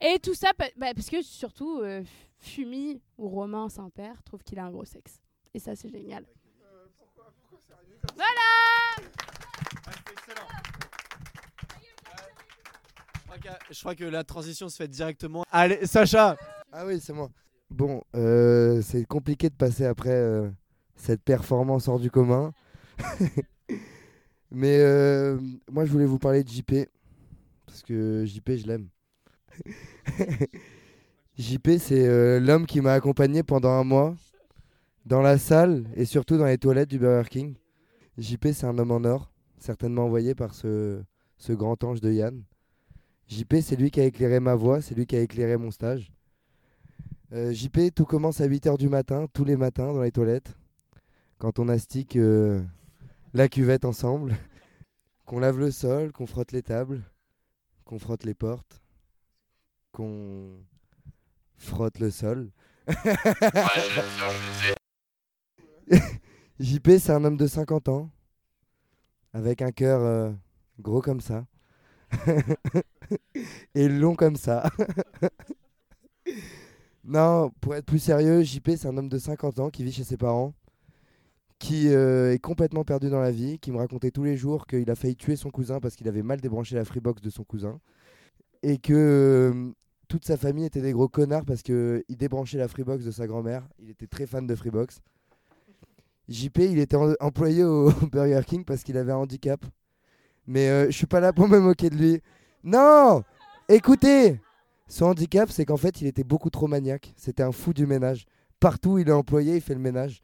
Et, 0.00 0.18
tout 0.18 0.32
ça, 0.32 0.52
bah, 0.56 0.94
parce 0.94 1.10
que 1.10 1.20
surtout, 1.20 1.80
euh, 1.82 2.02
Fumi 2.38 3.02
ou 3.18 3.28
Romain 3.28 3.68
Saint-Père 3.68 4.22
trouve 4.22 4.42
qu'il 4.42 4.58
a 4.58 4.64
un 4.64 4.70
gros 4.70 4.86
sexe. 4.86 5.20
Et 5.52 5.58
ça, 5.58 5.76
c'est 5.76 5.90
génial. 5.90 6.24
Voilà 8.14 8.30
Je 13.70 13.78
crois 13.78 13.94
que 13.94 14.04
la 14.04 14.24
transition 14.24 14.70
se 14.70 14.76
fait 14.76 14.88
directement. 14.88 15.44
Allez, 15.52 15.84
Sacha 15.84 16.38
Ah 16.72 16.86
oui, 16.86 16.98
c'est 16.98 17.12
moi. 17.12 17.28
Bon, 17.68 18.02
euh, 18.14 18.80
c'est 18.80 19.04
compliqué 19.04 19.50
de 19.50 19.54
passer 19.54 19.84
après 19.84 20.08
euh, 20.08 20.48
cette 20.94 21.22
performance 21.22 21.88
hors 21.88 22.00
du 22.00 22.10
commun. 22.10 22.54
Mais 24.50 24.78
euh, 24.80 25.38
moi, 25.70 25.84
je 25.84 25.92
voulais 25.92 26.06
vous 26.06 26.18
parler 26.18 26.42
de 26.44 26.48
JP. 26.48 26.88
Parce 27.66 27.82
que 27.82 28.24
JP, 28.24 28.50
je 28.56 28.66
l'aime. 28.66 28.88
JP, 31.38 31.68
c'est 31.78 32.40
l'homme 32.40 32.66
qui 32.66 32.80
m'a 32.80 32.94
accompagné 32.94 33.42
pendant 33.42 33.70
un 33.70 33.84
mois 33.84 34.14
dans 35.04 35.20
la 35.20 35.38
salle 35.38 35.84
et 35.94 36.04
surtout 36.04 36.36
dans 36.36 36.46
les 36.46 36.58
toilettes 36.58 36.88
du 36.90 36.98
Burger 36.98 37.28
King. 37.28 37.54
JP, 38.18 38.48
c'est 38.52 38.66
un 38.66 38.78
homme 38.78 38.90
en 38.90 39.04
or, 39.04 39.30
certainement 39.58 40.04
envoyé 40.04 40.34
par 40.34 40.54
ce, 40.54 41.02
ce 41.36 41.52
grand 41.52 41.82
ange 41.84 42.00
de 42.00 42.10
Yann. 42.10 42.42
JP, 43.28 43.56
c'est 43.62 43.76
lui 43.76 43.90
qui 43.90 44.00
a 44.00 44.04
éclairé 44.04 44.40
ma 44.40 44.54
voix, 44.54 44.80
c'est 44.80 44.94
lui 44.94 45.06
qui 45.06 45.16
a 45.16 45.20
éclairé 45.20 45.56
mon 45.56 45.70
stage. 45.70 46.12
Euh, 47.32 47.52
JP, 47.52 47.94
tout 47.94 48.04
commence 48.04 48.40
à 48.40 48.48
8h 48.48 48.78
du 48.78 48.88
matin, 48.88 49.26
tous 49.32 49.44
les 49.44 49.56
matins 49.56 49.92
dans 49.92 50.02
les 50.02 50.12
toilettes, 50.12 50.56
quand 51.38 51.58
on 51.58 51.68
astique 51.68 52.16
euh, 52.16 52.62
la 53.36 53.48
cuvette 53.50 53.84
ensemble, 53.84 54.34
qu'on 55.26 55.40
lave 55.40 55.58
le 55.58 55.70
sol, 55.70 56.10
qu'on 56.10 56.26
frotte 56.26 56.52
les 56.52 56.62
tables, 56.62 57.02
qu'on 57.84 57.98
frotte 57.98 58.24
les 58.24 58.32
portes, 58.32 58.80
qu'on 59.92 60.64
frotte 61.56 61.98
le 61.98 62.10
sol. 62.10 62.50
JP, 66.58 66.88
c'est 66.98 67.12
un 67.12 67.22
homme 67.24 67.36
de 67.36 67.46
50 67.46 67.90
ans, 67.90 68.10
avec 69.34 69.60
un 69.60 69.70
cœur 69.70 70.00
euh, 70.00 70.32
gros 70.80 71.02
comme 71.02 71.20
ça, 71.20 71.44
et 73.74 73.90
long 73.90 74.14
comme 74.14 74.36
ça. 74.36 74.70
non, 77.04 77.50
pour 77.60 77.74
être 77.74 77.84
plus 77.84 77.98
sérieux, 77.98 78.42
JP, 78.42 78.70
c'est 78.78 78.88
un 78.88 78.96
homme 78.96 79.10
de 79.10 79.18
50 79.18 79.58
ans 79.58 79.68
qui 79.68 79.84
vit 79.84 79.92
chez 79.92 80.04
ses 80.04 80.16
parents, 80.16 80.54
qui 81.58 81.88
euh, 81.88 82.32
est 82.32 82.38
complètement 82.38 82.84
perdu 82.84 83.08
dans 83.08 83.20
la 83.20 83.30
vie, 83.30 83.58
qui 83.58 83.72
me 83.72 83.78
racontait 83.78 84.10
tous 84.10 84.24
les 84.24 84.36
jours 84.36 84.66
qu'il 84.66 84.90
a 84.90 84.94
failli 84.94 85.16
tuer 85.16 85.36
son 85.36 85.50
cousin 85.50 85.80
parce 85.80 85.96
qu'il 85.96 86.08
avait 86.08 86.22
mal 86.22 86.40
débranché 86.40 86.74
la 86.74 86.84
Freebox 86.84 87.22
de 87.22 87.30
son 87.30 87.44
cousin, 87.44 87.80
et 88.62 88.78
que 88.78 88.92
euh, 88.92 89.72
toute 90.08 90.24
sa 90.24 90.36
famille 90.36 90.64
était 90.64 90.82
des 90.82 90.92
gros 90.92 91.08
connards 91.08 91.44
parce 91.44 91.62
qu'il 91.62 92.04
débranchait 92.10 92.58
la 92.58 92.68
Freebox 92.68 93.04
de 93.04 93.10
sa 93.10 93.26
grand-mère. 93.26 93.66
Il 93.78 93.90
était 93.90 94.06
très 94.06 94.26
fan 94.26 94.46
de 94.46 94.54
Freebox. 94.54 95.00
JP, 96.28 96.58
il 96.58 96.78
était 96.78 96.96
employé 97.20 97.64
au 97.64 97.90
Burger 98.12 98.42
King 98.46 98.64
parce 98.64 98.82
qu'il 98.82 98.96
avait 98.96 99.12
un 99.12 99.16
handicap. 99.16 99.64
Mais 100.46 100.68
euh, 100.68 100.86
je 100.86 100.92
suis 100.92 101.06
pas 101.06 101.20
là 101.20 101.32
pour 101.32 101.48
me 101.48 101.58
moquer 101.58 101.90
de 101.90 101.96
lui. 101.96 102.20
Non 102.62 103.22
Écoutez 103.68 104.40
Son 104.88 105.06
handicap, 105.06 105.50
c'est 105.50 105.64
qu'en 105.64 105.76
fait, 105.76 106.00
il 106.00 106.06
était 106.06 106.24
beaucoup 106.24 106.50
trop 106.50 106.68
maniaque. 106.68 107.14
C'était 107.16 107.42
un 107.42 107.52
fou 107.52 107.72
du 107.72 107.86
ménage. 107.86 108.26
Partout 108.60 108.92
où 108.92 108.98
il 108.98 109.08
est 109.08 109.12
employé, 109.12 109.56
il 109.56 109.60
fait 109.60 109.74
le 109.74 109.80
ménage. 109.80 110.22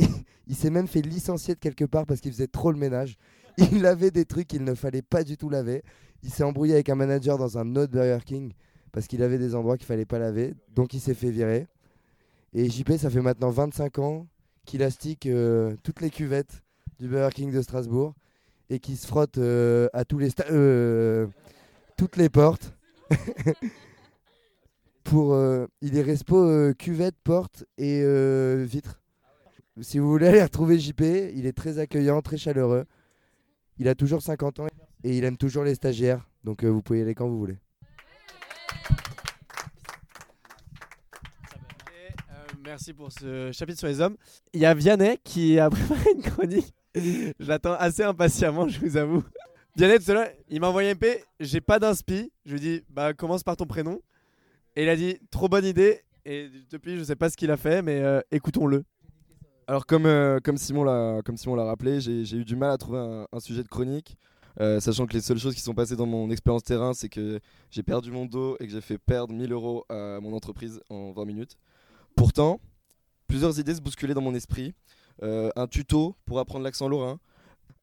il 0.46 0.54
s'est 0.54 0.70
même 0.70 0.86
fait 0.86 1.02
licencier 1.02 1.54
de 1.54 1.60
quelque 1.60 1.84
part 1.84 2.06
parce 2.06 2.20
qu'il 2.20 2.32
faisait 2.32 2.46
trop 2.46 2.72
le 2.72 2.78
ménage. 2.78 3.16
Il 3.72 3.86
avait 3.86 4.10
des 4.10 4.24
trucs 4.24 4.48
qu'il 4.48 4.64
ne 4.64 4.74
fallait 4.74 5.02
pas 5.02 5.24
du 5.24 5.36
tout 5.36 5.48
laver. 5.48 5.82
Il 6.22 6.30
s'est 6.30 6.44
embrouillé 6.44 6.74
avec 6.74 6.88
un 6.88 6.94
manager 6.94 7.38
dans 7.38 7.58
un 7.58 7.76
autre 7.76 7.92
Burger 7.92 8.24
King 8.24 8.52
parce 8.92 9.06
qu'il 9.06 9.22
avait 9.22 9.38
des 9.38 9.54
endroits 9.54 9.76
qu'il 9.76 9.86
fallait 9.86 10.06
pas 10.06 10.18
laver. 10.18 10.54
Donc 10.74 10.94
il 10.94 11.00
s'est 11.00 11.14
fait 11.14 11.30
virer. 11.30 11.66
Et 12.52 12.68
JP, 12.68 12.92
ça 12.98 13.10
fait 13.10 13.20
maintenant 13.20 13.50
25 13.50 13.98
ans 14.00 14.26
qu'il 14.66 14.82
astique 14.82 15.26
euh, 15.26 15.76
toutes 15.82 16.00
les 16.00 16.10
cuvettes 16.10 16.62
du 16.98 17.08
Burger 17.08 17.34
King 17.34 17.52
de 17.52 17.62
Strasbourg 17.62 18.14
et 18.68 18.78
qui 18.78 18.96
se 18.96 19.06
frotte 19.06 19.38
euh, 19.38 19.88
à 19.92 20.04
tous 20.04 20.18
les 20.18 20.30
euh, 20.50 21.26
toutes 21.96 22.16
les 22.16 22.28
portes. 22.28 22.74
Pour, 25.04 25.36
il 25.80 25.96
est 25.96 26.02
respo 26.02 26.72
cuvette, 26.74 27.16
porte 27.24 27.64
et 27.78 28.04
vitre. 28.64 29.00
Si 29.82 29.98
vous 29.98 30.10
voulez 30.10 30.26
aller 30.26 30.42
retrouver 30.42 30.78
JP, 30.78 31.00
il 31.34 31.46
est 31.46 31.56
très 31.56 31.78
accueillant, 31.78 32.20
très 32.20 32.36
chaleureux. 32.36 32.84
Il 33.78 33.88
a 33.88 33.94
toujours 33.94 34.20
50 34.20 34.60
ans 34.60 34.66
et 35.04 35.16
il 35.16 35.24
aime 35.24 35.36
toujours 35.36 35.64
les 35.64 35.74
stagiaires. 35.74 36.28
Donc 36.44 36.64
vous 36.64 36.82
pouvez 36.82 36.98
y 36.98 37.02
aller 37.02 37.14
quand 37.14 37.28
vous 37.28 37.38
voulez. 37.38 37.56
Merci 42.62 42.92
pour 42.92 43.10
ce 43.10 43.50
chapitre 43.52 43.78
sur 43.78 43.88
les 43.88 44.00
hommes. 44.00 44.16
Il 44.52 44.60
y 44.60 44.66
a 44.66 44.74
Vianney 44.74 45.18
qui 45.24 45.58
a 45.58 45.70
préparé 45.70 46.10
une 46.14 46.22
chronique. 46.22 46.74
Je 46.94 47.32
l'attends 47.38 47.72
assez 47.72 48.02
impatiemment, 48.02 48.68
je 48.68 48.78
vous 48.80 48.96
avoue. 48.96 49.24
Vianney, 49.76 49.98
tout 49.98 50.12
il 50.50 50.60
m'a 50.60 50.68
envoyé 50.68 50.90
un 50.90 50.94
MP. 50.94 51.24
J'ai 51.40 51.60
pas 51.60 51.78
d'inspi. 51.78 52.30
Je 52.44 52.52
lui 52.52 52.60
dis, 52.60 52.84
bah 52.90 53.14
commence 53.14 53.42
par 53.42 53.56
ton 53.56 53.66
prénom. 53.66 54.00
Et 54.76 54.82
il 54.82 54.88
a 54.90 54.96
dit, 54.96 55.18
trop 55.30 55.48
bonne 55.48 55.64
idée. 55.64 56.02
Et 56.26 56.50
depuis, 56.70 56.98
je 56.98 57.04
sais 57.04 57.16
pas 57.16 57.30
ce 57.30 57.36
qu'il 57.36 57.50
a 57.50 57.56
fait, 57.56 57.80
mais 57.80 58.02
euh, 58.02 58.20
écoutons-le. 58.30 58.84
Alors 59.70 59.86
comme, 59.86 60.06
euh, 60.06 60.40
comme 60.40 60.56
Simon 60.56 60.82
l'a 60.82 61.64
rappelé, 61.64 62.00
j'ai 62.00 62.36
eu 62.36 62.44
du 62.44 62.56
mal 62.56 62.72
à 62.72 62.76
trouver 62.76 62.98
un, 63.30 63.38
sujet 63.38 63.62
de 63.62 63.68
chronique, 63.68 64.18
euh, 64.58 64.80
sachant 64.80 65.06
que 65.06 65.12
les 65.12 65.20
seules 65.20 65.38
choses 65.38 65.54
qui 65.54 65.60
sont 65.60 65.74
passées 65.74 65.94
dans 65.94 66.06
mon 66.06 66.28
expérience 66.28 66.64
terrain, 66.64 66.92
c'est 66.92 67.08
que 67.08 67.38
j'ai 67.70 67.84
perdu 67.84 68.10
mon 68.10 68.26
dos 68.26 68.56
et 68.58 68.66
que 68.66 68.72
j'ai 68.72 68.80
fait 68.80 68.98
perdre 68.98 69.32
1000 69.32 69.52
euros 69.52 69.84
à 69.88 70.18
mon 70.20 70.32
entreprise 70.32 70.80
en 70.90 71.12
20 71.12 71.24
minutes. 71.24 71.56
Pourtant, 72.16 72.60
plusieurs 73.28 73.60
idées 73.60 73.76
se 73.76 73.80
bousculaient 73.80 74.12
dans 74.12 74.20
mon 74.20 74.34
esprit. 74.34 74.74
Euh, 75.22 75.50
un 75.54 75.68
tuto 75.68 76.16
pour 76.24 76.40
apprendre 76.40 76.64
l'accent 76.64 76.88
lorrain, 76.88 77.20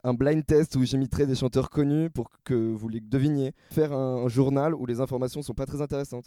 un 0.03 0.13
blind 0.13 0.45
test 0.45 0.75
où 0.75 0.83
j'imiterais 0.83 1.25
des 1.25 1.35
chanteurs 1.35 1.69
connus 1.69 2.09
pour 2.09 2.29
que 2.43 2.53
vous 2.53 2.89
les 2.89 2.99
deviniez, 2.99 3.53
faire 3.71 3.93
un, 3.93 4.27
journal 4.27 4.75
où 4.75 4.85
les 4.85 4.99
informations 4.99 5.41
sont 5.41 5.53
pas 5.53 5.65
très 5.65 5.81
intéressantes. 5.81 6.25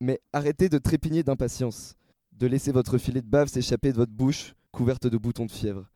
Mais 0.00 0.20
arrêtez 0.32 0.68
de 0.68 0.78
trépigner 0.78 1.24
d'impatience, 1.24 1.96
de 2.30 2.46
laisser 2.46 2.70
votre 2.70 2.96
filet 2.96 3.22
de 3.22 3.26
bave 3.26 3.48
s'échapper 3.48 3.90
de 3.90 3.96
votre 3.96 4.12
bouche 4.12 4.54
couverte 4.74 5.06
de 5.06 5.16
boutons 5.16 5.46
de 5.46 5.52
fièvre. 5.52 5.88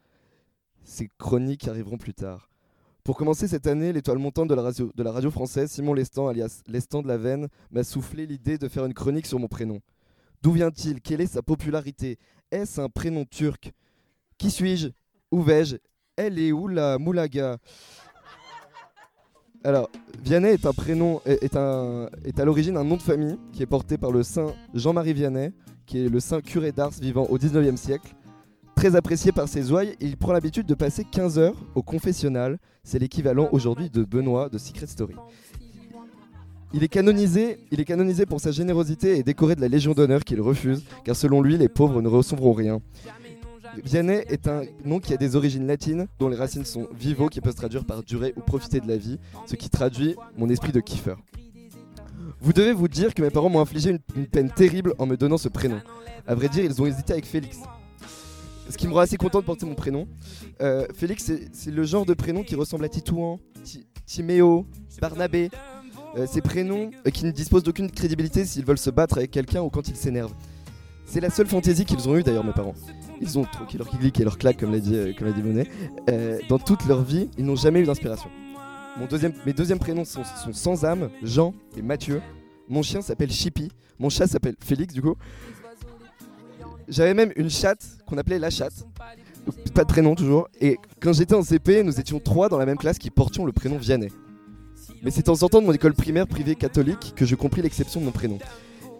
Ces 0.84 1.10
chroniques 1.18 1.66
arriveront 1.66 1.98
plus 1.98 2.14
tard. 2.14 2.48
Pour 3.02 3.16
commencer 3.16 3.48
cette 3.48 3.66
année, 3.66 3.92
l'étoile 3.92 4.18
montante 4.18 4.48
de 4.48 4.54
la, 4.54 4.62
radio, 4.62 4.92
de 4.94 5.02
la 5.02 5.10
radio 5.10 5.32
française, 5.32 5.70
Simon 5.70 5.94
Lestan, 5.94 6.28
alias 6.28 6.62
Lestan 6.68 7.02
de 7.02 7.08
la 7.08 7.16
Veine, 7.16 7.48
m'a 7.72 7.82
soufflé 7.82 8.24
l'idée 8.24 8.56
de 8.56 8.68
faire 8.68 8.84
une 8.84 8.94
chronique 8.94 9.26
sur 9.26 9.40
mon 9.40 9.48
prénom. 9.48 9.80
D'où 10.42 10.52
vient-il? 10.52 11.00
Quelle 11.00 11.20
est 11.20 11.26
sa 11.26 11.42
popularité? 11.42 12.18
Est-ce 12.52 12.80
un 12.80 12.88
prénom 12.88 13.24
turc? 13.24 13.72
Qui 14.38 14.50
suis-je? 14.50 14.90
Où 15.32 15.42
vais-je? 15.42 15.76
Elle 16.16 16.38
est 16.38 16.52
où 16.52 16.68
la 16.68 16.98
moulaga? 16.98 17.58
Alors, 19.64 19.90
Vianney 20.22 20.52
est 20.52 20.66
un 20.66 20.72
prénom, 20.72 21.20
est, 21.26 21.56
à 21.56 22.44
l'origine 22.44 22.76
un 22.76 22.84
nom 22.84 22.96
de 22.96 23.02
famille 23.02 23.38
qui 23.52 23.64
est 23.64 23.66
porté 23.66 23.98
par 23.98 24.12
le 24.12 24.22
saint 24.22 24.54
Jean-Marie 24.72 25.14
Vianney, 25.14 25.52
qui 25.84 26.04
est 26.04 26.08
le 26.08 26.20
saint 26.20 26.40
curé 26.40 26.70
d'Ars 26.70 26.92
vivant 27.00 27.24
au 27.24 27.38
19e 27.38 27.76
siècle. 27.76 28.14
Très 28.78 28.94
apprécié 28.94 29.32
par 29.32 29.48
ses 29.48 29.72
ouailles, 29.72 29.96
il 29.98 30.16
prend 30.16 30.32
l'habitude 30.32 30.64
de 30.64 30.74
passer 30.74 31.02
15 31.02 31.36
heures 31.40 31.56
au 31.74 31.82
confessionnal. 31.82 32.60
C'est 32.84 33.00
l'équivalent 33.00 33.48
aujourd'hui 33.50 33.90
de 33.90 34.04
Benoît 34.04 34.48
de 34.48 34.56
Secret 34.56 34.86
Story. 34.86 35.16
Il 36.72 36.84
est, 36.84 36.88
canonisé, 36.88 37.58
il 37.72 37.80
est 37.80 37.84
canonisé 37.84 38.24
pour 38.24 38.40
sa 38.40 38.52
générosité 38.52 39.18
et 39.18 39.24
décoré 39.24 39.56
de 39.56 39.60
la 39.60 39.66
Légion 39.66 39.94
d'honneur 39.94 40.22
qu'il 40.22 40.40
refuse, 40.40 40.84
car 41.02 41.16
selon 41.16 41.42
lui, 41.42 41.58
les 41.58 41.68
pauvres 41.68 42.00
ne 42.00 42.06
recevront 42.06 42.52
rien. 42.52 42.80
Vianney 43.84 44.22
est 44.28 44.46
un 44.46 44.62
nom 44.84 45.00
qui 45.00 45.12
a 45.12 45.16
des 45.16 45.34
origines 45.34 45.66
latines, 45.66 46.06
dont 46.20 46.28
les 46.28 46.36
racines 46.36 46.64
sont 46.64 46.86
vivo, 46.96 47.26
qui 47.26 47.40
peut 47.40 47.50
se 47.50 47.56
traduire 47.56 47.84
par 47.84 48.04
durer 48.04 48.32
ou 48.36 48.42
profiter 48.42 48.78
de 48.78 48.86
la 48.86 48.96
vie, 48.96 49.18
ce 49.46 49.56
qui 49.56 49.70
traduit 49.70 50.14
mon 50.36 50.48
esprit 50.48 50.70
de 50.70 50.78
kiffer. 50.78 51.16
Vous 52.40 52.52
devez 52.52 52.74
vous 52.74 52.86
dire 52.86 53.12
que 53.12 53.22
mes 53.22 53.30
parents 53.30 53.50
m'ont 53.50 53.60
infligé 53.60 53.90
une, 53.90 54.26
peine 54.26 54.52
terrible 54.52 54.94
en 54.98 55.06
me 55.06 55.16
donnant 55.16 55.36
ce 55.36 55.48
prénom. 55.48 55.80
À 56.28 56.36
vrai 56.36 56.48
dire, 56.48 56.64
ils 56.64 56.80
ont 56.80 56.86
hésité 56.86 57.14
avec 57.14 57.26
Félix. 57.26 57.58
Ce 58.70 58.76
qui 58.76 58.86
me 58.86 58.92
rend 58.92 59.00
assez 59.00 59.16
content 59.16 59.40
de 59.40 59.44
porter 59.44 59.66
mon 59.66 59.74
prénom. 59.74 60.06
Euh, 60.60 60.86
Félix, 60.94 61.32
c'est- 61.52 61.70
le 61.70 61.84
genre 61.84 62.04
de 62.04 62.14
prénom 62.14 62.42
qui 62.42 62.54
ressemble 62.54 62.84
à 62.84 62.88
Titouan, 62.88 63.40
Ti- 63.64 63.86
Timéo, 64.06 64.66
Barnabé. 65.00 65.50
Euh, 66.16 66.26
ces 66.26 66.40
prénoms 66.40 66.90
euh, 67.06 67.10
qui 67.10 67.24
ne 67.26 67.30
disposent 67.30 67.62
d'aucune 67.62 67.90
crédibilité 67.90 68.44
s'ils 68.46 68.64
veulent 68.64 68.78
se 68.78 68.88
battre 68.90 69.18
avec 69.18 69.30
quelqu'un 69.30 69.60
ou 69.62 69.68
quand 69.70 69.88
ils 69.88 69.96
s'énervent. 69.96 70.34
C'est 71.04 71.20
la 71.20 71.30
seule 71.30 71.46
fantaisie 71.46 71.84
qu'ils 71.84 72.08
ont 72.08 72.16
eue 72.16 72.22
d'ailleurs, 72.22 72.44
mes 72.44 72.52
parents. 72.52 72.74
Ils 73.20 73.38
ont 73.38 73.44
troqué 73.44 73.78
leur 73.78 73.88
clic 73.88 74.18
et 74.20 74.24
leur 74.24 74.36
claque, 74.38 74.58
comme 74.58 74.72
l'a 74.72 74.80
dit, 74.80 74.90
dit 74.92 75.42
Monet. 75.42 75.66
Dans 76.48 76.58
toute 76.58 76.84
leur 76.86 77.02
vie, 77.02 77.30
ils 77.38 77.44
n'ont 77.44 77.56
jamais 77.56 77.80
eu 77.80 77.84
d'inspiration. 77.84 78.30
Deuxième, 79.08 79.32
mes 79.46 79.52
deuxièmes 79.52 79.78
prénoms 79.78 80.04
sont, 80.04 80.24
sont 80.24 80.52
sans 80.52 80.84
âme, 80.84 81.08
Jean 81.22 81.54
et 81.76 81.82
Mathieu. 81.82 82.20
Mon 82.68 82.82
chien 82.82 83.00
s'appelle 83.00 83.30
Chippy. 83.30 83.70
Mon 83.98 84.10
chat 84.10 84.26
s'appelle 84.26 84.54
Félix, 84.60 84.92
du 84.94 85.00
coup. 85.02 85.14
J'avais 86.88 87.14
même 87.14 87.32
une 87.36 87.50
chatte 87.50 87.84
qu'on 88.06 88.16
appelait 88.18 88.38
la 88.38 88.50
chatte. 88.50 88.84
Pas 89.74 89.84
de 89.84 89.88
prénom 89.88 90.14
toujours. 90.14 90.48
Et 90.60 90.78
quand 91.00 91.12
j'étais 91.12 91.34
en 91.34 91.42
CP, 91.42 91.82
nous 91.82 92.00
étions 92.00 92.18
trois 92.18 92.48
dans 92.48 92.58
la 92.58 92.66
même 92.66 92.78
classe 92.78 92.98
qui 92.98 93.10
portions 93.10 93.44
le 93.44 93.52
prénom 93.52 93.76
Vianney. 93.76 94.08
Mais 95.02 95.10
c'est 95.10 95.28
en 95.28 95.34
sortant 95.34 95.60
de 95.60 95.66
mon 95.66 95.72
école 95.72 95.94
primaire 95.94 96.26
privée 96.26 96.54
catholique 96.54 97.12
que 97.14 97.24
je 97.24 97.34
compris 97.34 97.62
l'exception 97.62 98.00
de 98.00 98.06
mon 98.06 98.10
prénom. 98.10 98.38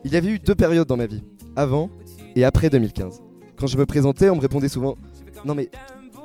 Il 0.05 0.12
y 0.12 0.16
avait 0.16 0.28
eu 0.28 0.39
deux 0.39 0.55
périodes 0.55 0.86
dans 0.86 0.97
ma 0.97 1.07
vie, 1.07 1.22
avant 1.57 1.91
et 2.36 2.45
après 2.45 2.70
2015. 2.70 3.20
Quand 3.57 3.66
je 3.66 3.76
me 3.76 3.86
présentais, 3.86 4.30
on 4.30 4.36
me 4.36 4.41
répondait 4.41 4.68
souvent 4.68 4.97
Non 5.45 5.55
mais 5.55 5.70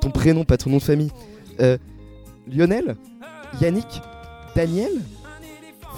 ton 0.00 0.10
prénom, 0.10 0.44
pas 0.44 0.56
ton 0.56 0.70
nom 0.70 0.76
de 0.76 0.82
famille. 0.82 1.10
Euh, 1.60 1.76
Lionel 2.46 2.96
Yannick 3.60 4.02
Daniel 4.54 4.92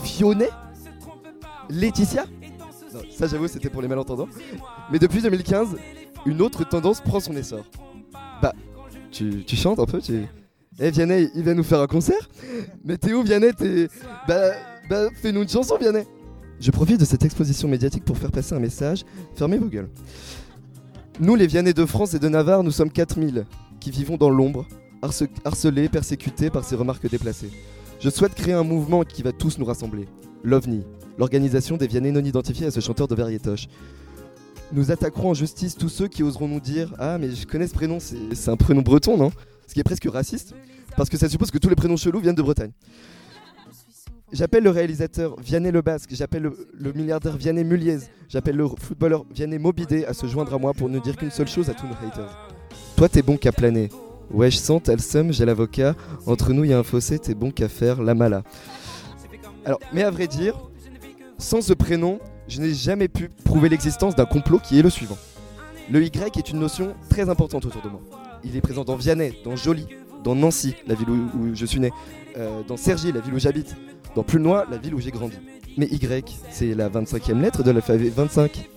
Fionnet 0.03 0.51
Laetitia? 1.69 2.25
Ça 3.11 3.27
j'avoue 3.27 3.49
c'était 3.49 3.71
pour 3.71 3.83
les 3.83 3.89
malentendants. 3.89 4.29
Mais 4.91 4.99
depuis 4.99 5.23
2015, 5.23 5.77
une 6.27 6.43
autre 6.43 6.65
tendance 6.69 7.01
prend 7.01 7.21
son 7.21 7.37
essor. 7.37 7.65
Bah, 8.43 8.53
tu, 9.11 9.45
chantes 9.57 9.79
un 9.79 9.87
peu 9.87 10.01
tu... 10.01 10.27
Eh 10.79 10.91
Vianney, 10.91 11.31
il 11.35 11.43
va 11.43 11.55
nous 11.55 11.63
faire 11.63 11.81
un 11.81 11.87
concert 11.87 12.29
Mais 12.85 12.99
Théo, 12.99 13.23
Vianney, 13.23 13.53
t'es... 13.55 13.89
Bah, 14.29 14.51
bah 14.91 15.09
fais-nous 15.23 15.43
une 15.43 15.49
chanson 15.49 15.79
Vianney 15.79 16.05
Je 16.61 16.71
profite 16.71 17.01
de 17.01 17.05
cette 17.07 17.25
exposition 17.25 17.67
médiatique 17.67 18.05
pour 18.05 18.19
faire 18.19 18.31
passer 18.31 18.55
un 18.55 18.61
message. 18.61 19.05
Fermez 19.35 19.57
vos 19.57 19.69
gueules. 19.69 19.89
Nous, 21.19 21.35
les 21.35 21.47
Vianney 21.47 21.73
de 21.73 21.87
France 21.87 22.13
et 22.13 22.19
de 22.19 22.29
Navarre, 22.29 22.63
nous 22.63 22.71
sommes 22.71 22.91
4000 22.91 23.47
qui 23.81 23.91
vivons 23.91 24.17
dans 24.19 24.29
l'ombre, 24.29 24.67
harce- 25.01 25.29
harcelés, 25.45 25.89
persécutés 25.89 26.51
par 26.51 26.65
ces 26.65 26.75
remarques 26.77 27.09
déplacées. 27.09 27.51
Je 28.01 28.11
souhaite 28.11 28.35
créer 28.35 28.53
un 28.53 28.65
mouvement 28.65 29.03
qui 29.05 29.23
va 29.23 29.33
tous 29.33 29.59
nous 29.59 29.65
rassembler. 29.65 30.07
L'OVNI, 30.45 30.85
l'organisation 31.19 31.77
des 31.77 31.87
Vianney 31.87 32.13
non 32.13 32.25
identifiés 32.25 32.67
à 32.67 32.71
ce 32.71 32.81
chanteur 32.81 33.09
de 33.09 33.15
variétoche. 33.15 33.69
Nous 34.73 34.91
attaquerons 34.91 35.31
en 35.31 35.35
justice 35.35 35.77
tous 35.77 35.89
ceux 35.89 36.09
qui 36.09 36.23
oseront 36.23 36.49
nous 36.49 36.61
dire 36.61 36.93
Ah, 36.99 37.19
mais 37.19 37.31
je 37.31 37.47
connais 37.47 37.69
ce 37.69 37.75
prénom, 37.75 37.99
c'est 38.01 38.49
un 38.51 38.57
prénom 38.57 38.83
breton, 38.83 39.17
non? 39.17 39.31
Ce 39.67 39.75
qui 39.75 39.81
est 39.81 39.85
presque 39.85 40.09
raciste, 40.11 40.55
parce 40.97 41.09
que 41.09 41.17
ça 41.17 41.29
suppose 41.29 41.51
que 41.51 41.59
tous 41.59 41.69
les 41.69 41.77
prénoms 41.77 41.97
chelous 41.97 42.21
viennent 42.21 42.35
de 42.35 42.43
Bretagne. 42.43 42.73
J'appelle 44.33 44.65
le 44.65 44.71
réalisateur 44.71 45.39
Vianney 45.41 45.71
Le 45.71 45.83
Basque, 45.83 46.11
j'appelle 46.13 46.51
le, 46.75 46.93
milliardaire 46.93 47.37
Vianney 47.37 47.63
Muliez, 47.63 47.99
j'appelle 48.29 48.57
le 48.57 48.67
footballeur 48.67 49.25
Vianney 49.33 49.59
Mobidé 49.59 50.05
à 50.05 50.15
se 50.15 50.27
joindre 50.27 50.53
à 50.53 50.59
moi 50.59 50.75
pour 50.75 50.89
ne 50.89 50.99
dire 50.99 51.17
qu'une 51.17 51.31
seule 51.31 51.47
chose 51.47 51.71
à 51.71 51.75
tous 51.75 51.87
nos 51.87 51.93
haters. 51.93 52.49
Toi, 52.97 53.09
t'es 53.09 53.23
bon 53.23 53.37
qu'à 53.37 53.53
planer. 53.53 53.89
Ouais, 54.33 54.51
je 54.51 54.57
sens, 54.57 54.83
t'as 54.83 54.95
le 54.95 54.99
seum, 54.99 55.33
j'ai 55.33 55.45
l'avocat. 55.45 55.95
Entre 56.27 56.53
nous, 56.53 56.65
il 56.65 56.71
y 56.71 56.73
a 56.73 56.79
un 56.79 56.83
fossé, 56.83 57.21
t'es 57.21 57.35
bon 57.35 57.53
qu'à 57.53 57.69
faire 57.69 58.03
la 58.03 58.15
mala. 58.15 58.43
Alors, 59.65 59.79
mais 59.93 60.03
à 60.03 60.11
vrai 60.11 60.27
dire, 60.27 60.57
sans 61.39 61.61
ce 61.61 61.73
prénom, 61.73 62.19
je 62.49 62.61
n'ai 62.61 62.73
jamais 62.73 63.09
pu 63.09 63.29
prouver 63.45 63.69
l'existence 63.69 64.15
d'un 64.15 64.25
complot 64.25 64.59
qui 64.59 64.79
est 64.79 64.83
le 64.83 64.91
suivant. 64.91 65.19
Le 65.91 66.03
Y 66.03 66.39
est 66.39 66.51
une 66.51 66.59
notion 66.59 66.95
très 67.11 67.29
importante 67.29 67.65
autour 67.65 67.83
de 67.83 67.89
moi. 67.89 68.01
Il 68.45 68.57
est 68.57 68.61
présent 68.61 68.85
dans 68.85 68.97
Vianney, 68.97 69.33
dans 69.45 69.57
Joly, 69.57 69.87
dans 70.25 70.35
Nancy, 70.35 70.75
la 70.87 70.95
ville 70.95 71.11
où, 71.11 71.55
je 71.55 71.67
suis 71.67 71.81
né, 71.81 71.91
euh, 72.37 72.63
dans 72.67 72.77
Cergy, 72.77 73.13
la 73.13 73.21
ville 73.21 73.35
où 73.35 73.39
j'habite, 73.39 73.77
dans 74.15 74.23
Pulnoy, 74.23 74.65
la 74.71 74.79
ville 74.79 74.95
où 74.95 75.01
j'ai 75.01 75.11
grandi. 75.11 75.37
Mais 75.77 75.87
Y, 75.87 76.37
c'est 76.51 76.75
la 76.75 76.89
25e 76.89 77.41
lettre 77.41 77.63
de 77.63 77.71
l'alphabet 77.71 78.09
25, 78.09 78.69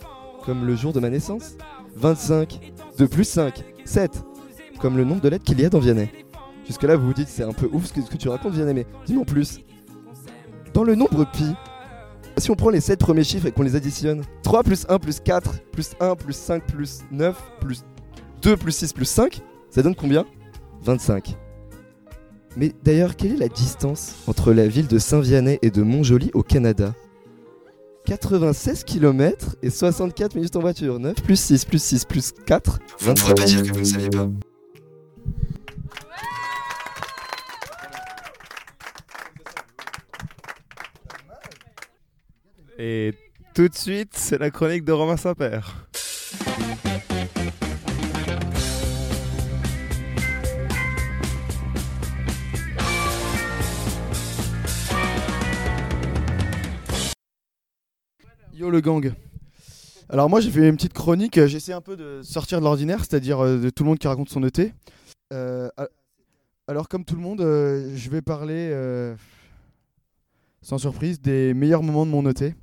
comme 0.45 0.65
le 0.65 0.75
jour 0.75 0.93
de 0.93 0.99
ma 0.99 1.09
naissance. 1.09 1.55
25, 1.95 2.59
2 2.97 3.07
plus 3.07 3.23
5, 3.23 3.63
7, 3.85 4.23
comme 4.79 4.97
le 4.97 5.03
nombre 5.03 5.21
de 5.21 5.29
lettres 5.29 5.45
qu'il 5.45 5.59
y 5.59 5.65
a 5.65 5.69
dans 5.69 5.79
Vianney. 5.79 6.09
Jusque-là, 6.67 6.95
vous 6.95 7.07
vous 7.07 7.13
dites, 7.13 7.29
c'est 7.29 7.43
un 7.43 7.53
peu 7.53 7.67
ouf 7.71 7.85
ce 7.85 7.93
que, 7.93 8.01
ce 8.01 8.09
que 8.09 8.17
tu 8.17 8.29
racontes, 8.29 8.53
Vianney, 8.53 8.73
mais 8.73 8.85
dis-moi 9.05 9.23
en 9.23 9.25
plus. 9.25 9.61
Dans 10.73 10.83
le 10.83 10.93
nombre 10.95 11.25
pi, 11.31 11.45
si 12.39 12.51
on 12.51 12.55
prend 12.55 12.69
les 12.69 12.81
7 12.81 12.99
premiers 12.99 13.23
chiffres 13.23 13.47
et 13.47 13.51
qu'on 13.51 13.63
les 13.63 13.75
additionne, 13.75 14.23
3 14.43 14.63
plus 14.63 14.85
1 14.89 14.99
plus 14.99 15.19
4 15.19 15.53
plus 15.71 15.91
1 15.99 16.15
plus 16.15 16.33
5 16.33 16.65
plus 16.65 16.99
9 17.11 17.35
plus 17.59 17.83
2 18.41 18.57
plus 18.57 18.71
6 18.75 18.93
plus 18.93 19.05
5, 19.05 19.41
ça 19.69 19.81
donne 19.81 19.95
combien? 19.95 20.25
25. 20.83 21.35
Mais 22.57 22.73
d'ailleurs, 22.83 23.15
quelle 23.15 23.33
est 23.33 23.37
la 23.37 23.47
distance 23.47 24.15
entre 24.27 24.53
la 24.53 24.67
ville 24.67 24.87
de 24.87 24.97
Saint-Vianney 24.97 25.59
et 25.61 25.71
de 25.71 25.83
Montjoly 25.83 26.31
au 26.33 26.43
Canada? 26.43 26.93
96 28.05 28.85
km 28.85 29.55
et 29.61 29.69
64 29.69 30.35
minutes 30.35 30.55
en 30.55 30.61
voiture. 30.61 30.99
9 30.99 31.21
plus 31.21 31.39
6 31.39 31.65
plus 31.65 31.81
6 31.81 32.05
plus 32.05 32.31
4. 32.45 32.79
Vous 32.99 33.09
ne 33.09 33.15
pourrez 33.15 33.35
pas 33.35 33.45
dire 33.45 33.61
que 33.61 33.71
vous 33.71 33.79
ne 33.79 33.83
saviez 33.83 34.09
pas. 34.09 34.27
Et 42.81 43.13
tout 43.53 43.67
de 43.67 43.75
suite, 43.75 44.11
c'est 44.15 44.37
la 44.37 44.51
chronique 44.51 44.85
de 44.85 44.93
Romain 44.93 45.17
Saint-Père. 45.17 45.85
Yo 58.53 58.69
le 58.69 58.79
gang. 58.79 59.11
Alors 60.07 60.29
moi 60.29 60.39
j'ai 60.39 60.49
fait 60.49 60.67
une 60.67 60.75
petite 60.77 60.93
chronique, 60.93 61.45
j'essaie 61.45 61.73
un 61.73 61.81
peu 61.81 61.97
de 61.97 62.21
sortir 62.23 62.59
de 62.59 62.63
l'ordinaire, 62.63 62.99
c'est-à-dire 62.99 63.43
euh, 63.43 63.57
de 63.57 63.69
tout 63.69 63.83
le 63.83 63.89
monde 63.89 63.99
qui 63.99 64.07
raconte 64.07 64.29
son 64.29 64.41
ET. 64.43 64.73
Euh, 65.33 65.69
alors 66.65 66.87
comme 66.87 67.03
tout 67.03 67.15
le 67.15 67.21
monde, 67.21 67.41
euh, 67.41 67.91
je 67.97 68.09
vais 68.09 68.21
parler, 68.21 68.69
euh, 68.71 69.15
sans 70.61 70.77
surprise, 70.77 71.19
des 71.19 71.53
meilleurs 71.53 71.83
moments 71.83 72.05
de 72.05 72.11
mon 72.11 72.25
ET, 72.29 72.55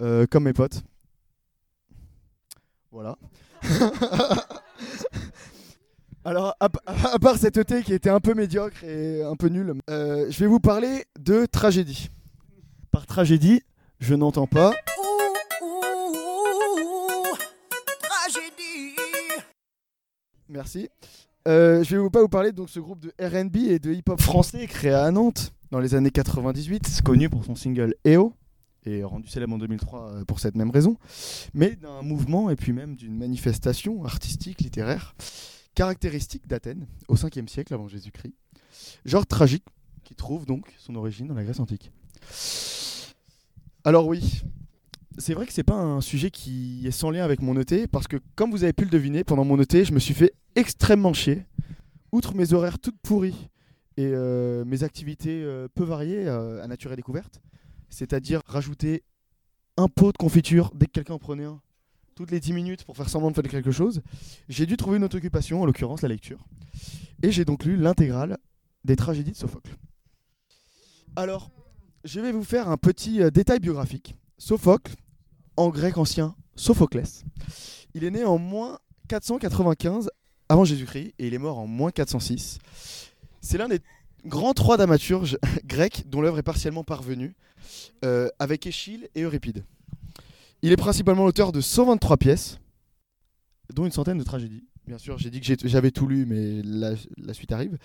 euh, 0.00 0.26
comme 0.26 0.44
mes 0.44 0.52
potes. 0.52 0.82
Voilà. 2.90 3.16
Alors, 6.24 6.54
à, 6.60 6.68
pa- 6.68 6.82
à 6.86 7.18
part 7.18 7.36
cet 7.38 7.56
ET 7.56 7.82
qui 7.82 7.94
était 7.94 8.10
un 8.10 8.20
peu 8.20 8.34
médiocre 8.34 8.84
et 8.84 9.22
un 9.22 9.36
peu 9.36 9.48
nul, 9.48 9.74
euh, 9.88 10.26
je 10.30 10.38
vais 10.40 10.46
vous 10.46 10.60
parler 10.60 11.04
de 11.18 11.46
tragédie. 11.46 12.10
Par 12.90 13.06
tragédie, 13.06 13.62
je 14.00 14.14
n'entends 14.14 14.46
pas. 14.46 14.72
Merci. 20.48 20.88
Euh, 21.48 21.82
je 21.82 21.96
vais 21.96 22.02
vous 22.02 22.10
pas 22.10 22.20
vous 22.20 22.28
parler 22.28 22.52
de 22.52 22.66
ce 22.66 22.80
groupe 22.80 23.00
de 23.00 23.12
R&B 23.20 23.56
et 23.68 23.78
de 23.78 23.92
hip-hop 23.92 24.20
français 24.20 24.66
créé 24.66 24.92
à 24.92 25.10
Nantes 25.10 25.52
dans 25.70 25.80
les 25.80 25.94
années 25.94 26.10
98, 26.10 26.86
C'est 26.88 27.02
connu 27.04 27.30
pour 27.30 27.44
son 27.44 27.54
single 27.54 27.94
EO 28.06 28.34
et 28.84 29.04
rendu 29.04 29.28
célèbre 29.28 29.54
en 29.54 29.58
2003 29.58 30.12
euh, 30.12 30.24
pour 30.24 30.40
cette 30.40 30.54
même 30.54 30.70
raison, 30.70 30.96
mais 31.54 31.76
d'un 31.76 32.02
mouvement 32.02 32.50
et 32.50 32.56
puis 32.56 32.72
même 32.72 32.96
d'une 32.96 33.16
manifestation 33.16 34.04
artistique, 34.04 34.60
littéraire, 34.60 35.14
caractéristique 35.74 36.46
d'Athènes 36.46 36.86
au 37.08 37.14
5e 37.14 37.48
siècle 37.48 37.74
avant 37.74 37.88
Jésus-Christ, 37.88 38.34
genre 39.04 39.26
tragique 39.26 39.64
qui 40.04 40.14
trouve 40.14 40.46
donc 40.46 40.74
son 40.78 40.94
origine 40.96 41.26
dans 41.26 41.34
la 41.34 41.44
Grèce 41.44 41.60
antique. 41.60 41.92
Alors 43.84 44.06
oui, 44.06 44.42
c'est 45.18 45.34
vrai 45.34 45.46
que 45.46 45.52
c'est 45.52 45.62
pas 45.62 45.76
un 45.76 46.00
sujet 46.00 46.30
qui 46.30 46.86
est 46.86 46.90
sans 46.90 47.10
lien 47.10 47.24
avec 47.24 47.42
mon 47.42 47.58
ET 47.58 47.86
parce 47.86 48.08
que 48.08 48.16
comme 48.34 48.50
vous 48.50 48.64
avez 48.64 48.72
pu 48.72 48.84
le 48.84 48.90
deviner 48.90 49.24
pendant 49.24 49.44
mon 49.44 49.60
ET, 49.60 49.84
je 49.84 49.92
me 49.92 49.98
suis 49.98 50.14
fait 50.14 50.32
extrêmement 50.56 51.12
chier. 51.12 51.44
Outre 52.12 52.34
mes 52.34 52.52
horaires 52.52 52.80
toutes 52.80 52.98
pourries 52.98 53.48
Et 53.96 54.06
euh, 54.06 54.64
mes 54.64 54.82
activités 54.82 55.42
euh, 55.44 55.68
peu 55.72 55.84
variées 55.84 56.26
à 56.28 56.66
nature 56.66 56.92
et 56.92 56.96
découverte, 56.96 57.40
c'est-à-dire 57.90 58.42
rajouter 58.46 59.02
un 59.76 59.88
pot 59.88 60.12
de 60.12 60.16
confiture 60.16 60.72
dès 60.74 60.86
que 60.86 60.92
quelqu'un 60.92 61.14
en 61.14 61.18
prenait 61.18 61.44
un, 61.44 61.60
toutes 62.14 62.30
les 62.30 62.40
10 62.40 62.52
minutes 62.52 62.84
pour 62.84 62.96
faire 62.96 63.08
semblant 63.08 63.30
de 63.30 63.34
faire 63.34 63.50
quelque 63.50 63.70
chose, 63.70 64.02
j'ai 64.48 64.66
dû 64.66 64.76
trouver 64.76 64.96
une 64.96 65.04
autre 65.04 65.16
occupation, 65.16 65.62
en 65.62 65.66
l'occurrence 65.66 66.02
la 66.02 66.08
lecture. 66.08 66.44
Et 67.22 67.32
j'ai 67.32 67.44
donc 67.44 67.64
lu 67.64 67.76
l'intégrale 67.76 68.38
des 68.84 68.96
tragédies 68.96 69.32
de 69.32 69.36
Sophocle. 69.36 69.76
Alors, 71.16 71.50
je 72.04 72.20
vais 72.20 72.32
vous 72.32 72.44
faire 72.44 72.68
un 72.68 72.76
petit 72.76 73.22
euh, 73.22 73.30
détail 73.30 73.60
biographique. 73.60 74.16
Sophocle, 74.38 74.94
en 75.56 75.68
grec 75.68 75.98
ancien, 75.98 76.34
Sophoclès. 76.56 77.24
Il 77.94 78.04
est 78.04 78.10
né 78.10 78.24
en 78.24 78.38
moins 78.38 78.78
495 79.08 80.10
avant 80.48 80.64
Jésus-Christ 80.64 81.14
et 81.18 81.26
il 81.26 81.34
est 81.34 81.38
mort 81.38 81.58
en 81.58 81.66
moins 81.66 81.90
406. 81.90 82.58
C'est 83.40 83.58
l'un 83.58 83.68
des 83.68 83.80
grands 84.24 84.54
trois 84.54 84.76
dramaturges 84.76 85.38
grecs 85.64 86.04
dont 86.08 86.20
l'œuvre 86.20 86.38
est 86.38 86.42
partiellement 86.42 86.84
parvenue, 86.84 87.34
euh, 88.04 88.28
avec 88.38 88.66
Échille 88.66 89.08
et 89.14 89.22
Euripide. 89.22 89.64
Il 90.62 90.72
est 90.72 90.76
principalement 90.76 91.24
l'auteur 91.24 91.52
de 91.52 91.60
123 91.60 92.16
pièces, 92.16 92.58
dont 93.72 93.86
une 93.86 93.92
centaine 93.92 94.18
de 94.18 94.24
tragédies. 94.24 94.64
Bien 94.86 94.98
sûr, 94.98 95.18
j'ai 95.18 95.30
dit 95.30 95.40
que 95.40 95.68
j'avais 95.68 95.90
tout 95.90 96.06
lu, 96.06 96.26
mais 96.26 96.62
la, 96.62 97.34
suite 97.34 97.52
arrive. 97.52 97.78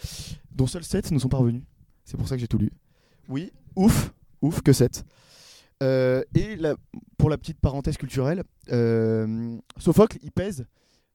Dont 0.51 0.67
seuls 0.67 0.83
7 0.83 1.11
nous 1.11 1.19
sont 1.19 1.29
parvenus. 1.29 1.63
C'est 2.03 2.17
pour 2.17 2.27
ça 2.27 2.35
que 2.35 2.41
j'ai 2.41 2.47
tout 2.47 2.57
lu. 2.57 2.71
Oui, 3.29 3.51
ouf, 3.75 4.11
ouf 4.41 4.61
que 4.61 4.73
7. 4.73 5.05
Euh, 5.83 6.23
et 6.33 6.57
pour 7.17 7.29
la 7.29 7.37
petite 7.37 7.59
parenthèse 7.59 7.97
culturelle, 7.97 8.43
euh, 8.71 9.57
Sophocle, 9.77 10.17
il 10.23 10.31
pèse 10.31 10.65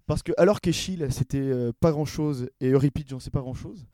parce 0.06 0.22
que 0.22 0.32
alors 0.38 0.60
qu'Échille, 0.60 1.06
c'était 1.10 1.52
pas 1.80 1.92
grand 1.92 2.04
chose 2.04 2.48
et 2.60 2.70
Euripide, 2.70 3.08
j'en 3.08 3.20
sais 3.20 3.30
pas 3.30 3.40
grand 3.40 3.54
chose. 3.54 3.86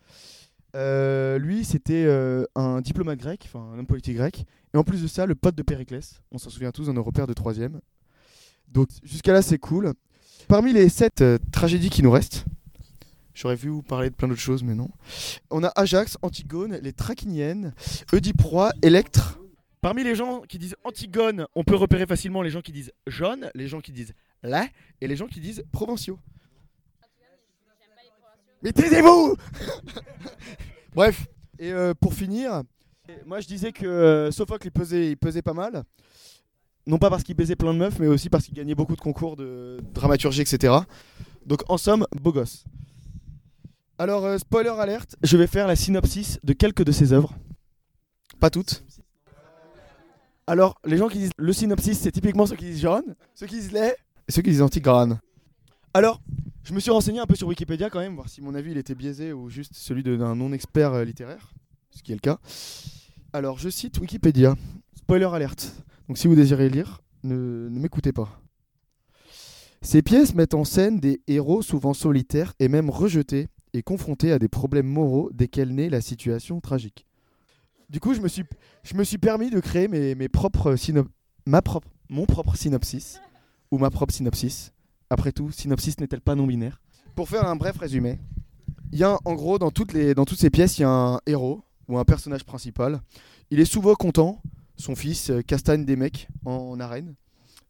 Euh, 0.76 1.38
lui, 1.38 1.64
c'était 1.64 2.04
euh, 2.04 2.44
un 2.54 2.82
diplomate 2.82 3.18
grec, 3.18 3.44
enfin 3.46 3.72
un 3.74 3.78
homme 3.78 3.86
politique 3.86 4.16
grec, 4.16 4.44
et 4.74 4.76
en 4.76 4.84
plus 4.84 5.02
de 5.02 5.08
ça, 5.08 5.24
le 5.24 5.34
pote 5.34 5.54
de 5.54 5.62
Périclès. 5.62 6.20
On 6.30 6.38
s'en 6.38 6.50
souvient 6.50 6.70
tous, 6.70 6.90
un 6.90 7.00
repère 7.00 7.26
de 7.26 7.32
troisième. 7.32 7.80
Donc 8.68 8.88
jusqu'à 9.02 9.32
là, 9.32 9.40
c'est 9.40 9.58
cool. 9.58 9.94
Parmi 10.48 10.74
les 10.74 10.90
sept 10.90 11.22
euh, 11.22 11.38
tragédies 11.50 11.88
qui 11.88 12.02
nous 12.02 12.10
restent, 12.10 12.44
j'aurais 13.32 13.56
vu 13.56 13.70
vous 13.70 13.82
parler 13.82 14.10
de 14.10 14.14
plein 14.14 14.28
d'autres 14.28 14.40
choses, 14.40 14.62
mais 14.62 14.74
non. 14.74 14.90
On 15.50 15.64
a 15.64 15.72
Ajax, 15.76 16.18
Antigone, 16.20 16.78
les 16.82 16.92
Trachiniennes, 16.92 17.72
Oedipe-Roi, 18.12 18.72
Électre. 18.82 19.40
Parmi 19.80 20.04
les 20.04 20.14
gens 20.14 20.42
qui 20.42 20.58
disent 20.58 20.76
Antigone, 20.84 21.46
on 21.54 21.64
peut 21.64 21.76
repérer 21.76 22.06
facilement 22.06 22.42
les 22.42 22.50
gens 22.50 22.60
qui 22.60 22.72
disent 22.72 22.92
jaune, 23.06 23.50
les 23.54 23.66
gens 23.66 23.80
qui 23.80 23.92
disent 23.92 24.12
la 24.42 24.66
et 25.00 25.06
les 25.06 25.16
gens 25.16 25.26
qui 25.26 25.40
disent 25.40 25.64
provinciaux. 25.72 26.18
Mais 28.62 28.72
taisez-vous 28.72 29.36
Bref, 30.94 31.26
et 31.58 31.72
euh, 31.72 31.94
pour 31.94 32.14
finir, 32.14 32.62
moi 33.26 33.40
je 33.40 33.46
disais 33.46 33.72
que 33.72 33.86
euh, 33.86 34.30
Sophocle 34.30 34.66
il 34.68 34.72
pesait, 34.72 35.10
il 35.10 35.16
pesait 35.16 35.42
pas 35.42 35.52
mal. 35.52 35.84
Non 36.86 36.98
pas 36.98 37.10
parce 37.10 37.22
qu'il 37.22 37.34
baisait 37.34 37.56
plein 37.56 37.74
de 37.74 37.78
meufs, 37.78 37.98
mais 37.98 38.06
aussi 38.06 38.30
parce 38.30 38.44
qu'il 38.44 38.54
gagnait 38.54 38.74
beaucoup 38.74 38.94
de 38.94 39.00
concours 39.00 39.36
de 39.36 39.80
dramaturgie, 39.92 40.42
etc. 40.42 40.74
Donc 41.44 41.62
en 41.68 41.76
somme, 41.78 42.06
beau 42.20 42.32
gosse. 42.32 42.64
Alors, 43.98 44.26
euh, 44.26 44.36
spoiler 44.38 44.68
alerte, 44.68 45.16
je 45.22 45.36
vais 45.36 45.46
faire 45.46 45.66
la 45.66 45.74
synopsis 45.74 46.38
de 46.44 46.52
quelques 46.52 46.84
de 46.84 46.92
ses 46.92 47.12
œuvres. 47.12 47.34
Pas 48.38 48.50
toutes. 48.50 48.84
Alors, 50.46 50.78
les 50.84 50.98
gens 50.98 51.08
qui 51.08 51.18
disent 51.18 51.32
le 51.38 51.52
synopsis, 51.52 51.98
c'est 51.98 52.12
typiquement 52.12 52.46
ceux 52.46 52.56
qui 52.56 52.66
disent 52.66 52.82
jaune, 52.82 53.14
ceux 53.34 53.46
qui 53.46 53.58
disent 53.58 53.74
et 53.74 54.32
ceux 54.32 54.42
qui 54.42 54.50
disent 54.50 54.62
antigrane. 54.62 55.18
Alors, 55.94 56.20
je 56.66 56.74
me 56.74 56.80
suis 56.80 56.90
renseigné 56.90 57.20
un 57.20 57.26
peu 57.26 57.36
sur 57.36 57.46
Wikipédia 57.46 57.90
quand 57.90 58.00
même, 58.00 58.16
voir 58.16 58.28
si 58.28 58.40
mon 58.40 58.52
avis 58.56 58.76
était 58.76 58.96
biaisé 58.96 59.32
ou 59.32 59.48
juste 59.48 59.74
celui 59.76 60.02
d'un 60.02 60.34
non-expert 60.34 60.94
euh, 60.94 61.04
littéraire, 61.04 61.52
ce 61.90 62.02
qui 62.02 62.10
est 62.10 62.16
le 62.16 62.20
cas. 62.20 62.40
Alors, 63.32 63.56
je 63.58 63.68
cite 63.68 64.00
Wikipédia. 64.00 64.56
Spoiler 64.96 65.28
alerte. 65.32 65.72
Donc, 66.08 66.18
si 66.18 66.26
vous 66.26 66.34
désirez 66.34 66.68
lire, 66.68 67.02
ne, 67.22 67.68
m'écoutez 67.68 68.12
pas. 68.12 68.40
Ces 69.80 70.02
pièces 70.02 70.34
mettent 70.34 70.54
en 70.54 70.64
scène 70.64 70.98
des 70.98 71.22
héros 71.28 71.62
souvent 71.62 71.94
solitaires 71.94 72.52
et 72.58 72.66
même 72.66 72.90
rejetés 72.90 73.46
et 73.72 73.82
confrontés 73.84 74.32
à 74.32 74.40
des 74.40 74.48
problèmes 74.48 74.88
moraux 74.88 75.30
desquels 75.32 75.72
naît 75.72 75.88
la 75.88 76.00
situation 76.00 76.60
tragique. 76.60 77.06
Du 77.88 78.00
coup, 78.00 78.12
je 78.12 78.20
me 78.20 78.26
suis, 78.26 78.42
je 78.82 78.94
me 78.94 79.04
suis 79.04 79.18
permis 79.18 79.50
de 79.50 79.60
créer 79.60 79.86
mes, 79.86 80.28
propres 80.28 80.74
syno- 80.74 81.06
ma 81.46 81.62
mon 82.08 82.26
propre 82.26 82.56
synopsis, 82.56 83.20
ou 83.70 83.78
ma 83.78 83.90
propre 83.90 84.12
synopsis. 84.12 84.72
Après 85.10 85.32
tout, 85.32 85.50
synopsis 85.50 85.98
n'est-elle 86.00 86.20
pas 86.20 86.34
non-binaire? 86.34 86.80
Pour 87.14 87.28
faire 87.28 87.46
un 87.46 87.56
bref 87.56 87.78
résumé, 87.78 88.18
il 88.92 88.98
y 88.98 89.04
a 89.04 89.18
en 89.24 89.34
gros 89.34 89.58
dans 89.58 89.70
toutes, 89.70 89.92
les, 89.92 90.14
dans 90.14 90.24
toutes 90.24 90.38
ces 90.38 90.50
pièces, 90.50 90.78
il 90.78 90.82
y 90.82 90.84
a 90.84 90.90
un 90.90 91.20
héros 91.26 91.62
ou 91.88 91.98
un 91.98 92.04
personnage 92.04 92.44
principal. 92.44 93.00
Il 93.50 93.60
est 93.60 93.64
souvent 93.64 93.94
content, 93.94 94.42
son 94.76 94.94
fils 94.96 95.30
euh, 95.30 95.42
castagne 95.42 95.84
des 95.84 95.96
mecs 95.96 96.28
en, 96.44 96.78
arène. 96.80 97.14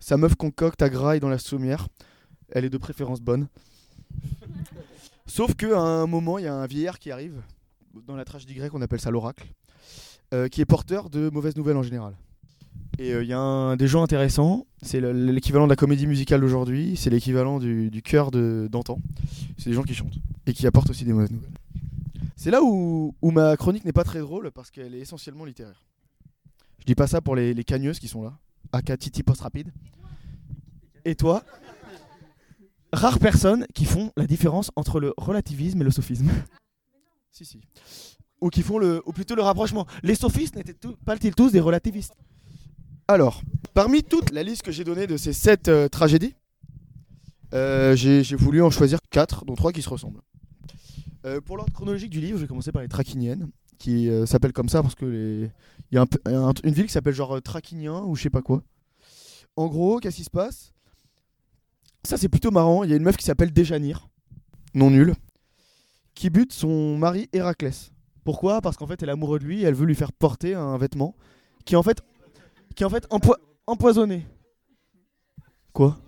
Sa 0.01 0.17
meuf 0.17 0.35
concocte 0.35 0.83
à 0.83 0.89
graille 0.89 1.21
dans 1.21 1.29
la 1.29 1.39
sommière. 1.39 1.89
Elle 2.51 2.65
est 2.65 2.71
de 2.71 2.79
préférence 2.79 3.21
bonne. 3.21 3.49
Sauf 5.27 5.55
qu'à 5.55 5.79
un 5.79 6.07
moment, 6.07 6.39
il 6.39 6.45
y 6.45 6.49
a 6.49 6.55
un 6.55 6.67
vieillard 6.67 6.99
qui 6.99 7.11
arrive. 7.11 7.43
Dans 8.07 8.17
la 8.17 8.25
tragédie 8.25 8.55
grecque, 8.55 8.75
on 8.75 8.83
appelle 8.83 9.01
ça 9.01 9.11
l'oracle. 9.11 9.47
euh, 10.35 10.49
qui 10.49 10.61
est 10.61 10.65
porteur 10.65 11.11
de 11.11 11.31
mauvaises 11.31 11.57
nouvelles 11.57 11.77
en 11.77 11.83
général. 11.83 12.15
Et 12.99 13.13
euh, 13.13 13.23
il 13.23 13.29
y 13.29 13.33
a 13.33 13.39
un, 13.39 13.77
des 13.77 13.89
gens 13.89 14.03
intéressants. 14.03 14.67
C'est 14.83 15.01
le- 15.01 15.13
l'équivalent 15.13 15.65
de 15.67 15.71
la 15.71 15.77
comédie 15.77 16.07
musicale 16.07 16.41
d'aujourd'hui. 16.41 16.97
C'est 16.97 17.11
l'équivalent 17.11 17.59
du, 17.59 17.91
du 17.91 18.03
chœur 18.03 18.31
de- 18.31 18.69
d'antan. 18.71 18.99
C'est 19.59 19.71
des 19.71 19.77
gens 19.77 19.83
qui 19.83 19.95
chantent. 19.95 20.15
Et 20.47 20.53
qui 20.53 20.67
apportent 20.67 20.91
aussi 20.91 21.05
des 21.05 21.13
mauvaises 21.13 21.31
nouvelles. 21.31 21.51
C'est 22.37 22.51
là 22.51 22.63
où, 22.63 23.15
ma 23.23 23.57
chronique 23.57 23.85
n'est 23.85 23.93
pas 23.93 24.05
très 24.05 24.21
drôle 24.21 24.51
parce 24.53 24.71
qu'elle 24.71 24.95
est 24.95 25.01
essentiellement 25.01 25.45
littéraire. 25.45 25.83
Je 26.79 26.85
dis 26.85 26.95
pas 26.95 27.07
ça 27.07 27.21
pour 27.21 27.35
les, 27.35 27.55
cagneuses 27.65 27.99
qui 27.99 28.09
sont 28.09 28.23
là. 28.23 28.39
Aka 28.73 28.97
Titi 28.97 29.23
Post 29.23 29.41
Rapide. 29.41 29.73
Et 31.05 31.15
toi? 31.15 31.43
Rares 32.93 33.19
personnes 33.19 33.67
qui 33.75 33.85
font 33.85 34.13
la 34.17 34.27
différence 34.27 34.71
entre 34.77 35.01
le 35.01 35.13
relativisme 35.17 35.81
et 35.81 35.85
le 35.85 35.91
sophisme. 35.91 36.31
si, 37.31 37.45
si. 37.45 37.61
Ou 38.41 38.49
qui 38.51 38.63
font 38.63 38.79
le, 38.79 39.03
ou 39.07 39.13
plutôt 39.13 39.35
le 39.35 39.43
rapprochement. 39.43 39.87
Les 40.03 40.15
sophistes 40.15 40.57
n'étaient 40.57 40.77
pas-ils 41.05 41.35
tous 41.35 41.51
des 41.51 41.61
relativistes? 41.61 42.15
Alors, 43.09 43.43
parmi 43.73 44.03
toute 44.03 44.33
la 44.33 44.43
liste 44.43 44.63
que 44.63 44.73
j'ai 44.73 44.83
donnée 44.83 45.07
de 45.07 45.17
ces 45.17 45.33
sept 45.33 45.69
euh, 45.69 45.89
tragédies, 45.89 46.35
euh, 47.55 47.95
j'ai 47.95 48.35
voulu 48.35 48.61
en 48.63 48.71
choisir 48.71 48.99
quatre, 49.11 49.45
dont 49.45 49.55
trois 49.55 49.73
qui 49.73 49.81
se 49.81 49.89
ressemblent. 49.89 50.21
Euh, 51.25 51.41
pour 51.41 51.57
l'ordre 51.57 51.73
chronologique 51.73 52.11
du 52.11 52.21
livre, 52.21 52.37
je 52.37 52.43
vais 52.43 52.49
commencer 52.49 52.73
par 52.73 52.83
les 52.83 52.89
Trachiniennes, 52.89 53.49
qui 53.79 54.09
s'appellent 54.27 54.53
comme 54.53 54.69
ça 54.69 54.83
parce 54.83 54.95
que 54.95 55.05
les... 55.05 55.51
y 55.93 55.99
a 55.99 56.07
une 56.65 56.73
ville 56.73 56.87
qui 56.87 56.93
s'appelle 56.93 57.15
genre 57.15 57.41
Traquinien 57.43 58.03
ou 58.03 58.17
je 58.17 58.23
sais 58.23 58.31
pas 58.31 58.43
quoi. 58.43 58.63
En 59.55 59.69
gros, 59.69 60.01
qu'est-ce 60.01 60.17
qui 60.17 60.25
se 60.25 60.31
passe? 60.31 60.73
Ça, 62.03 62.17
c'est 62.17 62.29
plutôt 62.29 62.51
marrant. 62.51 62.83
Il 62.85 62.91
y 62.91 62.93
a 62.93 62.97
une 62.97 63.03
meuf 63.03 63.17
qui 63.17 63.25
s'appelle 63.25 63.53
Déjanire, 63.53 64.09
non 64.75 64.91
nulle, 64.91 65.15
qui 66.15 66.31
bute 66.31 66.53
son 66.53 66.97
mari 66.97 67.29
Héraclès. 67.33 67.93
Pourquoi? 68.25 68.61
Parce 68.61 68.77
qu'en 68.77 68.87
fait, 68.87 69.03
elle 69.03 69.11
est 69.11 69.13
amoureuse 69.13 69.41
de 69.41 69.47
lui 69.47 69.61
et 69.61 69.65
elle 69.65 69.75
veut 69.75 69.87
lui 69.87 69.95
faire 69.95 70.13
porter 70.13 70.55
un 70.55 70.77
vêtement 70.79 71.15
qui 71.65 71.77
en 71.77 71.83
fait, 71.83 72.01
qui 72.77 72.83
est 72.85 72.87
en 72.87 72.91
fait 72.91 73.07
empoi- 73.11 73.39
empoisonné. 73.67 74.25
Quoi? 75.73 75.99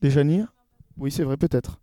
Déjanire 0.00 0.54
Oui, 0.96 1.10
c'est 1.10 1.24
vrai, 1.24 1.36
peut-être. 1.36 1.80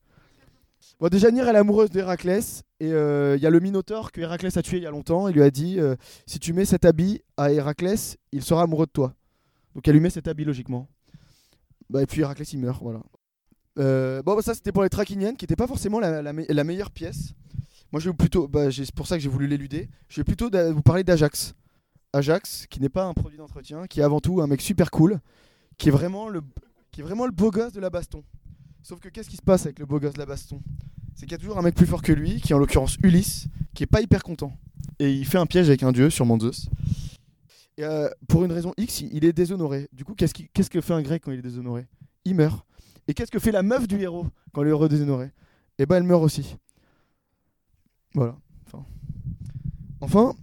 Bon, 1.00 1.08
Déjanire, 1.10 1.48
elle 1.50 1.56
est 1.56 1.60
amoureuse 1.60 1.90
d'Héraclès 1.90 2.64
et 2.80 2.92
euh, 2.94 3.36
il 3.36 3.44
y 3.44 3.48
a 3.48 3.50
le 3.50 3.60
Minotaure 3.60 4.12
que 4.12 4.22
Héraclès 4.22 4.56
a 4.56 4.62
tué 4.62 4.78
il 4.78 4.84
y 4.84 4.86
a 4.86 4.92
longtemps. 4.92 5.28
Il 5.28 5.34
lui 5.36 5.44
a 5.44 5.52
dit 5.52 5.80
euh, 5.80 5.96
si 6.26 6.40
tu 6.40 6.54
mets 6.54 6.66
cet 6.66 6.86
habit 6.86 7.22
à 7.36 7.52
Héraclès, 7.52 8.18
il 8.32 8.44
sera 8.44 8.64
amoureux 8.64 8.86
de 8.86 8.92
toi. 8.92 9.14
Donc 9.76 9.88
elle 9.88 9.96
lui 9.96 10.00
met 10.02 10.10
cet 10.10 10.28
habit 10.28 10.46
logiquement. 10.46 10.88
Bah, 11.90 12.02
et 12.02 12.06
puis 12.06 12.22
Héraclès 12.22 12.52
il 12.54 12.60
meurt, 12.60 12.82
voilà. 12.82 13.02
Euh, 13.80 14.22
bon, 14.22 14.36
bah, 14.36 14.42
ça 14.42 14.54
c'était 14.54 14.72
pour 14.72 14.84
les 14.84 14.90
Trachiniennes 14.90 15.36
qui 15.36 15.44
n'étaient 15.44 15.56
pas 15.56 15.68
forcément 15.68 16.00
la, 16.00 16.22
la 16.22 16.32
me- 16.34 16.46
la 16.48 16.64
meilleure 16.64 16.92
pièce. 16.92 17.34
Moi 17.92 18.00
je 18.00 18.10
vais 18.10 18.16
plutôt, 18.16 18.48
bah, 18.48 18.72
c'est 18.72 18.94
pour 18.94 19.08
ça 19.08 19.18
que 19.18 19.24
j'ai 19.24 19.30
voulu 19.30 19.48
l'éluder. 19.48 19.90
Je 20.10 20.22
vais 20.22 20.24
plutôt 20.26 20.50
vous 20.74 20.82
parler 20.84 21.04
d'Ajax. 21.04 21.56
Ajax, 22.14 22.68
qui 22.70 22.80
n'est 22.80 22.90
pas 22.90 23.06
un 23.06 23.14
produit 23.14 23.38
d'entretien, 23.38 23.88
qui 23.88 24.00
est 24.00 24.04
avant 24.04 24.20
tout 24.20 24.42
un 24.42 24.48
mec 24.48 24.62
super 24.62 24.92
cool, 24.92 25.20
qui 25.78 25.90
est 25.90 25.92
vraiment 25.92 26.30
le, 26.30 26.42
qui 26.92 27.02
est 27.02 27.04
vraiment 27.04 27.26
le 27.26 27.32
beau 27.32 27.52
gosse 27.52 27.74
de 27.74 27.80
la 27.80 27.90
baston. 27.90 28.24
Sauf 28.84 29.00
que 29.00 29.10
qu'est-ce 29.10 29.30
qui 29.30 29.38
se 29.38 29.42
passe 29.42 29.66
avec 29.66 29.80
le 29.80 29.86
beau 29.86 30.00
gosse 30.00 30.14
de 30.14 30.20
la 30.20 30.26
baston? 30.26 30.62
C'est 31.16 31.26
qu'il 31.26 31.32
y 31.32 31.36
a 31.36 31.40
toujours 31.40 31.58
un 31.58 31.62
mec 31.62 31.76
plus 31.76 31.86
fort 31.86 32.02
que 32.02 32.12
lui, 32.12 32.40
qui 32.42 32.54
est 32.54 32.56
en 32.56 32.60
l'occurrence 32.60 32.98
Ulysse, 33.02 33.48
qui 33.74 33.84
est 33.84 33.88
pas 33.88 34.02
hyper 34.02 34.24
content. 34.24 34.54
Et 35.00 35.12
il 35.12 35.26
fait 35.26 35.38
un 35.38 35.46
piège 35.46 35.68
avec 35.70 35.84
un 35.84 35.92
dieu, 35.92 36.10
sûrement 36.10 36.40
Zeus. 36.40 36.70
Pour 38.28 38.46
une 38.46 38.52
raison 38.52 38.74
X, 38.78 39.02
il 39.02 39.26
est 39.26 39.34
déshonoré. 39.34 39.90
Du 39.94 40.04
coup, 40.06 40.14
qu'est-ce 40.14 40.34
qu'est-ce 40.34 40.70
que 40.70 40.82
fait 40.82 40.94
un 40.94 41.02
grec 41.02 41.24
quand 41.26 41.32
il 41.32 41.40
est 41.40 41.44
déshonoré? 41.44 41.88
Il 42.26 42.36
meurt. 42.36 42.66
Et 43.08 43.14
qu'est-ce 43.14 43.32
que 43.32 43.40
fait 43.40 43.52
la 43.52 43.64
meuf 43.64 43.88
du 43.88 44.00
héros 44.00 44.28
quand 44.54 44.64
le 44.64 44.70
héros 44.70 44.86
est 44.86 44.90
déshonoré 44.90 45.32
Eh 45.80 45.86
ben, 45.86 45.98
elle 45.98 46.04
meurt 46.04 46.24
aussi. 46.24 46.58
Voilà. 48.14 48.38
Enfin 50.02 50.36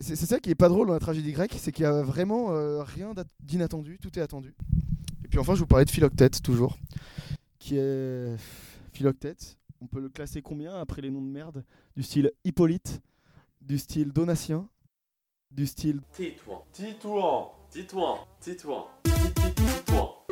c'est 0.00 0.16
ça 0.16 0.40
qui 0.40 0.50
est 0.50 0.54
pas 0.54 0.68
drôle 0.68 0.88
dans 0.88 0.92
la 0.92 1.00
tragédie 1.00 1.32
grecque, 1.32 1.54
c'est 1.58 1.72
qu'il 1.72 1.84
y 1.84 1.86
a 1.86 2.02
vraiment 2.02 2.50
euh, 2.50 2.82
rien 2.82 3.14
d'inattendu, 3.40 3.98
tout 3.98 4.18
est 4.18 4.22
attendu. 4.22 4.54
Et 5.24 5.28
puis 5.28 5.38
enfin, 5.38 5.54
je 5.54 5.60
vous 5.60 5.66
parlais 5.66 5.84
de 5.84 5.90
Philoctète, 5.90 6.42
toujours, 6.42 6.78
qui 7.58 7.76
est 7.76 8.36
Philoctète. 8.92 9.58
on 9.80 9.86
peut 9.86 10.00
le 10.00 10.08
classer 10.08 10.42
combien 10.42 10.74
après 10.76 11.02
les 11.02 11.10
noms 11.10 11.22
de 11.22 11.30
merde? 11.30 11.64
Du 11.96 12.02
style 12.02 12.30
Hippolyte, 12.44 13.00
du 13.60 13.78
style 13.78 14.12
Donatien, 14.12 14.68
du 15.50 15.66
style. 15.66 16.00
Tais-toi. 16.12 16.66
Tais-toi. 16.72 17.58
Tais-toi. 17.70 18.28
Tais-toi. 18.40 18.90
Tais-toi. 19.02 20.26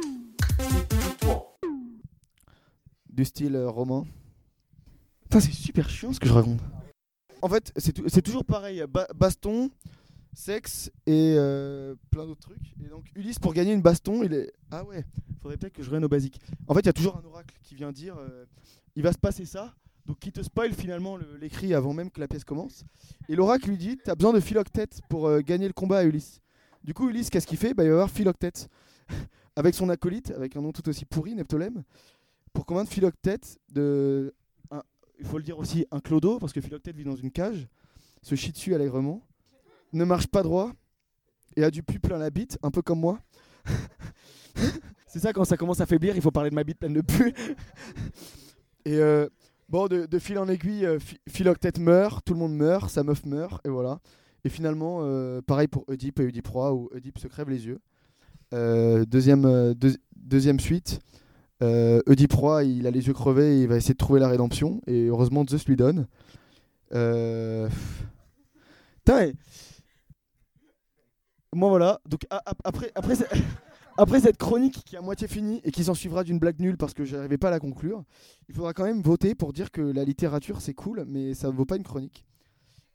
du 3.14 3.24
style 3.24 3.54
euh, 3.54 3.70
romain. 3.70 4.04
Putain, 5.22 5.40
c'est 5.40 5.52
super 5.52 5.88
chiant 5.88 6.12
ce 6.12 6.20
que 6.20 6.28
je 6.28 6.32
raconte. 6.32 6.60
En 7.44 7.48
fait, 7.48 7.72
c'est 7.76 7.92
tou- 7.92 8.04
c'est 8.08 8.22
toujours 8.22 8.44
pareil. 8.44 8.82
ba- 8.88 9.06
baston, 9.14 9.70
sexe 10.32 10.90
et 11.06 11.34
euh, 11.36 11.94
plein 12.10 12.24
d'autres 12.26 12.40
trucs. 12.40 12.74
Et 12.82 12.88
donc, 12.88 13.04
Ulysse, 13.14 13.38
pour 13.38 13.52
gagner 13.52 13.72
une 13.72 13.82
baston, 13.82 14.22
il 14.22 14.32
est. 14.32 14.52
Ah 14.70 14.84
ouais, 14.84 15.04
faudrait 15.42 15.56
peut-être 15.58 15.74
que 15.74 15.82
je 15.82 15.88
revienne 15.90 16.04
au 16.04 16.08
basique. 16.08 16.40
En 16.66 16.74
fait, 16.74 16.80
il 16.80 16.86
y 16.86 16.88
a 16.88 16.92
toujours 16.94 17.16
un 17.16 17.24
oracle 17.24 17.54
qui 17.62 17.74
vient 17.74 17.92
dire 17.92 18.16
euh, 18.18 18.44
il 18.96 19.02
va 19.02 19.12
se 19.12 19.18
passer 19.18 19.44
ça. 19.44 19.74
Donc, 20.06 20.18
qui 20.18 20.32
te 20.32 20.42
spoil 20.42 20.72
finalement 20.74 21.16
le- 21.16 21.36
l'écrit 21.40 21.72
avant 21.74 21.92
même 21.94 22.10
que 22.10 22.20
la 22.20 22.28
pièce 22.28 22.44
commence. 22.44 22.84
Et 23.28 23.36
l'oracle 23.36 23.68
lui 23.70 23.76
dit 23.78 23.98
T'as 24.02 24.14
besoin 24.14 24.32
de 24.32 24.40
Philoctète 24.40 25.00
pour 25.08 25.26
euh, 25.28 25.40
gagner 25.40 25.66
le 25.66 25.72
combat 25.72 25.98
à 25.98 26.04
Ulysse. 26.04 26.40
Du 26.82 26.92
coup, 26.94 27.08
Ulysse, 27.08 27.30
qu'est-ce 27.30 27.46
qu'il 27.46 27.56
fait? 27.58 27.72
Bah, 27.74 27.84
Il 27.84 27.90
va 27.90 27.96
voir 27.96 28.10
Philoctète 28.10 28.68
avec 29.56 29.74
son 29.74 29.88
acolyte, 29.90 30.30
avec 30.32 30.56
un 30.56 30.60
nom 30.62 30.72
tout 30.72 30.86
aussi 30.88 31.04
pourri, 31.04 31.34
Neptolème, 31.34 31.82
pour 32.52 32.64
convaincre 32.66 32.90
Philoctète 32.90 33.58
de. 33.72 34.34
Il 35.18 35.26
faut 35.26 35.38
le 35.38 35.44
dire 35.44 35.58
aussi, 35.58 35.86
un 35.90 36.00
clodo, 36.00 36.38
parce 36.38 36.52
que 36.52 36.60
Philoctète 36.60 36.96
vit 36.96 37.04
dans 37.04 37.16
une 37.16 37.30
cage, 37.30 37.68
se 38.22 38.34
chie 38.34 38.52
dessus 38.52 38.74
allègrement, 38.74 39.22
ne 39.92 40.04
marche 40.04 40.26
pas 40.26 40.42
droit 40.42 40.72
et 41.56 41.62
a 41.64 41.70
du 41.70 41.82
pu 41.82 41.98
plein 42.00 42.18
la 42.18 42.30
bite, 42.30 42.58
un 42.62 42.70
peu 42.70 42.82
comme 42.82 43.00
moi. 43.00 43.20
C'est 45.06 45.20
ça, 45.20 45.32
quand 45.32 45.44
ça 45.44 45.56
commence 45.56 45.80
à 45.80 45.86
faiblir, 45.86 46.16
il 46.16 46.22
faut 46.22 46.30
parler 46.32 46.50
de 46.50 46.54
ma 46.54 46.64
bite 46.64 46.78
pleine 46.78 46.92
de 46.94 47.00
pu. 47.00 47.32
et 48.84 48.96
euh, 48.96 49.28
bon, 49.68 49.86
de, 49.86 50.06
de 50.06 50.18
fil 50.18 50.38
en 50.38 50.48
aiguille, 50.48 50.84
euh, 50.84 50.98
Phi- 50.98 51.20
Philoctète 51.28 51.78
meurt, 51.78 52.24
tout 52.24 52.32
le 52.34 52.40
monde 52.40 52.54
meurt, 52.54 52.90
sa 52.90 53.02
meuf 53.04 53.24
meurt, 53.24 53.64
et 53.64 53.68
voilà. 53.70 54.00
Et 54.44 54.48
finalement, 54.48 54.98
euh, 55.02 55.40
pareil 55.40 55.68
pour 55.68 55.84
Oedipe 55.88 56.18
et 56.20 56.24
Oedipe 56.24 56.48
où 56.54 56.88
Oedipe 56.92 57.18
se 57.18 57.28
crève 57.28 57.48
les 57.48 57.66
yeux. 57.66 57.78
Euh, 58.52 59.04
deuxième, 59.04 59.44
euh, 59.46 59.72
deux- 59.74 59.96
deuxième 60.16 60.60
suite, 60.60 61.00
euh, 61.62 62.00
il 62.64 62.86
a 62.86 62.90
les 62.90 63.06
yeux 63.06 63.12
crevés, 63.14 63.58
et 63.58 63.62
il 63.62 63.68
va 63.68 63.76
essayer 63.76 63.94
de 63.94 63.98
trouver 63.98 64.20
la 64.20 64.28
rédemption, 64.28 64.80
et 64.86 65.06
heureusement 65.06 65.44
Zeus 65.48 65.66
lui 65.66 65.76
donne. 65.76 66.06
Euh... 66.92 67.68
Moi 71.52 71.68
voilà, 71.68 72.00
donc 72.06 72.26
après, 72.64 72.90
après, 72.94 73.14
ce- 73.14 73.24
après 73.96 74.20
cette 74.20 74.38
chronique 74.38 74.82
qui 74.84 74.96
est 74.96 74.98
à 74.98 75.02
moitié 75.02 75.28
finie 75.28 75.60
et 75.64 75.70
qui 75.70 75.84
s'en 75.84 75.94
suivra 75.94 76.24
d'une 76.24 76.38
blague 76.38 76.58
nulle 76.58 76.76
parce 76.76 76.94
que 76.94 77.04
je 77.04 77.14
n'arrivais 77.14 77.38
pas 77.38 77.48
à 77.48 77.52
la 77.52 77.60
conclure, 77.60 78.02
il 78.48 78.54
faudra 78.54 78.72
quand 78.72 78.84
même 78.84 79.02
voter 79.02 79.34
pour 79.34 79.52
dire 79.52 79.70
que 79.70 79.80
la 79.80 80.04
littérature 80.04 80.60
c'est 80.60 80.74
cool, 80.74 81.04
mais 81.06 81.34
ça 81.34 81.48
ne 81.48 81.52
vaut 81.52 81.64
pas 81.64 81.76
une 81.76 81.84
chronique. 81.84 82.24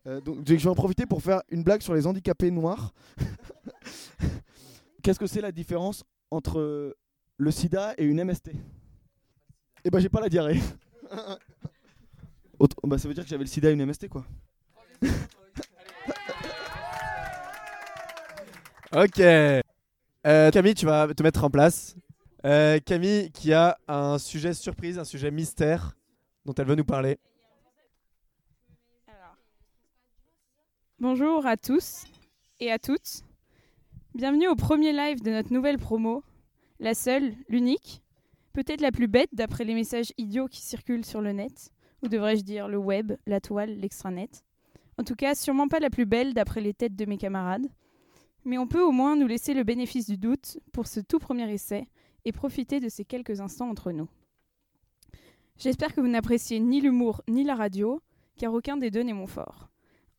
Euh, 0.07 0.19
donc 0.19 0.39
je 0.45 0.55
vais 0.55 0.67
en 0.67 0.75
profiter 0.75 1.05
pour 1.05 1.21
faire 1.21 1.41
une 1.49 1.63
blague 1.63 1.81
sur 1.81 1.93
les 1.93 2.05
handicapés 2.05 2.51
noirs. 2.51 2.93
Qu'est-ce 5.03 5.19
que 5.19 5.27
c'est 5.27 5.41
la 5.41 5.51
différence 5.51 6.03
entre 6.31 6.95
le 7.39 7.51
sida 7.51 7.93
et 7.97 8.03
une 8.03 8.23
MST 8.23 8.51
Eh 9.85 9.89
ben 9.89 9.99
j'ai 9.99 10.09
pas 10.09 10.19
la 10.21 10.29
diarrhée. 10.29 10.59
Autre- 12.59 12.75
bah, 12.83 12.97
ça 12.97 13.07
veut 13.07 13.13
dire 13.13 13.23
que 13.23 13.29
j'avais 13.29 13.45
le 13.45 13.49
sida 13.49 13.69
et 13.69 13.73
une 13.73 13.85
MST 13.85 14.07
quoi. 14.09 14.25
Ok. 18.91 19.19
Euh, 19.19 19.61
Camille, 20.51 20.73
tu 20.73 20.85
vas 20.87 21.13
te 21.13 21.21
mettre 21.21 21.43
en 21.43 21.49
place. 21.51 21.95
Euh, 22.43 22.79
Camille 22.83 23.31
qui 23.31 23.53
a 23.53 23.77
un 23.87 24.17
sujet 24.17 24.53
surprise, 24.53 24.97
un 24.97 25.03
sujet 25.03 25.29
mystère 25.29 25.95
dont 26.45 26.53
elle 26.55 26.65
veut 26.65 26.75
nous 26.75 26.83
parler. 26.85 27.19
Bonjour 30.99 31.45
à 31.45 31.55
tous 31.55 32.05
et 32.59 32.71
à 32.71 32.79
toutes. 32.79 33.21
Bienvenue 34.15 34.47
au 34.47 34.55
premier 34.55 34.91
live 34.91 35.21
de 35.21 35.29
notre 35.31 35.53
nouvelle 35.53 35.77
promo. 35.77 36.23
La 36.81 36.93
seule, 36.93 37.33
l'unique, 37.49 38.01
peut-être 38.53 38.79
la 38.79 38.93
plus 38.93 39.09
bête 39.09 39.29
d'après 39.33 39.65
les 39.65 39.73
messages 39.73 40.13
idiots 40.17 40.47
qui 40.47 40.61
circulent 40.61 41.03
sur 41.03 41.19
le 41.19 41.33
net, 41.33 41.73
ou 42.01 42.07
devrais-je 42.07 42.43
dire 42.43 42.69
le 42.69 42.77
web, 42.77 43.13
la 43.27 43.41
toile, 43.41 43.77
l'extranet. 43.77 44.45
En 44.97 45.03
tout 45.03 45.15
cas, 45.15 45.35
sûrement 45.35 45.67
pas 45.67 45.79
la 45.79 45.89
plus 45.89 46.05
belle 46.05 46.33
d'après 46.33 46.61
les 46.61 46.73
têtes 46.73 46.95
de 46.95 47.05
mes 47.05 47.17
camarades. 47.17 47.67
Mais 48.45 48.57
on 48.57 48.67
peut 48.67 48.81
au 48.81 48.93
moins 48.93 49.17
nous 49.17 49.27
laisser 49.27 49.53
le 49.53 49.65
bénéfice 49.65 50.07
du 50.07 50.17
doute 50.17 50.57
pour 50.71 50.87
ce 50.87 51.01
tout 51.01 51.19
premier 51.19 51.51
essai 51.51 51.89
et 52.23 52.31
profiter 52.31 52.79
de 52.79 52.87
ces 52.87 53.03
quelques 53.03 53.41
instants 53.41 53.69
entre 53.69 53.91
nous. 53.91 54.07
J'espère 55.57 55.93
que 55.93 55.99
vous 55.99 56.07
n'appréciez 56.07 56.61
ni 56.61 56.79
l'humour 56.79 57.21
ni 57.27 57.43
la 57.43 57.55
radio, 57.55 58.01
car 58.37 58.53
aucun 58.53 58.77
des 58.77 58.89
deux 58.89 59.01
n'est 59.01 59.11
mon 59.11 59.27
fort. 59.27 59.69